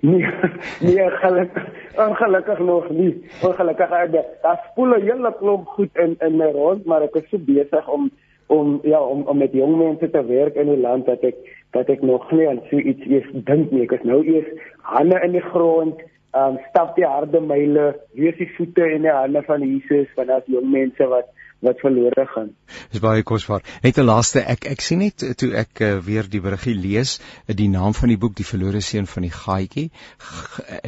Nee, 0.00 0.22
nee, 0.86 1.10
gelukkig, 1.10 1.66
ongelukkig 1.98 2.58
nog 2.58 2.86
nie. 2.94 3.12
Ongelukkig 3.42 3.90
het 3.90 4.16
daar 4.42 4.60
spoel 4.70 4.94
'n 4.96 5.02
hele 5.02 5.34
klomp 5.38 5.66
goed 5.66 5.90
in 5.96 6.16
in 6.20 6.36
my 6.36 6.50
rond, 6.54 6.84
maar 6.84 7.02
ek 7.02 7.14
is 7.14 7.28
so 7.30 7.38
besig 7.38 7.88
om 7.88 8.10
om 8.46 8.80
ja, 8.82 9.00
om 9.00 9.22
om 9.22 9.38
met 9.38 9.52
jong 9.52 9.76
mense 9.76 10.10
te 10.10 10.24
werk 10.26 10.54
in 10.54 10.66
die 10.66 10.80
land 10.80 11.06
dat 11.06 11.22
ek 11.22 11.36
dat 11.76 11.88
ek 11.92 12.02
nog 12.02 12.30
nie 12.32 12.48
aan 12.48 12.60
so 12.70 12.78
iets 12.78 13.06
eers 13.06 13.32
dink 13.32 13.72
nie. 13.72 13.84
Ek 13.86 13.98
is 13.98 14.06
nou 14.08 14.22
eers 14.24 14.48
hande 14.82 15.20
in 15.24 15.34
die 15.36 15.44
grond, 15.50 16.00
um, 16.36 16.58
stap 16.70 16.94
die 16.96 17.06
harde 17.08 17.40
myle, 17.44 17.90
wees 18.16 18.38
die 18.40 18.48
voete 18.56 18.86
in 18.94 19.04
die 19.08 19.12
hande 19.14 19.42
van 19.46 19.64
Jesus, 19.66 20.08
want 20.16 20.32
daar's 20.32 20.48
jong 20.52 20.70
mense 20.72 21.10
wat 21.12 21.34
wat 21.60 21.80
verlore 21.82 22.22
gaan. 22.30 22.52
Dis 22.92 23.02
baie 23.02 23.24
kosbaar. 23.26 23.64
Net 23.82 23.98
'n 23.98 24.06
laaste 24.06 24.40
ek 24.46 24.66
ek 24.70 24.80
sien 24.80 25.00
net 25.02 25.24
toe 25.40 25.50
ek 25.58 25.80
uh, 25.82 25.98
weer 25.98 26.28
die 26.30 26.40
beriggie 26.40 26.74
lees, 26.74 27.18
uh, 27.48 27.54
die 27.54 27.68
naam 27.68 27.94
van 27.98 28.08
die 28.08 28.18
boek 28.18 28.36
Die 28.38 28.46
verlore 28.46 28.80
seun 28.80 29.06
van 29.06 29.26
die 29.26 29.34
gaatjie. 29.34 29.90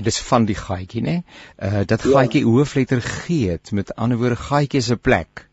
Dis 0.08 0.20
van 0.28 0.46
die 0.46 0.54
gaatjie, 0.54 1.02
né? 1.02 1.16
Uh 1.58 1.82
dat 1.82 2.06
ja. 2.06 2.10
gaatjie 2.14 2.44
hoofletter 2.44 3.00
G 3.00 3.50
het. 3.50 3.72
Met 3.72 3.96
ander 3.96 4.18
woorde 4.18 4.36
gaatjie 4.36 4.80
'n 4.94 4.98
plek. 4.98 5.48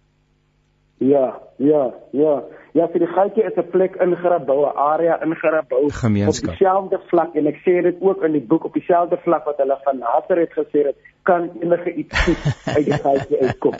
Ja, 1.00 1.42
ja, 1.58 1.94
ja. 2.12 2.44
Ja, 2.74 2.88
vir 2.92 3.00
die 3.00 3.08
gaatjie 3.08 3.44
is 3.44 3.58
'n 3.58 3.70
plek 3.72 3.96
ingerabou, 3.96 4.66
'n 4.66 4.76
area 4.76 5.20
ingerabou 5.24 5.90
gemeenskap. 5.90 6.50
Op 6.50 6.58
dieselfde 6.58 7.00
vlak 7.08 7.36
en 7.36 7.48
ek 7.48 7.60
sê 7.66 7.82
dit 7.82 7.98
ook 8.00 8.24
in 8.24 8.32
die 8.32 8.42
boek 8.42 8.66
op 8.66 8.74
dieselfde 8.74 9.18
vlak 9.24 9.46
wat 9.46 9.58
hulle 9.58 9.78
van 9.84 9.98
Nazareth 10.00 10.54
gesê 10.54 10.86
het, 10.88 10.96
kan 11.24 11.50
enige 11.62 11.94
iets 11.94 12.28
uit 12.66 12.86
die 12.86 12.94
gaatjie 12.94 13.40
uitkom. 13.42 13.74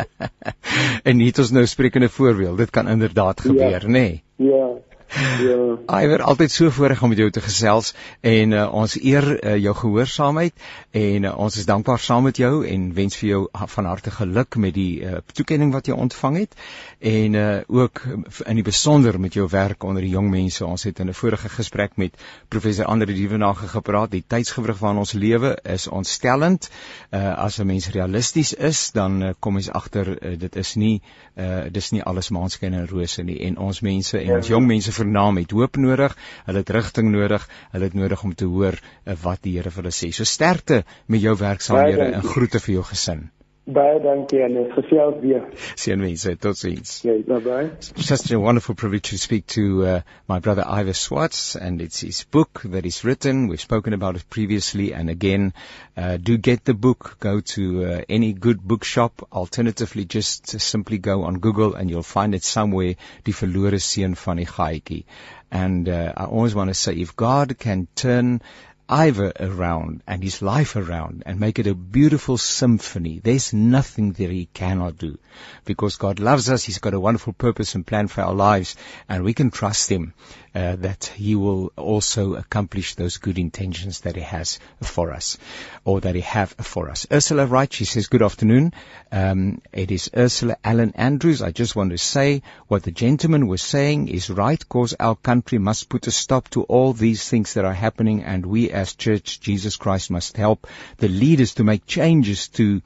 en 1.10 1.18
hier 1.18 1.28
het 1.28 1.40
ons 1.40 1.52
nou 1.52 1.66
sprekende 1.66 2.10
voorbeeld. 2.10 2.58
Dit 2.58 2.70
kan 2.70 2.88
inderdaad 2.88 3.42
gebeur, 3.42 3.82
ja. 3.82 3.88
nê? 3.88 3.92
Nee. 3.92 4.24
Ja. 4.36 4.68
Ja. 5.08 6.02
Iwer 6.02 6.22
altyd 6.22 6.52
so 6.52 6.70
voorreg 6.70 7.02
om 7.02 7.10
met 7.10 7.18
jou 7.18 7.30
te 7.32 7.42
gesels 7.42 7.94
en 8.22 8.52
uh, 8.52 8.66
ons 8.74 8.98
eer 9.00 9.28
uh, 9.38 9.56
jou 9.56 9.74
gehoorsaamheid 9.76 10.54
en 10.92 11.24
uh, 11.24 11.34
ons 11.38 11.58
is 11.58 11.66
dankbaar 11.66 12.00
saam 12.00 12.28
met 12.28 12.38
jou 12.38 12.66
en 12.68 12.90
wens 12.94 13.16
vir 13.16 13.30
jou 13.30 13.42
van 13.76 13.88
harte 13.88 14.12
geluk 14.12 14.58
met 14.60 14.76
die 14.76 15.04
uh, 15.08 15.22
toekenning 15.34 15.72
wat 15.74 15.88
jy 15.88 15.96
ontvang 15.96 16.40
het 16.42 16.58
en 17.00 17.38
uh, 17.40 17.48
ook 17.68 18.02
in 18.46 18.60
die 18.60 18.66
besonder 18.68 19.20
met 19.20 19.38
jou 19.38 19.48
werk 19.52 19.84
onder 19.84 20.04
die 20.04 20.12
jong 20.12 20.30
mense. 20.32 20.66
Ons 20.66 20.84
het 20.84 21.00
in 21.00 21.10
'n 21.10 21.14
vorige 21.14 21.50
gesprek 21.50 21.96
met 21.96 22.18
professor 22.48 22.86
Andre 22.86 23.14
Dievenage 23.14 23.68
gepraat. 23.68 24.12
Die 24.12 24.24
tydsgewrig 24.28 24.80
waarin 24.80 25.00
ons 25.00 25.14
lewe 25.14 25.58
is 25.64 25.88
ontstellend. 25.88 26.70
Uh, 27.12 27.38
as 27.38 27.60
'n 27.60 27.66
mens 27.66 27.90
realisties 27.90 28.54
is, 28.54 28.92
dan 28.92 29.24
uh, 29.24 29.30
kom 29.40 29.56
ons 29.56 29.70
agter 29.70 30.24
uh, 30.24 30.40
dit 30.40 30.56
is 30.56 30.76
nie 30.76 31.02
uh, 31.36 31.70
dis 31.72 31.92
nie 31.92 32.04
alles 32.04 32.30
maanskyn 32.30 32.74
en 32.74 32.88
rose 32.88 33.24
nie 33.24 33.40
en 33.48 33.58
ons 33.58 33.82
mense 33.82 34.20
en 34.20 34.36
ons 34.36 34.48
ja. 34.48 34.54
jong 34.54 34.68
mense 34.68 34.92
vernaam 35.00 35.40
het 35.42 35.56
hoop 35.56 35.80
nodig, 35.82 36.18
hulle 36.50 36.64
het 36.64 36.76
rigting 36.78 37.12
nodig, 37.14 37.48
hulle 37.72 37.90
het 37.90 37.98
nodig 37.98 38.24
om 38.24 38.36
te 38.36 38.50
hoor 38.50 38.78
uh, 38.78 39.16
wat 39.24 39.44
die 39.46 39.58
Here 39.58 39.72
vir 39.74 39.86
hulle 39.86 39.96
sê. 39.96 40.12
So 40.14 40.28
sterkte 40.28 40.84
met 41.08 41.24
jou 41.24 41.36
werksaamhede 41.40 42.12
en 42.20 42.30
groete 42.34 42.62
vir 42.64 42.80
jou 42.80 42.86
gesin. 42.92 43.28
Baie 43.68 44.00
dankie 44.00 44.40
en 44.46 44.54
gesels 44.72 45.18
weer. 45.20 45.42
Seënwense, 45.76 46.38
totsiens. 46.40 47.02
Okay, 47.04 47.24
bye 47.28 47.40
bye. 47.44 47.72
Such 47.82 48.32
a 48.32 48.40
wonderful 48.40 48.76
privilege 48.76 49.10
to 49.10 49.18
speak 49.18 49.46
to 49.48 49.86
uh, 49.86 50.02
my 50.26 50.40
brother 50.40 50.64
Ivor 50.66 50.94
Swartz 50.94 51.58
and 51.58 51.82
it's 51.82 52.00
his 52.00 52.24
book 52.24 52.62
that 52.64 52.86
he's 52.86 53.04
written. 53.04 53.50
We've 53.50 53.60
spoken 53.60 53.92
about 53.92 54.16
it 54.16 54.30
previously 54.30 54.94
and 54.94 55.10
again, 55.10 55.54
uh, 55.98 56.16
do 56.16 56.38
get 56.38 56.64
the 56.64 56.74
book. 56.74 57.18
Go 57.20 57.42
to 57.42 57.86
uh, 57.86 58.02
any 58.08 58.32
good 58.32 58.62
bookshop. 58.62 59.28
Alternatively, 59.34 60.06
just 60.06 60.48
simply 60.62 60.98
go 60.98 61.24
on 61.24 61.40
Google 61.40 61.76
and 61.76 61.90
you'll 61.90 62.04
find 62.04 62.36
it 62.36 62.44
somewhere. 62.44 62.96
Die 63.26 63.34
verlore 63.34 63.82
seun 63.82 64.16
van 64.16 64.38
die 64.38 64.46
gaaitjie. 64.46 65.04
And 65.52 65.90
uh, 65.90 66.14
I 66.16 66.24
always 66.24 66.56
want 66.56 66.70
to 66.70 66.74
say 66.74 66.94
if 66.94 67.18
God 67.18 67.58
can 67.58 67.88
turn 67.96 68.42
Ivor 68.90 69.34
around 69.40 70.02
and 70.08 70.24
his 70.24 70.42
life 70.42 70.76
around 70.76 71.24
and 71.26 71.40
make 71.40 71.60
it 71.60 71.68
a 71.68 71.76
beautiful 71.76 72.38
symphony. 72.38 73.20
There's 73.22 73.52
nothing 73.52 74.14
that 74.14 74.30
he 74.30 74.46
cannot 74.46 74.98
do 74.98 75.18
because 75.66 75.98
God 75.98 76.20
loves 76.20 76.50
us. 76.50 76.64
He's 76.64 76.80
got 76.80 76.94
a 76.94 77.00
wonderful 77.00 77.34
purpose 77.34 77.76
and 77.76 77.86
plan 77.86 78.08
for 78.08 78.22
our 78.22 78.34
lives 78.34 78.76
and 79.10 79.24
we 79.24 79.34
can 79.34 79.52
trust 79.52 79.92
him 79.92 80.14
uh, 80.58 80.76
that 80.78 81.06
he 81.16 81.36
will 81.36 81.72
also 81.78 82.34
accomplish 82.34 82.96
those 82.96 83.18
good 83.18 83.38
intentions 83.38 84.02
that 84.02 84.16
he 84.16 84.24
has 84.24 84.58
for 84.82 85.12
us 85.12 85.38
or 85.86 86.02
that 86.02 86.16
he 86.16 86.22
have 86.22 86.50
for 86.50 86.90
us. 86.90 87.06
Ursula 87.12 87.46
Wright, 87.46 87.72
she 87.72 87.86
says, 87.86 88.08
good 88.08 88.24
afternoon. 88.24 88.74
Um, 89.12 89.62
it 89.72 89.92
is 89.92 90.10
Ursula 90.18 90.58
Allen 90.64 90.94
Andrews. 90.96 91.44
I 91.44 91.52
just 91.52 91.76
want 91.76 91.92
to 91.92 92.00
say 92.00 92.42
what 92.68 92.82
the 92.82 92.92
gentleman 92.92 93.46
was 93.46 93.62
saying 93.62 94.08
is 94.08 94.32
right 94.32 94.58
because 94.58 94.96
our 95.00 95.16
country 95.16 95.60
must 95.60 95.90
put 95.90 96.08
a 96.08 96.12
stop 96.12 96.50
to 96.50 96.64
all 96.64 96.92
these 96.92 97.30
things 97.30 97.54
that 97.54 97.66
are 97.66 97.74
happening 97.74 98.24
and 98.24 98.44
we 98.44 98.72
as 98.72 98.96
church, 98.96 99.40
Jesus 99.40 99.76
Christ 99.76 100.10
must 100.10 100.38
help 100.38 100.66
the 100.98 101.08
leaders 101.08 101.54
to 101.56 101.64
make 101.64 101.86
changes 101.86 102.48
to 102.48 102.82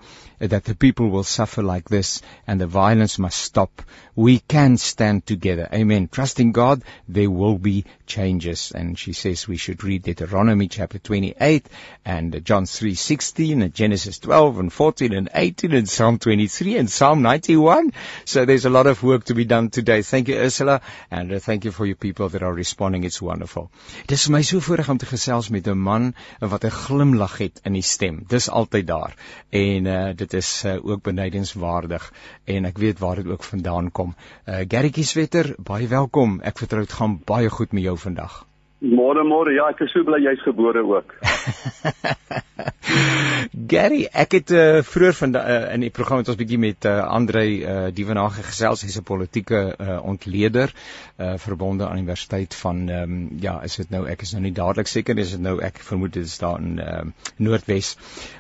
that 0.48 0.64
the 0.64 0.76
people 0.76 1.10
will 1.10 1.24
suffer 1.24 1.62
like 1.62 1.88
this 1.88 2.22
and 2.48 2.60
the 2.60 2.68
violence 2.68 3.20
must 3.20 3.40
stop. 3.40 3.84
We 4.16 4.40
can 4.40 4.78
stand 4.78 5.26
together. 5.26 5.70
Amen. 5.72 6.10
Trusting 6.12 6.52
God, 6.52 6.82
there 7.08 7.30
will 7.30 7.58
be 7.58 7.86
changes. 8.12 8.72
And 8.72 8.98
she 9.00 9.14
says 9.14 9.48
we 9.48 9.58
should 9.58 9.84
read 9.84 10.04
Deuteronomy 10.04 10.68
chapter 10.68 11.00
28 11.00 11.68
and 12.06 12.44
John 12.44 12.66
3:16 12.66 13.64
and 13.64 13.74
Genesis 13.74 14.20
12 14.20 14.60
and 14.60 14.74
14 14.74 15.14
and 15.14 15.30
18 15.34 15.74
and 15.74 15.90
Psalm 15.90 16.20
23 16.20 16.78
and 16.78 16.90
Psalm 16.90 17.22
91. 17.22 17.92
So 18.26 18.46
there's 18.46 18.66
a 18.66 18.70
lot 18.70 18.88
of 18.88 19.04
work 19.04 19.26
to 19.26 19.36
be 19.36 19.46
done 19.46 19.70
today. 19.70 20.02
Thank 20.02 20.28
you 20.28 20.36
Ursula 20.36 20.82
and 21.10 21.32
uh, 21.32 21.40
thank 21.40 21.66
you 21.66 21.72
for 21.72 21.86
your 21.86 21.96
people 21.96 22.30
that 22.30 22.44
are 22.44 22.54
responding. 22.54 23.04
It's 23.04 23.22
wonderful. 23.22 23.72
Dis 24.08 24.28
my 24.30 24.42
so 24.42 24.60
voorreg 24.60 24.90
om 24.90 24.98
te 24.98 25.06
gesels 25.06 25.50
met 25.50 25.68
'n 25.68 25.78
man 25.78 26.14
wat 26.40 26.66
'n 26.66 26.76
glimlag 26.82 27.38
het 27.38 27.62
in 27.64 27.74
die 27.74 27.88
stem. 27.94 28.24
Dis 28.28 28.50
altyd 28.50 28.88
daar. 28.88 29.16
En 29.50 29.86
uh, 29.86 30.10
dit 30.16 30.34
is 30.34 30.64
uh, 30.66 30.78
ook 30.86 31.04
benydenswaardig 31.04 32.12
en 32.44 32.66
ek 32.66 32.78
weet 32.78 33.00
waar 33.00 33.16
dit 33.16 33.28
ook 33.28 33.44
vandaan 33.44 33.92
kom. 33.92 34.16
Uh 34.46 34.64
Gary 34.68 34.90
Kieswetter, 34.90 35.56
baie 35.58 35.88
welkom. 35.88 36.40
Ek 36.42 36.58
vertrou 36.58 36.82
dit 36.82 36.94
gaan 37.00 37.20
baie 37.26 37.50
goed 37.50 37.72
met 37.72 37.84
jou 37.84 37.98
vandag. 38.06 38.42
Môre 38.82 39.22
môre, 39.28 39.54
ja, 39.54 39.70
ek 39.70 39.84
is 39.86 39.94
so 39.94 40.02
bly 40.04 40.18
jy's 40.24 40.42
gebore 40.42 40.82
ook. 40.82 41.14
Gary, 43.72 44.06
ek 44.12 44.36
het 44.38 44.52
uh, 44.56 44.82
vroeër 44.86 45.16
van 45.18 45.36
uh, 45.36 45.60
in 45.74 45.86
die 45.86 45.92
program 45.94 46.22
het 46.22 46.30
ons 46.32 46.40
bietjie 46.40 46.60
met 46.62 46.86
uh, 46.90 47.00
Andre 47.08 47.44
uh, 47.46 47.76
Dievenage 47.96 48.44
gesels, 48.48 48.84
hy's 48.86 48.98
'n 49.00 49.04
politieke 49.08 49.62
uh, 49.76 50.00
ontleder 50.04 50.72
uh, 50.72 51.34
verbonde 51.38 51.88
aan 51.88 51.98
Universiteit 51.98 52.56
van 52.56 52.90
ehm 52.90 53.12
um, 53.12 53.30
ja, 53.40 53.62
is 53.62 53.76
dit 53.76 53.90
nou 53.90 54.08
ek 54.10 54.22
is 54.22 54.32
nou 54.32 54.42
nie 54.44 54.54
dadelik 54.56 54.88
seker 54.88 55.18
is 55.18 55.32
dit 55.32 55.42
nou 55.42 55.60
ek 55.62 55.80
vermoed 55.86 56.14
dit 56.14 56.26
is 56.26 56.38
daar 56.38 56.60
in 56.60 56.80
ehm 56.80 57.08
uh, 57.08 57.30
Noordwes. 57.38 57.96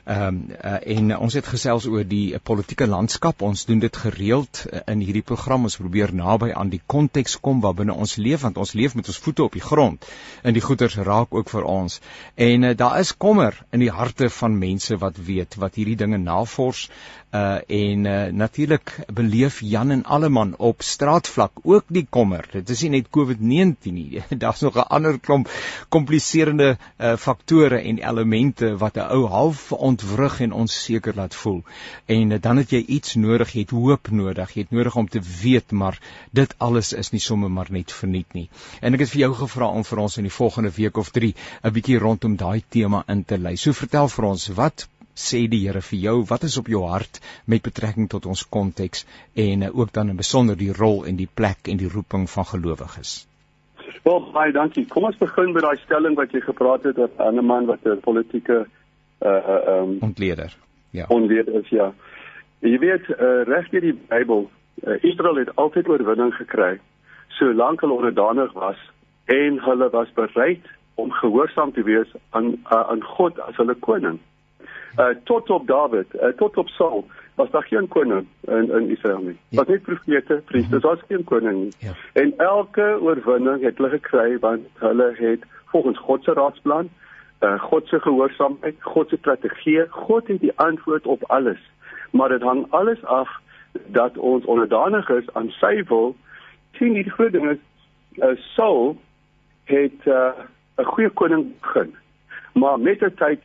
Ehm 0.05 0.27
um, 0.27 0.39
uh, 0.63 0.97
en 0.97 1.17
ons 1.17 1.33
het 1.33 1.47
gesels 1.47 1.87
oor 1.87 2.03
die 2.07 2.33
uh, 2.33 2.39
politieke 2.43 2.87
landskap. 2.87 3.41
Ons 3.41 3.65
doen 3.65 3.79
dit 3.79 3.97
gereeld 3.97 4.65
uh, 4.65 4.79
in 4.87 4.99
hierdie 4.99 5.25
program. 5.25 5.63
Ons 5.63 5.77
probeer 5.77 6.13
naby 6.13 6.51
aan 6.53 6.69
die 6.69 6.81
konteks 6.85 7.39
kom 7.39 7.61
waarbinne 7.61 7.93
ons 7.93 8.15
leef 8.15 8.41
want 8.41 8.57
ons 8.57 8.73
leef 8.73 8.95
met 8.95 9.07
ons 9.07 9.17
voete 9.17 9.43
op 9.43 9.53
die 9.57 9.65
grond 9.65 10.05
en 10.41 10.53
die 10.53 10.61
goeters 10.61 10.95
raak 10.95 11.33
ook 11.33 11.49
vir 11.49 11.63
ons. 11.63 11.99
En 12.35 12.63
uh, 12.63 12.75
daar 12.77 12.99
is 12.99 13.15
kommer 13.17 13.57
in 13.71 13.79
die 13.79 13.91
harte 14.11 14.29
van 14.29 14.57
mense 14.57 14.97
wat 14.97 15.17
weet 15.17 15.55
wat 15.55 15.75
hierdie 15.79 15.95
dinge 15.95 16.17
navors 16.17 16.89
uh 17.31 17.59
en 17.67 18.05
uh, 18.05 18.25
natuurlik 18.31 18.99
beleef 19.13 19.59
Jan 19.59 19.91
en 19.91 20.03
Alleman 20.03 20.55
op 20.57 20.81
straatvlak 20.81 21.51
ook 21.63 21.85
die 21.87 22.05
kommer. 22.09 22.47
Dit 22.51 22.69
is 22.69 22.81
nie 22.81 22.89
net 22.89 23.07
COVID-19 23.17 23.93
nie. 23.95 24.23
Daar's 24.43 24.61
nog 24.61 24.75
'n 24.75 24.87
ander 24.87 25.19
klomp 25.19 25.49
kompliserende 25.89 26.77
uh 26.99 27.15
faktore 27.17 27.79
en 27.79 27.97
elemente 27.97 28.77
wat 28.77 28.95
'n 28.95 29.07
ou 29.15 29.27
half 29.27 29.71
ontwrig 29.71 30.39
en 30.39 30.51
onseker 30.51 31.15
laat 31.15 31.35
voel. 31.35 31.63
En 32.05 32.31
uh, 32.31 32.41
dan 32.41 32.57
het 32.57 32.69
jy 32.69 32.83
iets 32.87 33.15
nodig, 33.15 33.53
jy 33.53 33.59
het 33.59 33.69
hoop 33.69 34.11
nodig, 34.11 34.53
jy 34.53 34.61
het 34.61 34.71
nodig 34.71 34.95
om 34.95 35.07
te 35.07 35.21
weet 35.41 35.71
maar 35.71 35.99
dit 36.31 36.55
alles 36.57 36.93
is 36.93 37.11
nie 37.11 37.19
sommer 37.19 37.51
maar 37.51 37.71
net 37.71 37.91
verniet 37.91 38.33
nie. 38.33 38.49
En 38.81 38.93
ek 38.93 38.99
het 38.99 39.09
vir 39.09 39.19
jou 39.19 39.33
gevra 39.33 39.67
om 39.67 39.83
vir 39.83 39.97
ons 39.97 40.17
in 40.17 40.23
die 40.23 40.37
volgende 40.37 40.71
week 40.75 40.97
of 40.97 41.09
3 41.09 41.35
'n 41.63 41.71
bietjie 41.71 41.99
rondom 41.99 42.35
daai 42.35 42.63
tema 42.69 43.03
in 43.07 43.23
te 43.23 43.37
lei. 43.37 43.55
So 43.55 43.73
vertel 43.73 44.07
vir 44.07 44.25
ons, 44.25 44.47
wat 44.47 44.87
sê 45.21 45.45
die 45.51 45.61
Here 45.65 45.81
vir 45.85 45.99
jou? 45.99 46.15
Wat 46.29 46.43
is 46.47 46.57
op 46.57 46.67
jou 46.71 46.83
hart 46.89 47.19
met 47.45 47.63
betrekking 47.65 48.09
tot 48.09 48.25
ons 48.25 48.43
konteks 48.49 49.05
en 49.33 49.67
uh, 49.67 49.73
ook 49.77 49.93
dan 49.93 50.09
in 50.09 50.19
besonder 50.19 50.57
die 50.57 50.71
rol 50.73 51.05
en 51.05 51.19
die 51.19 51.29
plek 51.41 51.69
en 51.71 51.77
die 51.77 51.89
roeping 51.89 52.29
van 52.29 52.45
gelowiges? 52.53 53.27
Wel, 54.03 54.31
baie 54.33 54.51
dankie. 54.51 54.85
Kom 54.89 55.05
ons 55.09 55.17
begin 55.17 55.53
met 55.53 55.63
daai 55.63 55.77
stelling 55.83 56.15
wat 56.17 56.33
jy 56.33 56.41
gepraat 56.41 56.83
het 56.89 56.97
oor 56.97 57.11
'n 57.31 57.45
man 57.45 57.65
wat 57.65 57.85
'n 57.85 57.99
politieke 58.01 58.65
uh 59.21 59.41
uh 59.55 59.81
um 59.81 59.97
ontleder. 60.01 60.55
Ja. 60.91 61.05
Ontleder 61.07 61.53
is 61.61 61.69
ja. 61.69 61.93
Jy 62.59 62.77
weet, 62.79 63.09
uh, 63.09 63.43
reg 63.45 63.69
deur 63.69 63.81
die 63.81 63.99
Bybel, 64.09 64.49
uh, 64.83 65.03
Israel 65.03 65.35
het 65.35 65.55
altyd 65.55 65.87
oorwinning 65.87 66.33
gekry 66.33 66.79
solank 67.41 67.81
hulle 67.81 67.93
onderdanig 67.93 68.53
was 68.53 68.77
en 69.25 69.59
hulle 69.65 69.89
was 69.89 70.11
bereid 70.13 70.65
om 70.95 71.11
gehoorsaam 71.11 71.71
te 71.73 71.83
wees 71.83 72.09
aan 72.29 72.51
uh, 72.51 72.81
aan 72.91 73.03
God 73.03 73.39
as 73.39 73.55
hulle 73.55 73.75
koning. 73.87 74.19
Uh 74.97 75.07
tot 75.23 75.49
op 75.49 75.67
Dawid, 75.67 76.13
uh, 76.13 76.27
tot 76.27 76.57
op 76.57 76.67
Saul 76.67 77.05
was 77.35 77.49
daar 77.49 77.63
geen 77.63 77.87
koning 77.87 78.27
in 78.41 78.71
in 78.71 78.89
Israel 78.89 79.21
nie. 79.21 79.37
Ja. 79.49 79.57
Was 79.57 79.67
net 79.67 79.81
profete, 79.81 80.41
priesters, 80.45 80.83
was 80.83 80.99
geen 81.07 81.23
koning 81.23 81.57
nie. 81.63 81.73
Ja. 81.77 81.91
En 82.13 82.33
elke 82.37 82.97
oorwinning 83.01 83.63
het 83.63 83.77
hulle 83.77 83.89
gekry 83.89 84.39
want 84.39 84.67
hulle 84.73 85.13
het 85.15 85.45
volgens 85.65 85.99
God 85.99 86.23
se 86.23 86.33
raadsplan, 86.33 86.89
uh 87.41 87.59
God 87.59 87.87
se 87.87 87.99
gehoorsaamheid, 87.99 88.75
God 88.79 89.09
se 89.09 89.17
strategie, 89.17 89.85
God 89.89 90.27
het 90.27 90.39
die 90.39 90.51
antwoord 90.55 91.05
op 91.07 91.23
alles. 91.23 91.71
Maar 92.11 92.29
dit 92.29 92.41
hang 92.41 92.65
alles 92.69 93.03
af 93.03 93.29
dat 93.85 94.17
ons 94.17 94.45
onderdanig 94.45 95.09
is 95.09 95.33
aan 95.33 95.49
sy 95.49 95.83
wil. 95.87 96.15
Sien 96.71 96.93
die 96.93 97.09
groot 97.09 97.31
ding 97.31 97.49
is 97.49 97.57
uh 98.15 98.35
Saul 98.35 98.97
het 99.63 100.05
'n 100.05 100.09
uh, 100.09 100.85
goeie 100.85 101.09
koning 101.09 101.59
begin. 101.61 101.95
Maar 102.53 102.79
met 102.79 102.99
die 102.99 103.13
tyd 103.13 103.39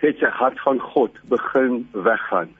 het 0.00 0.18
sy 0.18 0.30
hart 0.40 0.60
van 0.60 0.80
God 0.80 1.16
begin 1.28 1.88
weggaan. 1.92 2.50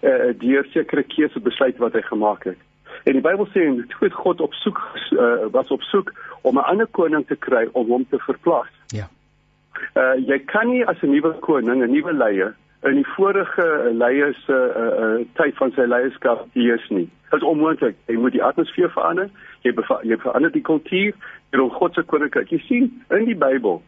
Eh 0.00 0.10
uh, 0.10 0.34
deur 0.38 0.66
sekere 0.70 1.02
keuse 1.02 1.40
besluit 1.40 1.76
wat 1.76 1.92
hy 1.92 2.02
gemaak 2.02 2.44
het. 2.44 2.58
En 3.04 3.12
die 3.12 3.22
Bybel 3.22 3.46
sê 3.50 3.66
en 3.66 3.84
toe 3.88 4.10
God 4.10 4.40
op 4.40 4.54
soek 4.54 4.80
uh, 5.10 5.46
was 5.50 5.70
op 5.70 5.82
soek 5.82 6.12
om 6.42 6.58
'n 6.58 6.68
ander 6.72 6.86
koning 6.86 7.26
te 7.26 7.36
kry 7.36 7.68
om 7.72 7.88
hom 7.88 8.06
te 8.08 8.18
verplaas. 8.18 8.72
Ja. 8.86 9.08
Eh 9.94 10.02
uh, 10.02 10.26
jy 10.28 10.38
kan 10.38 10.68
nie 10.68 10.86
as 10.86 11.02
'n 11.02 11.10
nuwe 11.10 11.32
koning, 11.38 11.82
'n 11.82 11.90
nuwe 11.90 12.12
leier 12.12 12.54
in 12.82 12.94
die 12.94 13.06
vorige 13.06 13.90
leiers 13.92 14.44
se 14.44 14.52
uh, 14.52 14.86
uh, 15.04 15.26
tyd 15.38 15.56
van 15.56 15.72
sy 15.76 15.84
leierskap 15.86 16.46
heers 16.52 16.88
nie. 16.88 17.08
Dit 17.30 17.40
is 17.40 17.46
onmoontlik. 17.46 17.96
Jy 18.06 18.16
moet 18.18 18.32
die 18.32 18.42
atmosfeer 18.42 18.90
verander. 18.90 19.30
Jy 19.62 19.74
jy 20.02 20.18
verander 20.18 20.52
die 20.52 20.64
kultuur 20.66 21.14
deur 21.50 21.70
God 21.70 21.94
se 21.94 22.02
koninkryk. 22.02 22.50
Jy 22.50 22.58
sien 22.66 22.90
in 23.10 23.24
die 23.24 23.38
Bybel 23.38 23.82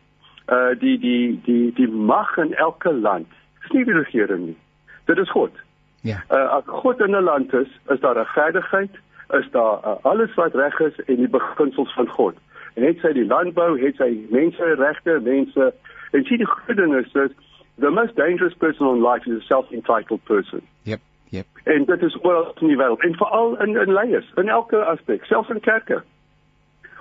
uh 0.46 0.78
die 0.78 0.98
die 0.98 1.40
die 1.44 1.72
die 1.72 1.88
mag 1.88 2.36
in 2.36 2.54
elke 2.54 2.92
land. 2.92 3.26
Dis 3.62 3.70
nie 3.70 3.84
die 3.84 3.96
regering 3.96 4.46
nie. 4.46 4.56
Dit 5.04 5.18
is 5.18 5.30
God. 5.30 5.52
Ja. 6.00 6.22
Uh 6.30 6.48
as 6.58 6.62
God 6.66 7.00
in 7.00 7.16
'n 7.16 7.22
land 7.22 7.52
is, 7.52 7.68
is 7.88 8.00
daar 8.00 8.16
regverdigheid, 8.16 8.90
is 9.30 9.50
daar 9.50 9.78
uh, 9.84 9.96
alles 10.02 10.34
wat 10.34 10.54
reg 10.54 10.80
is 10.80 11.00
en 11.06 11.16
die 11.16 11.28
beginsels 11.28 11.94
van 11.94 12.08
God. 12.08 12.36
En 12.74 12.82
het 12.82 12.98
sy 13.00 13.12
die 13.12 13.26
landbou, 13.26 13.80
het 13.80 13.96
sy 13.96 14.26
menseregte, 14.30 15.20
mense 15.22 15.72
en 16.10 16.24
sien 16.24 16.38
die 16.38 16.46
goeie 16.46 16.76
ding 16.76 16.94
is 16.94 17.12
dat 17.12 17.32
the 17.78 17.90
most 17.90 18.16
dangerous 18.16 18.54
person 18.54 18.88
in 18.88 19.02
life 19.02 19.30
is 19.30 19.42
a 19.42 19.46
self-entitled 19.46 20.24
person. 20.24 20.60
Yep. 20.82 21.00
Yep. 21.28 21.46
En 21.64 21.84
dit 21.84 22.02
is 22.02 22.16
oral 22.20 22.52
in 22.60 22.66
die 22.66 22.76
wêreld 22.76 23.00
en 23.00 23.16
veral 23.16 23.60
in 23.60 23.76
in 23.76 23.92
leiers, 23.92 24.32
in 24.34 24.48
elke 24.48 24.84
aspek, 24.84 25.24
selfs 25.24 25.48
in 25.48 25.60
kerke. 25.60 26.02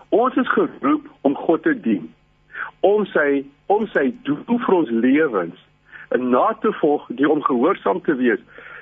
Ons 0.09 0.35
is 0.35 0.49
geroep 0.49 1.09
om 1.21 1.35
God 1.35 1.63
te 1.63 1.79
dien 1.79 2.13
om 2.79 3.05
sy 3.05 3.45
om 3.65 3.87
sy 3.87 4.13
doel 4.23 4.59
vir 4.65 4.75
ons 4.75 4.89
lewens 4.89 5.59
en 6.09 6.29
na 6.29 6.53
te 6.61 6.71
volg 6.81 7.07
die 7.07 7.29
om 7.29 7.41
gehoorsaam 7.41 8.01
te 8.01 8.15
wees. 8.15 8.39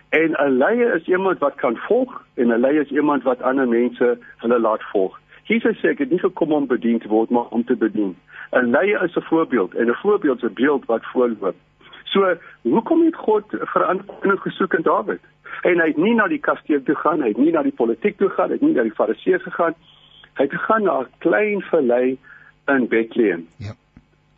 En 0.09 0.32
'n 0.32 0.57
leier 0.57 0.95
is 0.95 1.07
iemand 1.07 1.39
wat 1.39 1.55
kan 1.55 1.78
volg 1.78 2.24
en 2.36 2.47
'n 2.47 2.59
leier 2.59 2.82
is 2.82 2.91
iemand 2.91 3.24
wat 3.24 3.41
ander 3.41 3.67
mense 3.67 4.17
hulle 4.38 4.59
laat 4.59 4.84
volg. 4.91 5.19
Jesus 5.43 5.80
sê 5.80 5.88
ek 5.89 5.99
het 5.99 6.09
nie 6.09 6.19
gekom 6.19 6.51
om 6.51 6.67
bedien 6.67 6.99
te 6.99 7.07
word 7.07 7.30
maar 7.30 7.47
om 7.49 7.63
te 7.65 7.76
bedien. 7.76 8.15
'n 8.51 8.72
Leier 8.72 9.03
is 9.03 9.15
'n 9.15 9.28
voorbeeld 9.32 9.76
en 9.76 9.89
'n 9.89 10.01
voorbeeld 10.03 10.43
is 10.43 10.49
'n 10.49 10.53
beeld 10.53 10.86
wat 10.86 11.05
voorloop. 11.11 11.55
So, 12.03 12.36
hoekom 12.61 13.05
het 13.05 13.15
God 13.15 13.43
verantwoording 13.49 14.39
gesoek 14.39 14.74
in 14.74 14.82
Dawid? 14.82 15.19
En 15.61 15.80
hy 15.80 15.88
het 15.88 15.97
nie 15.97 16.13
na 16.13 16.28
die 16.28 16.39
kasteel 16.39 16.84
toe 16.84 16.95
gaan, 16.95 17.22
hy 17.22 17.28
het 17.28 17.38
nie 17.38 17.51
na 17.51 17.61
die 17.61 17.76
politiek 17.76 18.17
toe 18.17 18.30
gaan, 18.30 18.47
hy 18.47 18.53
het 18.53 18.61
nie 18.61 18.74
na 18.74 18.84
die 18.84 18.99
fariseërs 18.99 19.43
gegaan. 19.43 19.76
Hy 20.34 20.43
het 20.43 20.51
gegaan 20.51 20.84
na 20.84 20.99
'n 20.99 21.07
klein 21.17 21.61
vallei 21.61 22.17
in 22.68 22.88
Bethlehem. 22.88 23.47
Ja 23.57 23.74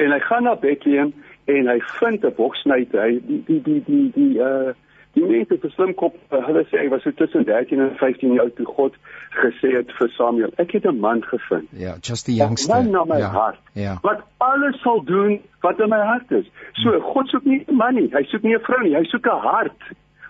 en 0.03 0.11
hy 0.11 0.19
gaan 0.19 0.43
na 0.43 0.55
Bethlehem 0.55 1.13
en 1.45 1.67
hy 1.67 1.80
vind 1.99 2.26
'n 2.26 2.36
boksnyter. 2.36 3.01
Hy 3.01 3.21
die 3.28 3.43
die 3.47 3.61
die 3.61 3.84
die 3.86 4.11
die 4.15 4.34
uh 4.39 4.74
die 5.13 5.26
mense 5.30 5.57
vir 5.61 5.69
slimkop, 5.69 6.15
uh, 6.34 6.39
hulle 6.47 6.63
sê 6.71 6.80
hy 6.80 6.88
was 6.89 7.03
so 7.05 7.11
tussen 7.11 7.43
13 7.45 7.80
en 7.80 7.91
15 7.99 8.34
jaar 8.34 8.49
toe 8.57 8.65
God 8.65 8.95
gesê 9.38 9.76
het 9.76 9.91
vir 9.99 10.09
Samuel, 10.09 10.53
ek 10.57 10.71
het 10.71 10.88
'n 10.89 10.99
man 10.99 11.21
gevind. 11.24 11.69
Ja, 11.71 11.97
just 12.01 12.26
the 12.26 12.34
youngster. 12.34 12.76
Man 12.76 12.91
na 12.91 13.03
my 13.05 13.19
ja. 13.19 13.30
hart. 13.30 13.59
Ja. 13.74 13.97
Wat 14.01 14.24
alles 14.38 14.82
sal 14.82 15.03
doen 15.03 15.41
wat 15.61 15.80
in 15.80 15.89
my 15.89 16.01
hart 16.01 16.32
is. 16.32 16.45
So 16.74 16.89
hmm. 16.89 17.01
God 17.01 17.28
soek 17.28 17.45
nie 17.45 17.63
'n 17.67 17.76
man 17.76 17.95
nie, 17.95 18.09
hy 18.11 18.24
soek 18.24 18.41
nie 18.41 18.55
'n 18.55 18.65
vrou 18.65 18.82
nie, 18.82 18.95
hy 18.95 19.03
soek 19.03 19.26
'n 19.26 19.39
hart. 19.39 19.82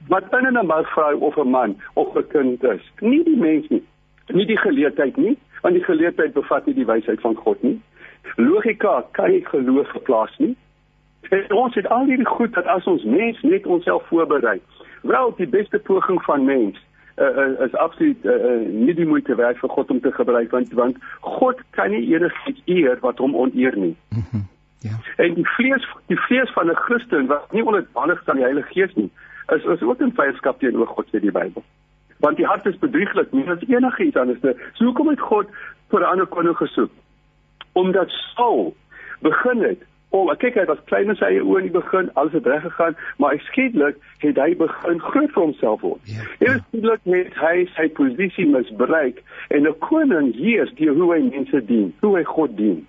Wat 0.08 0.30
binne 0.30 0.52
'n 0.52 0.86
vrou 0.96 1.20
of 1.20 1.38
'n 1.38 1.50
man 1.50 1.76
of 1.94 2.16
'n 2.16 2.28
kind 2.28 2.64
is. 2.64 2.82
Nie 3.00 3.24
die 3.24 3.38
mens 3.38 3.70
nie. 3.70 3.84
Nie 4.28 4.46
die 4.46 4.58
geleerdheid 4.58 5.18
nie, 5.18 5.38
want 5.64 5.80
die 5.80 5.84
geleerdheid 5.84 6.34
bevat 6.36 6.66
nie 6.68 6.76
die 6.76 6.88
wysheid 6.88 7.22
van 7.24 7.36
God 7.39 7.61
nie. 7.64 7.78
Logika 8.36 9.03
kan 9.16 9.32
nie 9.32 9.45
geloof 9.47 9.89
verplaas 9.95 10.36
nie. 10.38 10.55
En 11.30 11.51
ons 11.55 11.76
het 11.76 11.88
al 11.88 12.05
hierdie 12.11 12.28
goed 12.28 12.53
dat 12.53 12.68
as 12.68 12.88
ons 12.88 13.03
mens 13.03 13.41
net 13.41 13.66
onsself 13.66 14.07
voorberei. 14.11 14.59
Wel, 15.01 15.36
die 15.38 15.47
beste 15.47 15.80
poging 15.80 16.20
van 16.28 16.45
mens 16.45 16.80
uh, 17.16 17.26
uh, 17.26 17.66
is 17.66 17.76
absoluut 17.76 18.26
uh, 18.26 18.36
uh, 18.36 18.70
nie 18.70 18.93
die 18.93 19.07
moeite 19.07 19.36
werd 19.36 19.59
vir 19.61 19.70
God 19.70 19.91
om 19.91 19.99
te 20.01 20.11
gebruik 20.11 20.51
want 20.51 20.74
want 20.74 20.97
God 21.22 21.61
kan 21.78 21.91
nie 21.95 22.03
enigiets 22.16 22.61
eer 22.66 22.97
wat 23.05 23.22
hom 23.24 23.36
oneer 23.36 23.78
nie. 23.78 23.95
Mhm. 24.09 24.43
Ja. 24.84 24.97
En 25.16 25.34
die 25.34 25.47
vlees 25.55 25.86
die 26.11 26.20
vlees 26.28 26.51
van 26.51 26.72
'n 26.72 26.76
Christen 26.76 27.28
wat 27.28 27.51
nie 27.51 27.66
onderdanig 27.66 28.22
is 28.22 28.28
aan 28.28 28.41
die 28.41 28.49
Heilige 28.49 28.74
Gees 28.74 28.93
nie, 28.95 29.11
is 29.55 29.64
is 29.64 29.82
ook 29.82 30.01
'n 30.01 30.11
vyandskap 30.16 30.59
teenoor 30.59 30.88
God 30.88 31.07
sê 31.07 31.20
die 31.20 31.32
Bybel. 31.32 31.64
Want 32.24 32.39
die 32.39 32.47
hart 32.47 32.65
is 32.65 32.80
bedrieglik, 32.80 33.32
nie 33.36 33.47
as 33.51 33.63
enigiets 33.67 34.17
anders 34.17 34.41
nie. 34.41 34.55
So 34.74 34.88
hoekom 34.88 35.09
het 35.11 35.19
God 35.19 35.47
vir 35.91 35.99
'n 35.99 36.11
ander 36.15 36.26
koning 36.26 36.55
gesoek? 36.57 36.91
omdat 37.74 38.09
Saul 38.36 38.76
begin 39.19 39.61
het 39.63 39.82
om 40.09 40.30
kyk 40.38 40.59
hy 40.59 40.65
was 40.69 40.82
klein 40.86 41.09
in 41.09 41.17
sy 41.17 41.26
eie 41.32 41.41
oë 41.41 41.63
in 41.63 41.69
die 41.71 41.74
begin 41.74 42.09
alles 42.21 42.36
het 42.38 42.47
reg 42.49 42.61
gegaan 42.67 42.97
maar 43.21 43.39
skielik 43.47 43.97
het 44.21 44.38
hy 44.38 44.51
begin 44.59 45.01
groot 45.01 45.32
vir 45.34 45.41
homself 45.41 45.82
word 45.82 46.11
ja, 46.11 46.26
ja. 46.43 46.57
skielik 46.67 47.07
het 47.09 47.39
hy 47.41 47.53
sy 47.74 47.88
posisie 47.97 48.45
misbruik 48.49 49.24
en 49.49 49.65
'n 49.65 49.80
koning 49.88 50.34
heers 50.38 50.74
deur 50.78 50.93
hoe 50.99 51.09
hy 51.15 51.21
mense 51.32 51.63
dien 51.71 51.89
hoe 52.05 52.13
hy 52.17 52.24
God 52.30 52.57
dien 52.57 52.84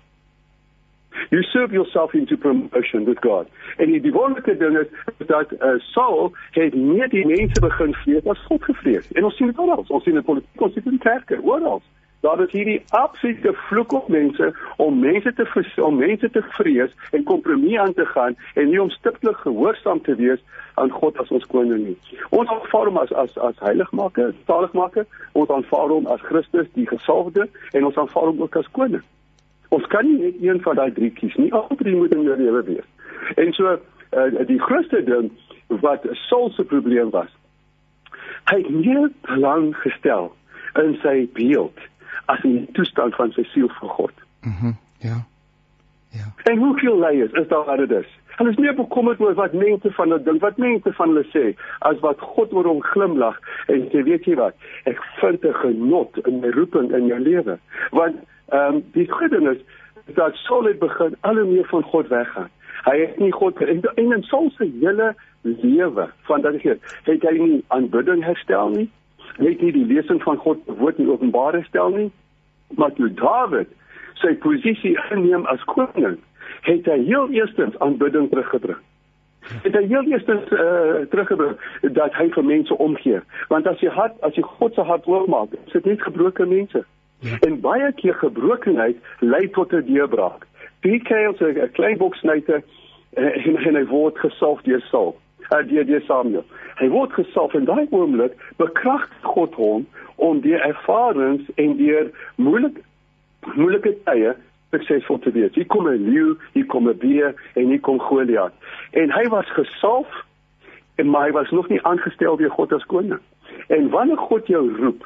You 1.29 1.43
serve 1.43 1.73
yourself 1.73 2.13
into 2.13 2.37
promotion 2.37 3.05
with 3.05 3.19
God. 3.21 3.47
En 3.77 3.91
die 3.91 4.11
wonderlike 4.11 4.57
ding 4.57 4.77
is 4.77 4.87
dat 5.27 5.51
uh, 5.51 5.75
Saul 5.77 6.33
het 6.51 6.73
nie 6.73 7.07
die 7.09 7.25
mense 7.25 7.61
begin 7.61 7.93
vrees 7.93 8.27
as 8.27 8.45
God 8.47 8.63
gevrees. 8.63 9.11
En 9.11 9.23
ons 9.23 9.35
sien 9.35 9.47
dit 9.47 9.59
oral. 9.59 9.85
Ons 9.87 10.03
sien 10.03 10.13
dit 10.13 10.25
politiek, 10.25 10.61
ons 10.61 10.73
sien 10.73 10.83
dit 10.83 10.93
in 10.93 10.99
kerke, 10.99 11.41
oral 11.41 11.81
daar 12.25 12.41
is 12.41 12.51
hierdie 12.51 12.83
absolute 12.89 13.53
vloek 13.53 13.93
op 13.93 14.07
mense 14.07 14.53
om 14.75 14.99
mense 14.99 15.33
te 15.33 15.45
om 15.81 15.95
mense 15.95 16.29
te 16.29 16.41
vrees 16.57 16.91
en 17.11 17.23
kompromie 17.23 17.79
aan 17.79 17.93
te 17.93 18.05
gaan 18.05 18.37
en 18.53 18.69
nie 18.69 18.81
om 18.81 18.89
stiptelik 18.89 19.37
gehoorsaam 19.37 20.01
te 20.01 20.15
wees 20.15 20.41
aan 20.73 20.89
God 20.89 21.19
as 21.21 21.29
ons 21.29 21.45
koning 21.51 21.83
nie. 21.87 21.97
Ons 22.29 22.49
aanvaar 22.49 22.89
hom 22.89 22.97
as 23.03 23.13
as 23.13 23.37
as 23.49 23.61
heiligmaker, 23.67 24.33
saligmaker, 24.49 25.05
ons 25.33 25.53
aanvaar 25.57 25.93
hom 25.93 26.09
as 26.15 26.25
Christus 26.29 26.71
die 26.73 26.87
gesalfde 26.89 27.45
en 27.73 27.85
ons 27.91 28.01
aanvaar 28.03 28.31
hom 28.31 28.41
ook 28.47 28.57
as 28.63 28.71
koning. 28.79 29.05
Ons 29.75 29.87
kan 29.91 30.07
nie 30.07 30.19
net 30.21 30.39
een 30.41 30.61
van 30.63 30.79
daai 30.79 30.91
drie 30.95 31.11
kies 31.11 31.35
nie. 31.41 31.51
Al 31.53 31.67
drie 31.81 31.95
moet 31.95 32.13
in 32.15 32.23
jou 32.27 32.37
lewe 32.39 32.63
wees. 32.69 32.87
En 33.41 33.51
so 33.57 33.73
uh, 33.75 34.45
die 34.47 34.61
grootste 34.61 35.03
ding 35.03 35.31
wat 35.83 36.05
Saul 36.27 36.51
se 36.55 36.63
probleem 36.63 37.09
was. 37.15 37.31
Hy 38.51 38.61
het 38.61 38.69
nie 38.69 39.07
belang 39.25 39.73
gestel 39.81 40.31
in 40.79 40.95
sy 41.01 41.25
beeld 41.33 41.79
as 42.31 42.43
in 42.43 42.59
die 42.59 42.71
toestand 42.77 43.15
van 43.17 43.33
sy 43.35 43.43
siel 43.53 43.71
vir 43.79 43.95
God. 43.99 44.25
Mhm. 44.41 44.73
Mm 44.73 44.81
ja. 45.05 45.25
Ja. 46.09 46.51
En 46.51 46.57
hoeveel 46.57 46.99
leiers 46.99 47.31
is 47.31 47.47
daar 47.47 47.65
wat 47.65 47.77
dit 47.77 47.91
is? 47.91 48.07
Hulle 48.35 48.49
is 48.49 48.57
meer 48.57 48.75
bekommerd 48.75 49.19
oor 49.19 49.33
wat 49.33 49.53
mense 49.53 49.91
van 49.91 50.09
hulle 50.09 50.23
dink, 50.23 50.41
wat 50.41 50.57
mense 50.57 50.93
van 50.93 51.11
hulle 51.11 51.23
sê, 51.31 51.43
as 51.87 51.99
wat 52.03 52.23
God 52.35 52.53
oor 52.55 52.67
hom 52.67 52.81
glimlag 52.83 53.37
en 53.71 53.83
sê, 53.91 54.03
weet 54.07 54.27
jy 54.27 54.37
wat? 54.39 54.55
Ek 54.91 54.99
vind 55.19 55.43
'n 55.45 55.53
genot 55.61 56.17
in 56.27 56.39
my 56.39 56.51
roeping 56.55 56.91
in 56.91 57.07
jou 57.11 57.19
lewe. 57.19 57.57
Want 57.91 58.15
ehm 58.49 58.75
um, 58.75 58.83
die 58.93 59.11
goedenis 59.11 59.57
is 60.05 60.13
dat 60.15 60.35
Saul 60.35 60.63
het 60.63 60.79
begin 60.79 61.15
al 61.21 61.35
hoe 61.35 61.45
meer 61.45 61.65
van 61.65 61.83
God 61.83 62.07
weggaan. 62.07 62.49
Hy 62.83 62.99
het 62.99 63.17
nie 63.17 63.31
God 63.31 63.61
en, 63.61 63.81
en 63.95 64.11
in 64.11 64.23
Saul 64.23 64.51
se 64.57 64.69
hele 64.79 65.15
lewe 65.41 66.09
van 66.21 66.41
dat 66.41 66.61
hy 66.61 66.77
het 67.03 67.23
hy 67.23 67.37
nie 67.37 67.63
aanbidding 67.67 68.23
herstel 68.23 68.69
nie. 68.69 68.89
Hy 69.37 69.49
het 69.49 69.61
nie 69.61 69.71
die 69.71 69.85
lesing 69.85 70.21
van 70.23 70.37
God 70.37 70.61
woord 70.65 71.01
in 71.01 71.09
Openbaring 71.09 71.63
herstel 71.63 71.89
nie. 71.89 72.11
Maar 72.77 72.93
toe 72.93 73.09
Dawid 73.13 73.71
sy 74.21 74.33
posisie 74.41 74.95
inneem 75.11 75.45
as 75.51 75.63
koning, 75.69 76.17
het 76.65 76.87
hy 76.89 76.99
heel 77.05 77.29
eerstens 77.35 77.77
aanbidding 77.83 78.29
teruggebring. 78.31 78.79
Het 79.61 79.75
hy 79.77 79.83
heel 79.91 80.07
eerstens 80.09 80.53
uh, 80.55 81.03
teruggebring 81.11 81.57
dat 81.97 82.15
hy 82.17 82.29
vir 82.33 82.45
mense 82.47 82.77
omgee, 82.81 83.19
want 83.51 83.67
as 83.69 83.81
jy 83.83 83.91
hart 83.93 84.15
as 84.25 84.37
jy 84.37 84.45
God 84.55 84.73
se 84.73 84.85
hart 84.87 85.05
oopmaak, 85.09 85.53
is 85.65 85.75
dit 85.75 85.91
net 85.91 86.05
gebroke 86.05 86.47
mense. 86.49 86.81
En 87.39 87.59
baie 87.59 87.91
keer 87.93 88.13
gebrokenheid 88.13 88.97
lei 89.19 89.49
tot 89.49 89.73
'n 89.73 89.85
deurbraak. 89.85 90.45
PK 90.79 91.09
is 91.09 91.39
'n 91.39 91.71
klein 91.71 91.97
boksnyter 91.97 92.61
uh, 93.17 93.45
en, 93.47 93.57
en 93.57 93.75
hy 93.75 93.85
word 93.85 94.17
gesalf 94.17 94.61
deur 94.61 94.81
Saul. 94.81 95.15
Uh, 95.49 95.61
deur 95.67 95.85
deur 95.85 96.01
Samuel. 96.01 96.45
Hy 96.75 96.89
word 96.89 97.13
gesalf 97.13 97.53
en 97.53 97.65
daai 97.65 97.87
oomblik 97.89 98.33
bekragtig 98.57 99.21
God 99.21 99.53
hom 99.53 99.87
om 100.15 100.41
die 100.41 100.57
ervarings 100.57 101.45
en 101.55 101.77
deur 101.77 102.11
moeilike 102.35 102.81
moeilike 103.55 103.93
tye 104.03 104.35
suksesvol 104.73 105.19
te 105.19 105.31
wees. 105.31 105.53
Hier 105.53 105.67
kom 105.67 105.87
'n 105.87 106.09
leeu, 106.09 106.35
hier 106.53 106.65
kom 106.65 106.89
'n 106.89 106.97
beer 106.97 107.33
en 107.53 107.67
hier 107.67 107.79
kom 107.79 107.99
Goliat. 107.99 108.53
En 108.91 109.11
hy 109.11 109.27
was 109.27 109.49
gesalf 109.51 110.25
en 110.95 111.09
maar 111.09 111.25
hy 111.25 111.31
was 111.31 111.51
nog 111.51 111.69
nie 111.69 111.83
aangestel 111.83 112.37
deur 112.37 112.51
God 112.51 112.73
as 112.73 112.85
koning. 112.85 113.19
En 113.67 113.89
wanneer 113.89 114.17
God 114.17 114.47
jou 114.47 114.75
roep, 114.75 115.05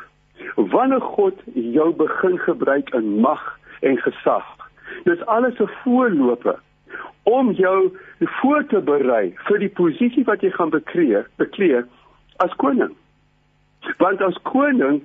wanneer 0.56 1.02
God 1.02 1.34
jou 1.54 1.94
begin 1.96 2.38
gebruik 2.40 2.90
in 2.94 3.20
mag 3.20 3.60
en 3.82 3.98
gesag, 3.98 4.46
dis 5.04 5.26
alles 5.26 5.60
'n 5.60 5.70
voorloper 5.84 6.60
om 7.24 7.52
jou 7.52 7.98
voor 8.20 8.66
te 8.66 8.82
berei 8.82 9.34
vir 9.48 9.60
die 9.60 9.70
posisie 9.70 10.24
wat 10.24 10.42
jy 10.42 10.50
gaan 10.50 10.70
beklee, 10.70 11.24
beklee 11.36 11.84
as 12.38 12.54
koning. 12.56 12.96
Want 13.98 14.22
as 14.22 14.38
koning 14.44 15.02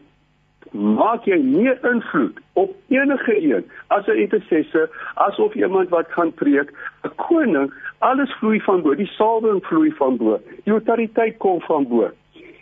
maak 0.74 1.26
jy 1.28 1.37
meer 1.39 1.78
invloed 1.87 2.39
op 2.59 2.72
enige 2.89 3.35
een 3.43 3.64
as 3.87 4.07
'n 4.07 4.18
intercessor 4.18 4.91
asof 5.14 5.55
iemand 5.55 5.89
wat 5.89 6.07
gaan 6.09 6.32
preek 6.32 6.72
'n 7.05 7.14
koning 7.16 7.72
alles 7.99 8.32
vloei 8.39 8.61
van 8.61 8.82
bo 8.82 8.95
die 8.95 9.07
salwing 9.07 9.64
vloei 9.66 9.93
van 9.93 10.16
bo 10.16 10.41
die 10.64 10.72
autoriteit 10.72 11.37
kom 11.39 11.61
van 11.61 11.89
bo 11.89 12.11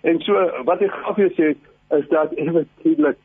en 0.02 0.20
so 0.20 0.32
wat 0.64 0.80
ek 0.80 0.92
graag 0.92 1.16
wil 1.16 1.30
sê 1.30 1.56
is 1.98 2.08
dat 2.08 2.34
eintlik 2.40 3.18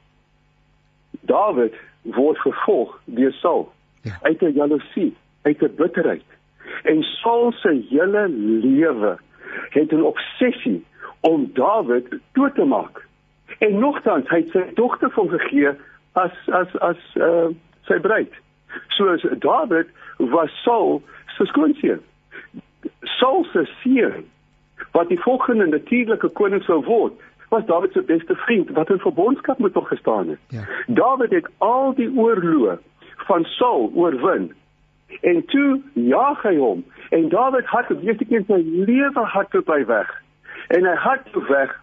David 1.21 1.73
word 2.01 2.37
vervolg 2.45 2.99
deur 3.05 3.33
Saul 3.41 3.71
ja. 4.01 4.17
uit 4.21 4.41
'n 4.41 4.53
jaloesie 4.53 5.15
uit 5.41 5.61
'n 5.61 5.75
bitterheid 5.75 6.27
en 6.83 7.03
Saul 7.03 7.51
se 7.51 7.85
hele 7.89 8.27
lewe 8.63 9.17
het 9.69 9.91
'n 9.91 10.01
obsessie 10.01 10.85
om 11.19 11.49
David 11.53 12.07
dood 12.33 12.55
te 12.55 12.63
maak 12.63 13.07
En 13.57 13.79
nogtans 13.79 14.29
hy 14.29 14.41
het 14.43 14.51
sy 14.53 14.63
dogter 14.77 15.11
van 15.15 15.29
gegee 15.33 15.71
as 16.19 16.35
as 16.53 16.75
as 16.85 16.99
uh 17.15 17.49
sy 17.87 17.97
bruid. 18.03 18.33
So 18.97 19.15
David 19.41 19.89
was 20.17 20.51
Saul 20.63 21.01
se 21.37 21.45
skoonseun. 21.49 22.01
Saul 23.17 23.45
se 23.53 23.63
seun 23.81 24.25
wat 24.93 25.09
die 25.09 25.19
volgende 25.21 25.65
natuurlike 25.71 26.29
koning 26.37 26.63
sou 26.63 26.81
word, 26.85 27.15
was 27.49 27.65
David 27.65 27.91
se 27.91 28.01
beste 28.01 28.35
vriend 28.35 28.69
wat 28.69 28.89
in 28.89 28.99
verbondskap 28.99 29.59
met 29.59 29.73
hom 29.73 29.85
gestaan 29.85 30.27
het. 30.29 30.39
Ja. 30.47 30.67
David 30.87 31.31
het 31.31 31.49
al 31.57 31.93
die 31.95 32.11
oorloë 32.15 32.77
van 33.15 33.43
Saul 33.43 33.91
oorwin. 33.93 34.53
En 35.21 35.45
toe 35.45 35.81
jaag 35.93 36.41
hy 36.41 36.55
hom 36.57 36.85
en 37.09 37.29
David 37.29 37.69
het 37.69 37.87
die 37.87 38.07
eerste 38.07 38.25
keer 38.25 38.43
sy 38.47 38.61
lewe 38.63 39.23
hardop 39.33 39.65
by 39.65 39.85
weg. 39.85 40.11
En 40.67 40.85
hy 40.85 40.95
hardop 40.95 41.47
weg 41.47 41.75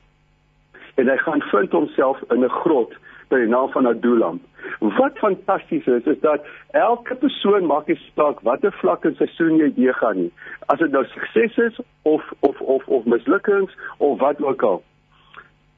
en 0.94 1.08
hy 1.08 1.16
gaan 1.16 1.42
vind 1.42 1.72
homself 1.72 2.20
in 2.30 2.44
'n 2.44 2.48
grot 2.60 2.92
by 3.28 3.38
die 3.38 3.48
naam 3.48 3.70
van 3.74 3.86
Adulam. 3.86 4.40
Wat 4.78 5.18
fantasties 5.18 5.86
is 5.86 6.04
is 6.04 6.20
dat 6.20 6.46
elke 6.70 7.14
persoon 7.14 7.66
maak 7.66 7.86
nie 7.86 7.98
saak 8.14 8.40
watter 8.40 8.72
vlak 8.72 9.04
in 9.04 9.14
seisoen 9.14 9.56
jy 9.56 9.72
deur 9.74 9.94
gaan 9.94 10.16
nie. 10.16 10.32
As 10.66 10.78
dit 10.78 10.90
nou 10.90 11.04
sukses 11.04 11.56
is 11.56 11.78
of 12.02 12.32
of 12.40 12.60
of 12.60 12.86
of 12.86 13.04
mislukkings 13.04 13.76
of 13.98 14.18
wat 14.18 14.42
ook 14.42 14.62
al. 14.62 14.82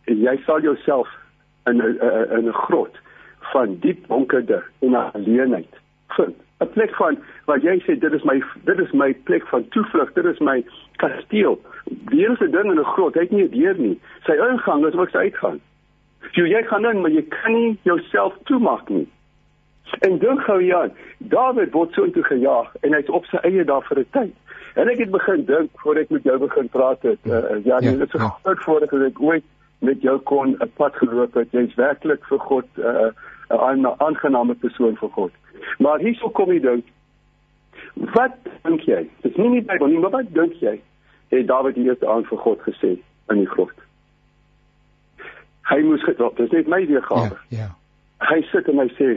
Jy 0.06 0.36
sal 0.46 0.60
jouself 0.60 1.08
in 1.66 1.82
'n 1.82 1.98
in 2.38 2.48
'n 2.48 2.52
grot 2.52 2.94
van 3.52 3.78
diep 3.80 4.06
donkerte 4.08 4.62
en 4.80 4.94
alleenheid 4.94 5.74
vind. 6.16 6.36
'n 6.60 6.68
Plek 6.72 6.94
van 6.94 7.18
wat 7.44 7.62
jy 7.62 7.78
sê 7.84 7.98
dit 7.98 8.12
is 8.12 8.22
my 8.24 8.42
dit 8.64 8.78
is 8.78 8.92
my 8.92 9.12
plek 9.28 9.46
van 9.46 9.68
toevlug, 9.68 10.12
dit 10.12 10.24
is 10.24 10.38
my 10.38 10.64
kasteel. 10.96 11.60
Die 11.84 12.24
enigste 12.24 12.50
ding 12.50 12.70
in 12.70 12.80
'n 12.80 12.92
grot, 12.94 13.14
hy 13.14 13.20
het 13.20 13.30
nie 13.30 13.44
'n 13.44 13.50
deur 13.50 13.78
nie. 13.78 14.00
Sy 14.24 14.32
ingang 14.32 14.86
is 14.86 14.94
ook 14.94 15.10
sy 15.10 15.18
uitgang. 15.28 15.60
So 16.32 16.46
jy 16.46 16.62
gaan 16.62 16.84
in, 16.84 17.00
maar 17.00 17.10
jy 17.10 17.22
kan 17.22 17.52
nie 17.52 17.78
jouself 17.82 18.34
toemaak 18.44 18.88
nie. 18.88 19.08
En 20.00 20.18
dink 20.18 20.40
gou 20.40 20.60
ja, 20.62 20.88
David 21.18 21.72
word 21.72 21.92
so 21.92 22.04
intoe 22.04 22.24
gejaag 22.24 22.74
en 22.80 22.92
hy's 22.92 23.08
op 23.08 23.24
sy 23.24 23.36
eie 23.36 23.64
daar 23.64 23.82
vir 23.82 23.98
'n 23.98 24.06
tyd. 24.10 24.34
En 24.74 24.88
ek 24.88 24.98
het 24.98 25.10
begin 25.10 25.44
dink 25.44 25.70
voor 25.74 25.96
ek 25.96 26.10
met 26.10 26.22
jou 26.22 26.38
begin 26.38 26.68
praat 26.68 27.02
het, 27.02 27.18
uh, 27.24 27.64
ja, 27.64 27.78
ja, 27.80 27.90
dit 27.90 28.14
is 28.14 28.20
ja. 28.20 28.28
groot 28.42 28.62
voordat 28.62 28.92
ek 28.92 29.22
ooit 29.22 29.44
met 29.78 30.02
jou 30.02 30.18
kon 30.18 30.56
'n 30.60 30.70
pad 30.76 30.96
geloop 30.96 31.34
het. 31.34 31.50
Jy's 31.50 31.74
werklik 31.74 32.24
vir 32.24 32.38
God 32.38 32.66
'n 32.76 33.12
uh, 33.50 33.72
'n 33.72 33.86
aangename 33.98 34.54
persoon 34.54 34.96
vir 34.96 35.08
God. 35.08 35.32
Maar 35.78 35.98
hierso 35.98 36.28
kom 36.28 36.52
jy 36.52 36.60
dink 36.60 36.84
Wat 37.96 38.36
dink 38.62 38.84
jy? 38.84 39.06
Dis 39.24 39.36
nie 39.40 39.48
net 39.54 39.68
Bybel 39.70 39.88
nie, 39.88 40.00
maar 40.02 40.12
wat 40.12 40.32
dink 40.36 40.58
jy? 40.60 40.76
Het 41.32 41.46
Dawid 41.48 41.78
die 41.78 41.86
eerste 41.88 42.08
aand 42.10 42.28
vir 42.28 42.42
God 42.44 42.60
gesê 42.66 42.92
in 43.32 43.40
die 43.40 43.48
grot? 43.50 43.72
Hy 45.70 45.80
moes 45.82 46.04
gedrop, 46.06 46.36
dis 46.38 46.52
net 46.54 46.68
my 46.70 46.82
weergawe. 46.86 47.32
Ja, 47.50 47.64
ja. 47.64 47.70
Hy 48.28 48.42
sit 48.52 48.68
en 48.70 48.78
hy 48.78 48.86
sê, 48.98 49.08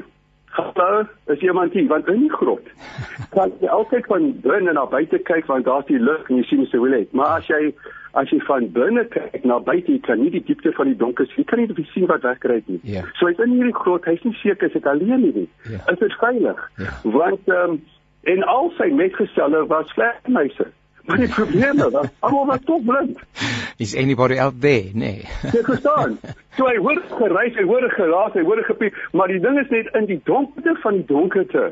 "Hallo, 0.56 1.06
is 1.28 1.44
iemand 1.46 1.74
hier?" 1.74 1.88
Want 1.88 2.08
in 2.08 2.24
die 2.26 2.34
grot 2.34 2.66
kan 3.36 3.52
jy 3.62 3.68
altyd 3.68 4.06
van 4.06 4.32
binne 4.42 4.74
na 4.74 4.86
buite 4.86 5.20
kyk 5.20 5.46
want 5.46 5.66
daar's 5.66 5.86
die 5.86 6.00
lig 6.00 6.30
en 6.30 6.38
jy 6.38 6.44
sien 6.44 6.66
hoe 6.72 6.90
dit. 6.90 7.14
Maar 7.14 7.38
as 7.40 7.48
jy 7.48 7.74
as 8.18 8.32
jy 8.34 8.40
van 8.48 8.68
binne 8.74 9.06
kyk 9.14 9.46
na 9.46 9.60
buite, 9.60 9.92
jy 9.92 10.02
kan 10.06 10.22
nie 10.22 10.32
die 10.34 10.44
diepte 10.48 10.74
van 10.78 10.90
die 10.92 10.98
donker 10.98 11.28
sien. 11.30 11.44
Jy 11.44 11.48
kan 11.52 11.62
nie 11.62 11.88
sien 11.94 12.08
wat 12.10 12.26
wegkry 12.26 12.62
nie. 12.68 12.80
Ja. 12.96 13.06
So 13.20 13.30
hy's 13.30 13.42
in 13.44 13.56
hierdie 13.58 13.76
grot, 13.76 14.08
hy's 14.10 14.24
nie 14.26 14.36
seker 14.42 14.70
as 14.70 14.76
dit 14.78 14.90
alleen 14.90 15.28
nie. 15.28 15.48
Ja. 15.70 15.84
Is 15.94 16.02
dit 16.02 16.20
veilig? 16.24 16.66
Ja. 16.82 16.98
Want 17.04 17.48
ehm 17.48 17.78
um, 17.78 17.82
en 18.30 18.44
al 18.52 18.68
sy 18.76 18.90
metgeselle 18.92 19.64
was 19.70 19.92
vlegmeise. 19.96 20.68
Maar 21.10 21.18
die 21.24 21.30
probleme 21.34 21.90
was 21.90 22.10
almal 22.20 22.46
was 22.46 22.60
tog 22.68 22.84
blind. 22.86 23.18
Is 23.78 23.96
anybody 23.96 24.38
out 24.38 24.62
there? 24.62 24.90
Nee. 24.94 25.26
Jy 25.42 25.64
verstaan. 25.66 26.18
So 26.58 26.68
hy 26.68 26.76
hoor 26.84 27.00
gereis, 27.16 27.56
hy 27.58 27.66
hoor 27.66 27.88
geraas, 27.96 28.36
hy 28.36 28.44
hoor 28.46 28.62
gepiep, 28.68 28.98
maar 29.18 29.32
die 29.32 29.40
ding 29.42 29.58
is 29.62 29.72
net 29.74 29.90
in 29.98 30.10
die 30.10 30.20
donkerte 30.28 30.76
van 30.84 31.00
die 31.00 31.08
donkerte. 31.10 31.72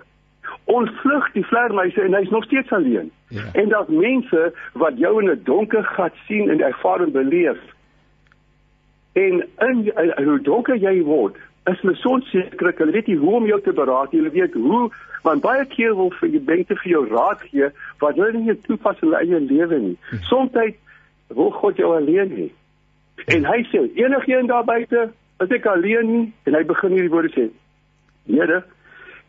Ons 0.66 0.92
vlug 1.02 1.32
die 1.34 1.46
vleermuise 1.46 2.02
en 2.02 2.14
hy's 2.14 2.30
nog 2.30 2.44
steeds 2.44 2.72
alleen. 2.72 3.12
Ja. 3.30 3.44
En 3.54 3.70
daar's 3.70 3.88
mense 3.88 4.54
wat 4.74 4.98
jou 4.98 5.22
in 5.22 5.30
'n 5.32 5.42
donker 5.44 5.84
gat 5.84 6.14
sien 6.28 6.50
en 6.50 6.62
ervaar 6.62 7.02
en 7.02 7.12
beleef. 7.12 7.60
En 9.14 9.48
in 9.60 9.92
hoe 10.24 10.42
donker 10.42 10.76
jy 10.76 11.02
word, 11.04 11.36
is 11.66 11.80
hulle 11.82 11.96
so 11.96 12.20
seker, 12.20 12.74
hulle 12.78 12.92
weet 12.92 13.08
nie 13.08 13.18
hoe 13.18 13.36
om 13.36 13.46
jou 13.46 13.62
te 13.62 13.74
beraad 13.74 14.12
nie, 14.12 14.22
hulle 14.22 14.34
weet 14.34 14.54
hoe 14.54 14.90
want 15.24 15.42
baie 15.42 15.66
keer 15.66 15.96
wil 15.96 16.12
vir 16.20 16.30
jy 16.30 16.40
benke 16.40 16.76
vir 16.76 16.92
jou 16.92 17.08
raad 17.08 17.42
gee 17.52 17.68
wat 18.00 18.16
hulle 18.16 18.40
nie 18.40 18.56
toepas 18.68 19.00
in 19.02 19.08
hulle 19.08 19.20
eie 19.24 19.40
lewe 19.40 19.80
nie. 19.80 19.98
Hm. 20.10 20.22
Soms 20.30 20.52
wil 21.28 21.52
God 21.52 21.78
jou 21.78 21.96
alleen 21.96 22.32
hê. 22.32 22.48
En 23.26 23.46
hy 23.46 23.64
sê 23.72 23.82
enigiemand 24.00 24.48
daar 24.48 24.64
buite, 24.64 25.10
as 25.44 25.52
ek 25.52 25.66
alleen 25.66 26.12
nie 26.12 26.26
en 26.48 26.56
hy 26.56 26.64
begin 26.70 26.96
hierdie 26.96 27.12
woorde 27.12 27.34
sê. 27.34 27.48
Here, 28.30 28.62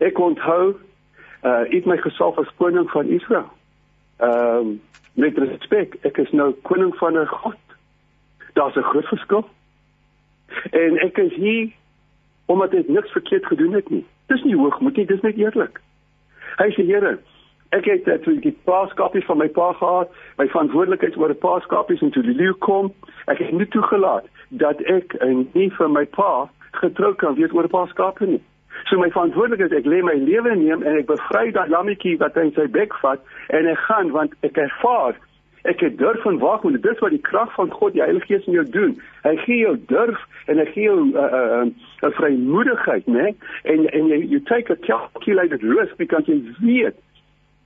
ek 0.04 0.20
onthou 0.22 0.76
uh 1.44 1.64
ek 1.70 1.86
my 1.86 1.96
gesalf 1.96 2.38
as 2.38 2.50
koning 2.56 2.90
van 2.90 3.06
Israel. 3.06 3.50
Ehm 4.18 4.58
um, 4.58 4.80
met 5.18 5.38
respek, 5.38 5.94
ek 6.06 6.18
is 6.18 6.30
nou 6.30 6.52
koning 6.62 6.94
van 6.96 7.18
'n 7.18 7.26
God. 7.26 7.58
Daar's 8.54 8.76
'n 8.76 8.90
groot 8.90 9.06
verskil. 9.06 9.44
En 10.70 10.98
ek 10.98 11.18
is 11.18 11.34
hier 11.34 11.70
omdat 12.46 12.72
ek 12.72 12.88
niks 12.88 13.10
verkeerd 13.10 13.46
gedoen 13.46 13.72
het 13.72 13.90
nie. 13.90 14.06
Dis 14.26 14.42
nie 14.42 14.56
hoogmoed 14.56 14.96
nie, 14.96 15.06
dis 15.06 15.20
net 15.20 15.36
eerlik. 15.36 15.80
Hy 16.56 16.70
sê 16.74 16.84
Here, 16.86 17.18
ek 17.76 17.84
het 17.84 18.06
uh, 18.08 18.14
toe 18.24 18.38
die 18.40 18.56
paaskapies 18.64 19.24
van 19.24 19.38
my 19.38 19.48
pa 19.48 19.72
gehad, 19.72 20.08
my 20.40 20.46
verantwoordelikheid 20.48 21.16
oor 21.16 21.28
die 21.28 21.42
paaskapies 21.42 22.00
en 22.00 22.10
toe 22.10 22.22
die 22.22 22.34
leeu 22.34 22.54
kom, 22.64 22.92
ek 23.26 23.38
het 23.38 23.52
nie 23.52 23.68
toegelaat 23.68 24.24
dat 24.48 24.80
ek 24.80 25.12
en 25.20 25.44
nie 25.52 25.68
vir 25.76 25.90
my 25.92 26.04
pa 26.16 26.48
getrou 26.80 27.12
kan 27.14 27.36
wees 27.36 27.52
oor 27.52 27.68
die 27.68 27.76
paaskapie 27.76 28.26
nie. 28.26 28.42
So 28.86 28.98
my 28.98 29.10
verantwoordelikheid 29.10 29.72
is 29.72 29.78
ek 29.78 29.88
lê 29.90 30.02
my 30.02 30.14
lewe 30.14 30.54
neem 30.56 30.82
en 30.82 31.00
ek 31.02 31.08
bevry 31.10 31.50
daai 31.52 31.68
lammetjie 31.68 32.18
wat 32.22 32.36
hy 32.38 32.48
in 32.48 32.54
sy 32.56 32.68
bek 32.72 32.94
vat 33.02 33.20
en 33.48 33.66
ek 33.66 33.80
gaan 33.88 34.12
want 34.14 34.36
ek 34.46 34.60
ervaar 34.62 35.18
ek 35.68 35.80
het 35.80 35.98
durf 35.98 36.24
en 36.24 36.38
wag 36.38 36.64
en 36.64 36.72
dit 36.72 36.86
is 36.92 37.00
wat 37.02 37.10
die 37.10 37.24
krag 37.24 37.50
van 37.54 37.70
God 37.70 37.92
die 37.92 38.02
Heilige 38.02 38.26
Gees 38.26 38.46
in 38.46 38.56
jou 38.56 38.64
doen. 38.64 38.94
Hy 39.24 39.34
gee 39.44 39.58
jou 39.58 39.74
durf 39.90 40.20
en 40.46 40.60
hy 40.62 40.66
gee 40.72 40.86
jou 40.86 41.00
'n 41.04 41.16
uh, 41.16 41.24
uh, 41.38 41.66
uh, 41.66 42.08
'n 42.08 42.12
vrymoedigheid, 42.20 43.06
né? 43.06 43.34
En 43.62 43.86
en 43.86 44.08
jy 44.08 44.18
you 44.32 44.40
take 44.40 44.72
a 44.72 44.76
calculated 44.76 45.62
risk 45.62 45.96
because 45.96 46.24
jy 46.26 46.40
weet 46.60 46.96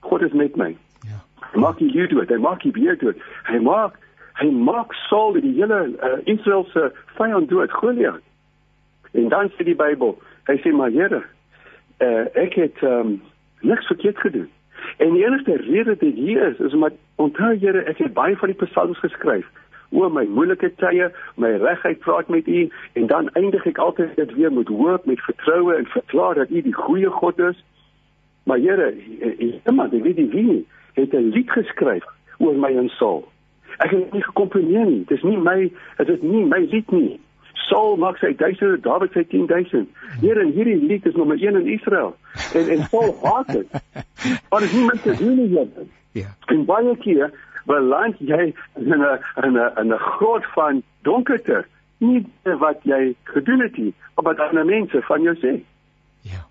God 0.01 0.23
is 0.23 0.33
met 0.33 0.57
my. 0.57 0.77
Ja. 1.07 1.21
Hy 1.53 1.61
maak 1.61 1.79
jy 1.79 1.93
doen 1.93 2.19
dit. 2.19 2.29
Hy 2.29 2.41
maak 2.41 2.63
jy 2.63 2.73
weer 2.73 2.99
doen. 2.99 3.15
Hy 3.45 3.59
maak 3.59 3.99
hy 4.41 4.51
maak 4.51 4.93
Saul 5.09 5.33
die 5.33 5.55
hele 5.55 5.93
uh, 6.03 6.19
Israel 6.25 6.67
se 6.73 6.91
vyand 7.15 7.49
dood, 7.49 7.71
Goliat. 7.71 8.21
En 9.13 9.29
dan 9.29 9.51
sê 9.55 9.65
die 9.65 9.77
Bybel, 9.77 10.17
hy 10.47 10.57
sê 10.63 10.73
maar 10.75 10.91
Here, 10.91 11.23
uh, 12.03 12.25
ek 12.35 12.55
het 12.59 12.83
um, 12.83 13.21
niks 13.61 13.87
verkeerd 13.87 14.19
gedoen. 14.19 14.49
En 14.99 15.13
die 15.15 15.25
enigste 15.25 15.57
rede 15.57 15.97
dit 15.97 16.15
hier 16.15 16.43
is, 16.51 16.59
is 16.59 16.75
omdat 16.75 16.99
onthou 17.17 17.57
Here, 17.59 17.85
ek 17.85 17.99
het 17.99 18.15
baie 18.15 18.37
van 18.37 18.53
die 18.53 18.67
psalms 18.67 18.99
geskryf 18.99 19.47
oor 19.93 20.09
my 20.09 20.25
moeilike 20.25 20.71
tye, 20.81 21.11
my 21.37 21.51
regheid 21.61 22.01
praat 22.01 22.31
met 22.33 22.47
U 22.49 22.63
en 22.99 23.07
dan 23.07 23.29
eindig 23.37 23.67
ek 23.69 23.79
altyd 23.79 24.15
dit 24.17 24.31
weer 24.39 24.53
met 24.53 24.71
hoop, 24.73 25.05
met 25.07 25.21
vertroue 25.21 25.75
en 25.77 25.91
verklaar 25.93 26.41
dat 26.41 26.51
U 26.51 26.63
die 26.65 26.75
goeie 26.75 27.11
God 27.13 27.39
is. 27.39 27.59
Maar 28.49 28.59
Here, 28.59 28.93
iemand, 29.69 29.93
ek 29.93 30.07
weet 30.07 30.23
nie 30.23 30.31
wie, 30.33 30.57
het 30.97 31.13
'n 31.13 31.31
lied 31.37 31.51
geskryf 31.51 32.05
oor 32.39 32.57
my 32.57 32.73
en 32.77 32.89
Saul. 32.89 33.29
Ek 33.79 33.91
het 33.91 34.13
nie 34.13 34.23
gekomponeer 34.23 34.87
nie. 34.87 35.05
Dis 35.09 35.23
nie 35.23 35.37
my, 35.37 35.73
dit 35.97 36.09
is 36.09 36.21
nie 36.21 36.45
my 36.45 36.59
lied 36.59 36.91
nie. 36.91 37.21
Saul 37.55 37.97
maak 37.97 38.19
sy 38.19 38.35
duisende, 38.37 38.81
Dawid 38.81 39.13
sy 39.13 39.25
10000. 39.25 39.89
Hier 40.21 40.41
in 40.41 40.53
hierdie 40.53 40.77
lied 40.77 41.07
is 41.07 41.15
nommer 41.15 41.37
1 41.37 41.57
in 41.57 41.69
Israel. 41.73 42.15
En 42.55 42.69
en 42.69 42.85
Saul 42.91 43.17
haat 43.23 43.53
dit. 43.53 43.69
Maar 44.51 44.61
dis 44.61 44.73
nie 44.73 44.85
met 44.85 45.03
te 45.03 45.17
doen 45.17 45.37
nie. 45.37 45.69
Ja. 46.13 46.35
En 46.47 46.65
baie 46.65 46.97
keer 46.97 47.33
beland 47.67 48.19
jy 48.19 48.53
in 48.77 48.89
'n 48.89 49.19
in 49.45 49.57
'n 49.57 49.73
in 49.81 49.93
'n 49.93 49.99
groot 49.99 50.45
van 50.55 50.83
donkerte. 51.03 51.65
Nie 51.99 52.27
wat 52.43 52.79
jy 52.83 53.15
gedoen 53.23 53.61
het 53.61 53.77
nie, 53.77 53.95
maar 54.15 54.25
wat 54.25 54.39
ander 54.39 54.65
mense 54.65 55.03
van 55.03 55.23
jou 55.23 55.37
sê. 55.37 55.63
Ja. 56.21 56.43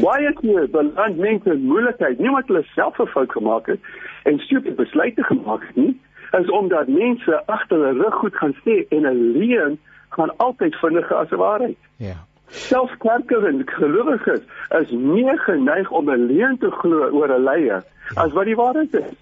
Baie 0.00 0.32
keer 0.32 0.70
beland 0.70 1.16
mense 1.16 1.50
in 1.50 1.66
moeilikheid, 1.66 2.18
nie 2.18 2.28
omdat 2.28 2.46
hulle 2.46 2.64
self 2.74 2.98
'n 2.98 3.06
fout 3.06 3.32
gemaak 3.32 3.66
het 3.66 3.80
en 4.22 4.38
stupide 4.38 4.74
besluite 4.74 5.22
gemaak 5.22 5.66
het 5.66 5.76
nie, 5.76 6.00
is 6.30 6.50
omdat 6.50 6.88
mense 6.88 7.46
agter 7.46 7.76
hulle 7.76 8.02
rug 8.02 8.14
goed 8.14 8.34
gaan 8.34 8.54
sê 8.64 8.86
en 8.88 9.06
'n 9.06 9.32
leuen 9.32 9.78
gaan 10.08 10.36
altyd 10.36 10.74
vinniger 10.74 11.16
as 11.16 11.30
'n 11.30 11.36
waarheid. 11.36 11.78
Ja. 11.96 12.16
Selfs 12.48 12.96
kerke 12.98 13.46
en 13.46 13.62
gelowiges 13.66 14.40
is 14.80 14.90
nie 14.90 15.38
geneig 15.38 15.90
om 15.90 16.10
'n 16.10 16.26
leuen 16.26 16.58
te 16.58 16.70
glo 16.70 17.10
oor 17.10 17.28
'n 17.38 17.44
leier 17.44 17.84
as 18.14 18.32
wat 18.32 18.44
die 18.44 18.56
waarheid 18.56 18.94
is. 18.94 19.16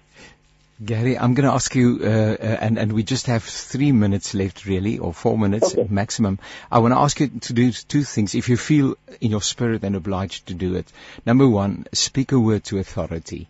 Gary, 0.85 1.17
I'm 1.17 1.33
going 1.33 1.47
to 1.47 1.53
ask 1.53 1.73
you, 1.73 2.03
uh, 2.03 2.37
uh, 2.39 2.57
and, 2.61 2.77
and 2.77 2.93
we 2.93 3.01
just 3.01 3.25
have 3.25 3.43
three 3.43 3.91
minutes 3.91 4.35
left, 4.35 4.67
really, 4.67 4.99
or 4.99 5.11
four 5.11 5.35
minutes 5.35 5.73
okay. 5.73 5.87
maximum. 5.89 6.37
I 6.71 6.79
want 6.79 6.93
to 6.93 6.99
ask 6.99 7.19
you 7.19 7.29
to 7.29 7.53
do 7.53 7.71
two 7.71 8.03
things, 8.03 8.35
if 8.35 8.47
you 8.47 8.57
feel 8.57 8.95
in 9.19 9.31
your 9.31 9.41
spirit 9.41 9.83
and 9.83 9.95
obliged 9.95 10.47
to 10.47 10.53
do 10.53 10.75
it. 10.75 10.85
Number 11.25 11.49
one, 11.49 11.87
speak 11.93 12.31
a 12.31 12.39
word 12.39 12.63
to 12.65 12.77
authority 12.77 13.47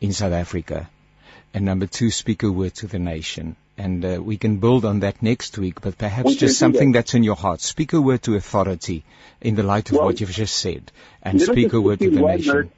in 0.00 0.14
South 0.14 0.32
Africa. 0.32 0.88
And 1.54 1.64
number 1.64 1.86
two, 1.86 2.10
speak 2.10 2.42
a 2.42 2.50
word 2.50 2.74
to 2.76 2.86
the 2.86 2.98
nation 2.98 3.56
and 3.78 4.04
uh, 4.04 4.20
we 4.22 4.36
can 4.36 4.58
build 4.58 4.84
on 4.84 5.00
that 5.00 5.22
next 5.22 5.58
week, 5.58 5.80
but 5.80 5.98
perhaps 5.98 6.34
just 6.36 6.58
something 6.58 6.92
that. 6.92 7.00
that's 7.00 7.14
in 7.14 7.22
your 7.22 7.36
heart. 7.36 7.60
Speak 7.60 7.92
a 7.92 8.00
word 8.00 8.22
to 8.22 8.34
authority 8.34 9.04
in 9.40 9.54
the 9.54 9.62
light 9.62 9.90
of 9.90 9.96
well, 9.96 10.06
what 10.06 10.20
you've 10.20 10.30
just 10.30 10.56
said, 10.56 10.90
and 11.22 11.40
speak 11.40 11.72
a 11.72 11.80
word 11.80 12.00
to 12.00 12.10
the 12.10 12.20
nation. 12.20 12.70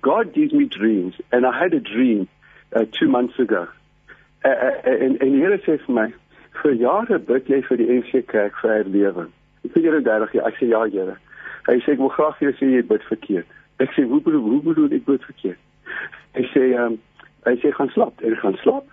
God 0.00 0.34
gives 0.34 0.52
me 0.52 0.64
dreams, 0.64 1.14
and 1.32 1.46
I 1.46 1.58
had 1.58 1.74
a 1.74 1.80
dream 1.80 2.28
uh, 2.74 2.84
two 2.98 3.08
months 3.08 3.38
ago. 3.38 3.68
Uh, 4.44 4.48
en 4.84 5.18
en 5.20 5.32
die 5.32 5.40
Here 5.40 5.58
sê 5.58 5.78
vir 5.84 5.94
my, 5.94 6.06
vir 6.62 6.76
jare 6.80 7.18
bid 7.18 7.48
jy 7.50 7.62
vir 7.68 7.80
die 7.80 7.88
NG 7.98 8.22
Kerk 8.28 8.60
vir 8.62 8.74
herlewing. 8.76 9.32
Ek 9.64 9.72
sê 9.72 9.82
Here 9.82 10.02
30 10.04 10.36
jaar, 10.36 10.52
ek 10.52 10.60
sê 10.60 10.68
ja 10.70 10.84
Here. 10.92 11.16
Hy 11.68 11.80
sê 11.84 11.96
ek 11.96 12.04
wil 12.04 12.12
graag 12.14 12.36
vir 12.38 12.50
jou 12.50 12.58
sê 12.60 12.70
jy 12.76 12.84
bid 12.92 13.08
verkeerd. 13.08 13.56
Ek 13.82 13.96
sê 13.96 14.04
hoe 14.08 14.20
bedoel 14.20 14.46
hoe 14.46 14.60
bedoel 14.70 14.94
ek 15.00 15.08
bid 15.08 15.26
verkeerd? 15.26 15.64
Hy 16.36 16.44
sê 16.54 16.64
ehm 16.70 16.94
um, 16.94 17.00
hy 17.44 17.54
sê 17.62 17.72
gaan 17.72 17.88
slaap, 17.88 18.20
hy 18.20 18.34
gaan 18.34 18.58
slaap. 18.62 18.84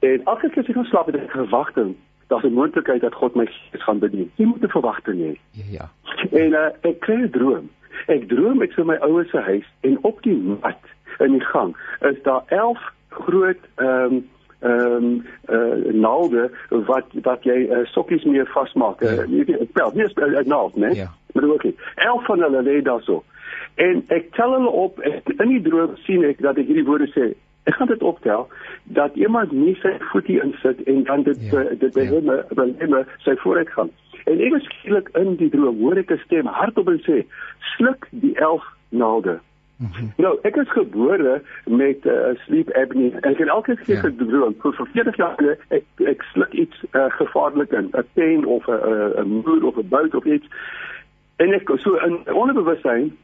En 0.00 0.20
elke 0.24 0.50
keer 0.50 0.62
as 0.62 0.68
ek 0.68 0.74
gaan 0.74 0.90
slaap 0.90 1.06
het 1.06 1.16
ek 1.16 1.30
gewagting, 1.30 1.94
daar's 2.28 2.44
'n 2.44 2.52
moontlikheid 2.52 3.00
dat 3.00 3.14
God 3.14 3.34
my 3.34 3.46
gees 3.46 3.82
gaan 3.82 3.98
bedien. 3.98 4.30
Jy 4.34 4.44
moet 4.44 4.62
'n 4.62 4.68
verwagting 4.68 5.18
hê. 5.20 5.34
Ja, 5.50 5.64
ja. 5.70 5.86
En 6.30 6.50
uh, 6.52 6.68
ek 6.80 7.00
kry 7.00 7.14
'n 7.14 7.30
droom. 7.30 7.70
Ek 8.06 8.28
droom 8.28 8.62
ek 8.62 8.72
sien 8.72 8.86
my 8.86 8.96
ouers 8.96 9.30
se 9.30 9.38
huis 9.38 9.66
en 9.80 9.98
op 10.02 10.22
die 10.22 10.36
mat 10.36 10.82
in 11.18 11.32
die 11.32 11.44
gang 11.44 11.76
is 12.00 12.22
daar 12.22 12.42
11 12.46 12.78
groot 13.08 13.62
ehm 13.74 14.12
um, 14.12 14.28
ehm 14.60 15.04
um, 15.04 15.24
uh, 15.48 15.92
naalde 15.92 16.50
wat 16.68 17.06
wat 17.22 17.44
jy 17.44 17.68
uh, 17.70 17.84
sokkies 17.84 18.24
mee 18.24 18.44
vasmaak. 18.44 19.00
Ja. 19.00 19.12
Uh, 19.12 19.30
jy 19.30 19.44
weet, 19.44 19.72
pel, 19.72 19.90
nie 19.94 20.04
'n 20.04 20.48
naald, 20.48 20.76
né? 20.76 20.90
Ja. 20.94 21.12
Maar 21.32 21.44
ook 21.44 21.62
nie. 21.62 21.76
11 21.94 22.24
van 22.24 22.40
hulle 22.40 22.62
lê 22.62 22.82
daar 22.82 23.02
so. 23.02 23.24
En 23.74 24.04
ek 24.08 24.32
tel 24.32 24.52
hulle 24.52 24.68
op 24.68 24.98
en 24.98 25.22
in 25.36 25.48
die 25.48 25.62
droom 25.62 25.96
sien 25.96 26.24
ek 26.24 26.38
dat 26.38 26.56
ek 26.56 26.66
hierdie 26.66 26.84
woorde 26.84 27.08
sê 27.12 27.34
Ek 27.66 27.74
gaan 27.74 27.90
dit 27.90 28.02
optel 28.02 28.48
dat 28.98 29.14
iemand 29.14 29.52
nie 29.52 29.74
sy 29.82 29.96
voetie 30.12 30.38
insit 30.42 30.82
en 30.86 31.02
dan 31.04 31.22
dit 31.26 31.40
ja, 31.50 31.62
uh, 31.62 31.78
dit 31.78 31.94
by 31.94 32.04
ja. 32.06 32.12
hom 32.14 33.00
sy 33.26 33.34
vooruit 33.42 33.70
gaan. 33.74 33.90
En 34.26 34.40
ek 34.42 34.62
skielik 34.62 35.10
in 35.18 35.34
die 35.40 35.50
droom 35.50 35.82
hoor 35.82 35.98
ek 35.98 36.14
'n 36.14 36.22
stem 36.24 36.46
hardop 36.46 36.88
en 36.88 37.02
sê: 37.06 37.26
"Sluk 37.74 38.06
die 38.10 38.34
11 38.38 38.64
naalde." 38.88 39.38
Mm 39.76 39.90
-hmm. 39.92 40.12
Nou, 40.16 40.38
ek 40.42 40.56
is 40.56 40.70
gebore 40.70 41.42
met 41.64 42.04
'n 42.04 42.08
uh, 42.08 42.38
sleep 42.46 42.70
apnea. 42.70 43.18
Ek 43.20 43.38
het 43.38 43.48
elke 43.48 43.76
keer 43.76 43.94
ja. 43.94 44.00
gedroom 44.00 44.54
vir 44.58 44.88
40 44.92 45.16
jaar 45.16 45.58
ek 45.68 45.84
ek 45.96 46.22
sluk 46.22 46.52
iets 46.52 46.84
uh, 46.92 47.04
gevaarlik 47.08 47.70
in, 47.72 47.90
'n 47.92 48.06
pen 48.14 48.44
of 48.44 48.66
'n 48.66 49.20
'n 49.20 49.42
muur 49.44 49.66
of 49.66 49.76
'n 49.76 49.88
buit 49.88 50.14
of 50.14 50.24
iets. 50.24 50.46
En 51.36 51.52
ek 51.52 51.70
so 51.76 51.94
in 51.94 52.34
onderbewussyn 52.34 53.16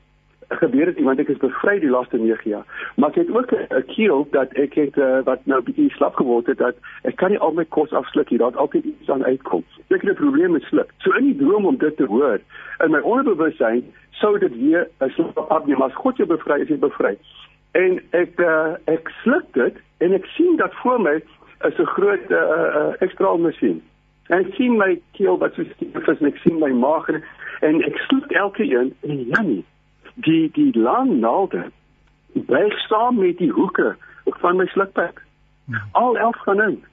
gebeur 0.59 0.87
het 0.87 1.01
want 1.01 1.19
ek 1.19 1.29
is 1.29 1.41
bevry 1.43 1.79
die 1.81 1.91
laaste 1.91 2.19
9 2.19 2.51
jaar. 2.51 2.65
Maar 2.97 3.09
ek 3.09 3.15
het 3.15 3.31
ook 3.31 3.53
'n 3.53 3.85
keel 3.87 4.27
dat 4.31 4.53
ek 4.53 4.75
het 4.75 4.97
uh, 4.97 5.23
wat 5.25 5.47
nou 5.47 5.63
bietjie 5.63 5.91
slap 5.91 6.15
geword 6.15 6.47
het 6.47 6.59
dat 6.59 6.77
ek 7.03 7.17
kan 7.17 7.31
nie 7.31 7.39
al 7.39 7.53
my 7.53 7.65
kos 7.65 7.93
afsluk 7.93 8.29
hier. 8.29 8.39
Daar't 8.39 8.57
altyd 8.57 8.85
iets 8.85 9.11
aan 9.11 9.25
uitkom. 9.25 9.65
Ek 9.89 10.03
het 10.03 10.11
'n 10.11 10.23
probleem 10.25 10.53
met 10.53 10.63
sluk. 10.63 10.93
So 10.99 11.13
in 11.13 11.25
die 11.25 11.37
droom 11.37 11.67
om 11.67 11.77
dit 11.77 11.97
te 11.97 12.05
hoor, 12.05 12.41
in 12.85 12.91
my 12.91 12.99
onderbewussyn 12.99 13.85
sou 14.11 14.39
dit 14.39 14.57
weer 14.59 14.89
'n 15.01 15.11
slap 15.11 15.39
afneem 15.39 15.83
as 15.83 15.95
God 15.95 16.17
jou 16.17 16.29
bevry 16.29 16.61
is 16.61 16.69
jy 16.69 16.79
bevry. 16.79 17.17
En 17.73 18.01
ek 18.11 18.41
uh, 18.41 18.75
ek 18.85 19.09
sluk 19.23 19.45
dit 19.53 19.75
en 19.99 20.13
ek 20.13 20.25
sien 20.25 20.57
dat 20.57 20.75
voor 20.75 21.01
my 21.01 21.23
is 21.61 21.79
'n 21.79 21.87
groot 21.87 22.31
uh, 22.31 22.37
uh, 22.37 22.93
ekstra 22.99 23.37
masjien. 23.37 23.83
En 24.29 24.39
ek 24.39 24.55
sien 24.55 24.77
my 24.77 25.01
keel 25.13 25.39
wat 25.39 25.55
so 25.55 25.63
styf 25.63 26.09
is 26.09 26.21
en 26.21 26.27
ek 26.27 26.37
sien 26.37 26.59
my 26.59 26.71
maag 26.71 27.09
en 27.61 27.83
ek 27.83 27.97
sluk 27.97 28.31
elke 28.31 28.63
een 28.63 28.95
en 29.01 29.27
ja 29.27 29.43
nie 29.43 29.65
die 30.15 30.51
die 30.53 30.79
lang 30.79 31.19
naalde 31.21 31.71
buig 32.33 32.79
saam 32.89 33.19
met 33.19 33.39
die 33.39 33.51
hoeke 33.51 33.97
van 34.25 34.57
my 34.57 34.67
slukpak. 34.67 35.23
Ja. 35.65 35.83
Al 35.93 36.19
elf 36.19 36.37
gaan 36.37 36.63
in. 36.63 36.85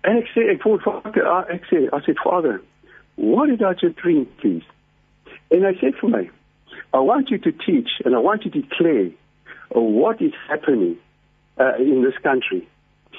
En 0.00 0.16
ek 0.16 0.28
sê 0.34 0.48
ek 0.48 0.62
voel 0.62 0.78
vader 0.84 1.26
ah, 1.28 1.44
ek 1.52 1.66
sê 1.68 1.86
as 1.96 2.04
dit 2.08 2.18
vader 2.24 2.60
what 3.20 3.48
did 3.48 3.62
I 3.62 3.74
just 3.74 3.96
dream 3.96 4.26
please? 4.40 4.64
And 5.50 5.66
I 5.66 5.74
said 5.80 5.94
for 6.00 6.08
me 6.08 6.30
I 6.94 6.98
want 6.98 7.30
you 7.30 7.38
to 7.38 7.52
teach 7.52 8.00
and 8.04 8.14
I 8.14 8.18
want 8.18 8.44
you 8.44 8.50
to 8.50 8.60
declare 8.60 9.10
what 9.70 10.20
is 10.20 10.32
happening 10.48 10.96
uh, 11.58 11.76
in 11.78 12.02
this 12.02 12.18
country. 12.22 12.66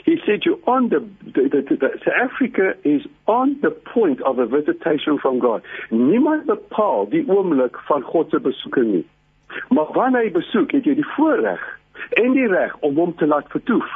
He 0.06 0.18
said 0.26 0.42
you're 0.44 0.60
on 0.66 0.90
the, 0.90 1.00
the, 1.24 1.44
the, 1.50 1.62
the, 1.62 1.76
the 1.76 1.90
South 2.04 2.32
Africa 2.32 2.74
is 2.84 3.02
on 3.28 3.60
the 3.62 3.70
point 3.70 4.22
of 4.24 4.40
a 4.40 4.48
visitation 4.48 5.20
from 5.22 5.40
God. 5.40 5.62
Niemand 5.92 6.46
bepaal 6.50 7.10
die 7.10 7.24
oomblik 7.28 7.78
van 7.88 8.02
God 8.02 8.32
se 8.32 8.40
besoeking 8.40 8.92
nie. 8.96 9.06
Maar 9.70 9.92
wanneer 9.96 10.28
hy 10.28 10.32
besoek, 10.32 10.72
het 10.72 10.88
jy 10.88 10.96
die 11.00 11.12
voorreg 11.16 11.62
en 12.20 12.34
die 12.36 12.48
reg 12.48 12.74
om 12.80 12.98
hom 13.00 13.14
te 13.16 13.28
laat 13.28 13.48
vertoef. 13.54 13.90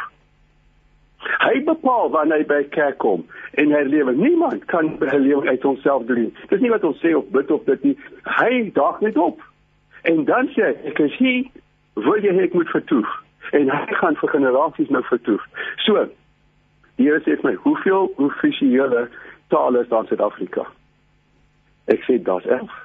Hy 1.26 1.64
bepaal 1.66 2.12
wanneer 2.14 2.44
hy 2.44 2.48
by 2.50 2.62
kerk 2.76 3.00
kom 3.02 3.26
en 3.62 3.74
hy 3.74 3.82
lewe. 3.88 4.14
Niemand 4.18 4.66
kan 4.72 4.94
by 5.02 5.18
lewe 5.18 5.48
uit 5.50 5.64
homself 5.66 6.06
doen. 6.10 6.30
Dis 6.52 6.62
nie 6.62 6.74
wat 6.74 6.86
ons 6.86 7.00
sê 7.02 7.16
of 7.18 7.28
bid 7.34 7.52
of 7.52 7.66
dit 7.70 7.90
nie. 7.90 7.96
Hy 8.38 8.70
daag 8.76 9.02
net 9.06 9.18
op. 9.18 9.42
En 10.06 10.24
dan 10.28 10.52
sê 10.54 10.68
hy, 10.68 10.74
ek 10.92 11.02
is 11.08 11.18
hier, 11.18 11.48
wil 11.98 12.22
jy 12.22 12.36
ek 12.44 12.54
moet 12.54 12.70
vertoef? 12.70 13.10
En 13.58 13.70
hy 13.72 13.98
gaan 14.02 14.18
vir 14.22 14.34
generasies 14.36 14.92
nou 14.94 15.02
vertoef. 15.10 15.44
So, 15.86 16.06
die 17.00 17.10
Here 17.10 17.22
sê 17.26 17.36
vir 17.40 17.50
my, 17.50 17.56
hoeveel 17.66 18.12
offisiële 18.22 19.08
tale 19.54 19.82
is 19.84 19.90
daar 19.92 20.06
in 20.06 20.12
Suid-Afrika? 20.14 20.66
Ek 21.92 22.06
sê 22.08 22.18
daar's 22.22 22.46
11. 22.46 22.85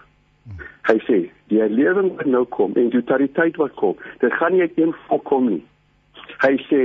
Hy 0.88 0.96
sê 1.06 1.18
die 1.52 1.60
herlewing 1.60 2.14
wat 2.16 2.26
nou 2.26 2.44
kom 2.56 2.74
en 2.74 2.90
die 2.90 3.02
totaliteit 3.02 3.56
wat 3.60 3.74
kom, 3.80 3.96
dit 4.22 4.32
gaan 4.32 4.56
nie 4.56 4.66
een 4.74 4.94
volk 5.06 5.24
kom 5.28 5.48
nie. 5.50 5.62
Hy 6.44 6.54
sê 6.68 6.80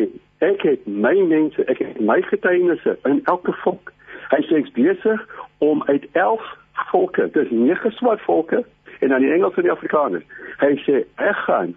ek 0.45 0.65
het 0.67 0.87
my 0.87 1.15
mense, 1.29 1.63
ek 1.71 1.81
het 1.83 1.99
my 2.01 2.19
getuienisse 2.27 2.97
in 3.09 3.21
elke 3.31 3.55
volk. 3.63 3.93
Hy 4.33 4.41
sê 4.49 4.59
ek's 4.59 4.73
besig 4.75 5.25
om 5.63 5.83
uit 5.87 6.05
11 6.11 6.43
volke, 6.91 7.29
dis 7.33 7.51
nege 7.51 7.91
swart 7.95 8.21
volke 8.25 8.63
en 8.99 9.09
dan 9.13 9.21
die 9.21 9.31
Engels 9.31 9.55
en 9.55 9.67
die 9.67 9.73
Afrikaner. 9.73 10.23
Hy 10.59 10.73
sê 10.83 11.03
ek 11.23 11.41
gaan 11.47 11.75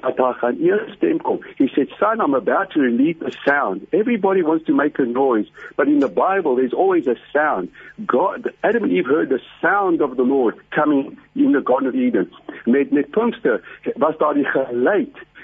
dat 0.00 0.16
daar 0.16 0.34
gaan 0.34 0.56
eers 0.60 0.92
stem 0.92 1.20
kom. 1.20 1.38
He 1.56 1.68
said, 1.68 1.88
son, 1.98 2.20
I'm 2.20 2.34
about 2.34 2.70
to 2.70 2.80
release 2.80 3.16
a 3.22 3.30
sound. 3.44 3.86
Everybody 3.92 4.42
wants 4.42 4.64
to 4.66 4.74
make 4.74 4.98
a 4.98 5.04
noise, 5.04 5.50
but 5.76 5.86
in 5.86 6.00
the 6.00 6.08
Bible, 6.08 6.54
there's 6.56 6.74
always 6.74 7.06
a 7.06 7.16
sound. 7.32 7.68
God, 8.06 8.52
Adam 8.62 8.84
and 8.84 8.92
Eve 8.92 9.06
heard 9.06 9.28
the 9.28 9.40
sound 9.60 10.00
of 10.00 10.16
the 10.16 10.22
Lord 10.22 10.54
coming 10.70 11.18
in 11.34 11.52
the 11.52 11.60
Garden 11.60 11.88
of 11.88 11.94
Eden. 11.94 12.30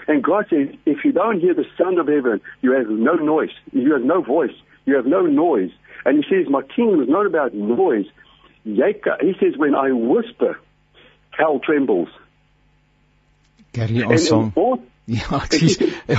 And 0.08 0.22
God 0.22 0.46
says, 0.48 0.68
if 0.84 1.04
you 1.04 1.12
don't 1.12 1.40
hear 1.40 1.54
the 1.54 1.66
sound 1.76 1.98
of 1.98 2.06
heaven, 2.06 2.40
you 2.62 2.72
have 2.72 2.88
no 2.88 3.14
noise. 3.14 3.50
You 3.72 3.92
have 3.94 4.02
no 4.02 4.20
voice. 4.22 4.54
You 4.84 4.94
have 4.96 5.06
no 5.06 5.26
noise. 5.26 5.72
And 6.04 6.22
he 6.22 6.30
says, 6.30 6.48
my 6.48 6.62
kingdom 6.62 7.02
is 7.02 7.08
not 7.08 7.26
about 7.26 7.54
noise. 7.54 8.06
He 8.64 9.34
says, 9.40 9.56
when 9.56 9.74
I 9.74 9.90
whisper, 9.92 10.60
hell 11.30 11.58
trembles. 11.58 12.08
Gary, 13.76 14.02
ons 14.04 14.28
song. 14.30 14.52
Ja, 14.56 14.66
dis 14.72 14.95
ja, 15.06 15.40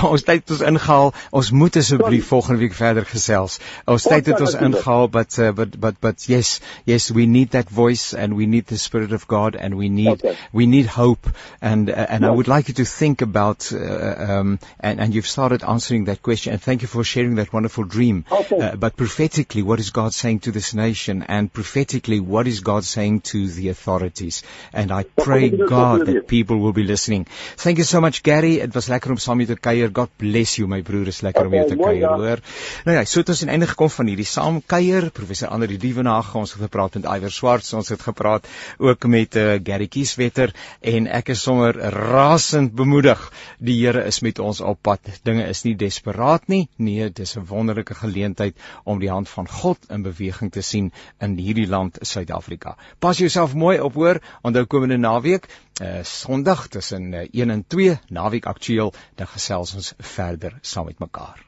ons 0.08 0.22
tyd 0.24 0.40
het 0.40 0.50
ons 0.54 0.62
ingehaal. 0.64 1.10
Ons 1.36 1.50
moet 1.52 1.76
asseblief 1.76 2.30
volgende 2.30 2.62
week 2.62 2.72
verder 2.72 3.04
gesels. 3.04 3.58
Ons 3.84 4.06
tyd 4.08 4.30
het 4.32 4.40
ons 4.40 4.54
ingehaal, 4.56 5.08
but 5.12 5.38
uh, 5.38 5.50
but 5.52 5.76
but 5.80 5.98
but 6.00 6.24
yes, 6.28 6.60
yes, 6.88 7.10
we 7.12 7.26
need 7.26 7.50
that 7.52 7.68
voice 7.68 8.14
and 8.14 8.36
we 8.36 8.46
need 8.46 8.66
the 8.66 8.78
spirit 8.78 9.12
of 9.12 9.26
God 9.28 9.56
and 9.56 9.76
we 9.76 9.90
need 9.90 10.24
okay. 10.24 10.36
we 10.52 10.66
need 10.66 10.86
hope 10.86 11.28
and 11.60 11.90
uh, 11.90 12.06
and 12.08 12.22
yeah. 12.22 12.28
I 12.28 12.30
would 12.30 12.48
like 12.48 12.68
you 12.68 12.74
to 12.80 12.86
think 12.86 13.20
about 13.20 13.68
uh, 13.72 14.38
um 14.38 14.58
and 14.80 15.00
and 15.00 15.14
you've 15.14 15.28
started 15.28 15.62
answering 15.62 16.06
that 16.06 16.22
question 16.22 16.54
and 16.54 16.62
thank 16.62 16.80
you 16.80 16.88
for 16.88 17.04
sharing 17.04 17.34
that 17.34 17.52
wonderful 17.52 17.84
dream. 17.84 18.24
Okay. 18.32 18.58
Uh, 18.58 18.76
but 18.76 18.96
prophetically, 18.96 19.62
what 19.62 19.80
is 19.80 19.90
God 19.90 20.14
saying 20.14 20.40
to 20.40 20.50
this 20.50 20.72
nation 20.72 21.22
and 21.28 21.52
prophetically, 21.52 22.20
what 22.20 22.46
is 22.46 22.60
God 22.60 22.84
saying 22.84 23.20
to 23.32 23.46
the 23.48 23.68
authorities? 23.68 24.42
And 24.72 24.90
I 24.90 25.02
pray 25.02 25.50
God 25.50 26.06
that 26.06 26.26
people 26.26 26.58
will 26.58 26.72
be 26.72 26.84
listening. 26.84 27.26
Thank 27.56 27.78
you 27.78 27.84
so 27.84 28.00
much, 28.00 28.22
Gary. 28.22 28.60
It 28.60 28.77
was 28.78 28.88
lekker 28.90 29.12
om 29.14 29.18
saam 29.20 29.40
met 29.40 29.50
jou 29.50 29.56
te 29.58 29.62
kuier. 29.64 29.90
God 29.94 30.12
bless 30.20 30.58
you 30.58 30.68
my 30.70 30.80
broer, 30.86 31.10
is 31.10 31.20
lekker 31.26 31.46
okay, 31.46 31.50
om 31.50 31.56
jou 31.58 31.68
te 31.72 31.78
kuier, 31.80 32.08
hoor. 32.22 32.42
Nou 32.86 32.96
ja, 32.96 33.04
so 33.08 33.22
het 33.22 33.32
ons 33.32 33.42
aan 33.44 33.52
einde 33.54 33.68
gekom 33.70 33.90
van 33.92 34.10
hierdie 34.10 34.26
saam 34.28 34.60
kuier. 34.74 35.08
Professor 35.14 35.50
Ander 35.54 35.70
die 35.70 35.80
Dievenage, 35.82 36.34
ons 36.38 36.54
het 36.54 36.62
gepraat 36.62 36.98
met 36.98 37.08
Iwer 37.10 37.34
Swarts, 37.34 37.72
ons 37.78 37.90
het 37.92 38.02
gepraat 38.04 38.46
ook 38.78 39.08
met 39.10 39.38
uh, 39.38 39.58
Gary 39.64 39.88
Kieswetter 39.90 40.54
en 40.94 41.08
ek 41.18 41.32
is 41.34 41.42
sommer 41.42 41.76
rasend 41.94 42.74
bemoedig. 42.78 43.22
Die 43.58 43.78
Here 43.78 44.04
is 44.06 44.20
met 44.26 44.40
ons 44.42 44.60
op 44.60 44.80
pad. 44.82 45.06
Dinge 45.26 45.46
is 45.48 45.64
nie 45.66 45.74
desperaat 45.78 46.48
nie. 46.50 46.66
Nee, 46.76 47.10
dis 47.10 47.36
'n 47.36 47.46
wonderlike 47.48 47.94
geleentheid 47.94 48.56
om 48.84 48.98
die 48.98 49.10
hand 49.10 49.28
van 49.28 49.48
God 49.48 49.78
in 49.90 50.02
beweging 50.02 50.52
te 50.52 50.62
sien 50.62 50.92
in 51.20 51.38
hierdie 51.38 51.68
land 51.68 51.98
Suid-Afrika. 52.02 52.76
Pas 52.98 53.18
jouself 53.18 53.54
mooi 53.54 53.78
op, 53.80 53.94
hoor. 53.94 54.20
Onthou 54.42 54.66
komende 54.66 54.98
naweek 54.98 55.48
uh, 55.82 56.02
Sondag 56.02 56.68
tussen 56.68 57.12
uh, 57.12 57.26
1 57.30 57.50
en 57.50 57.64
2 57.66 57.98
naweek 58.08 58.46
aktueel 58.68 58.92
dan 59.16 59.26
gesels 59.26 59.74
ons 59.74 59.92
verder 59.98 60.58
saam 60.60 60.84
met 60.92 60.98
mekaar. 60.98 61.47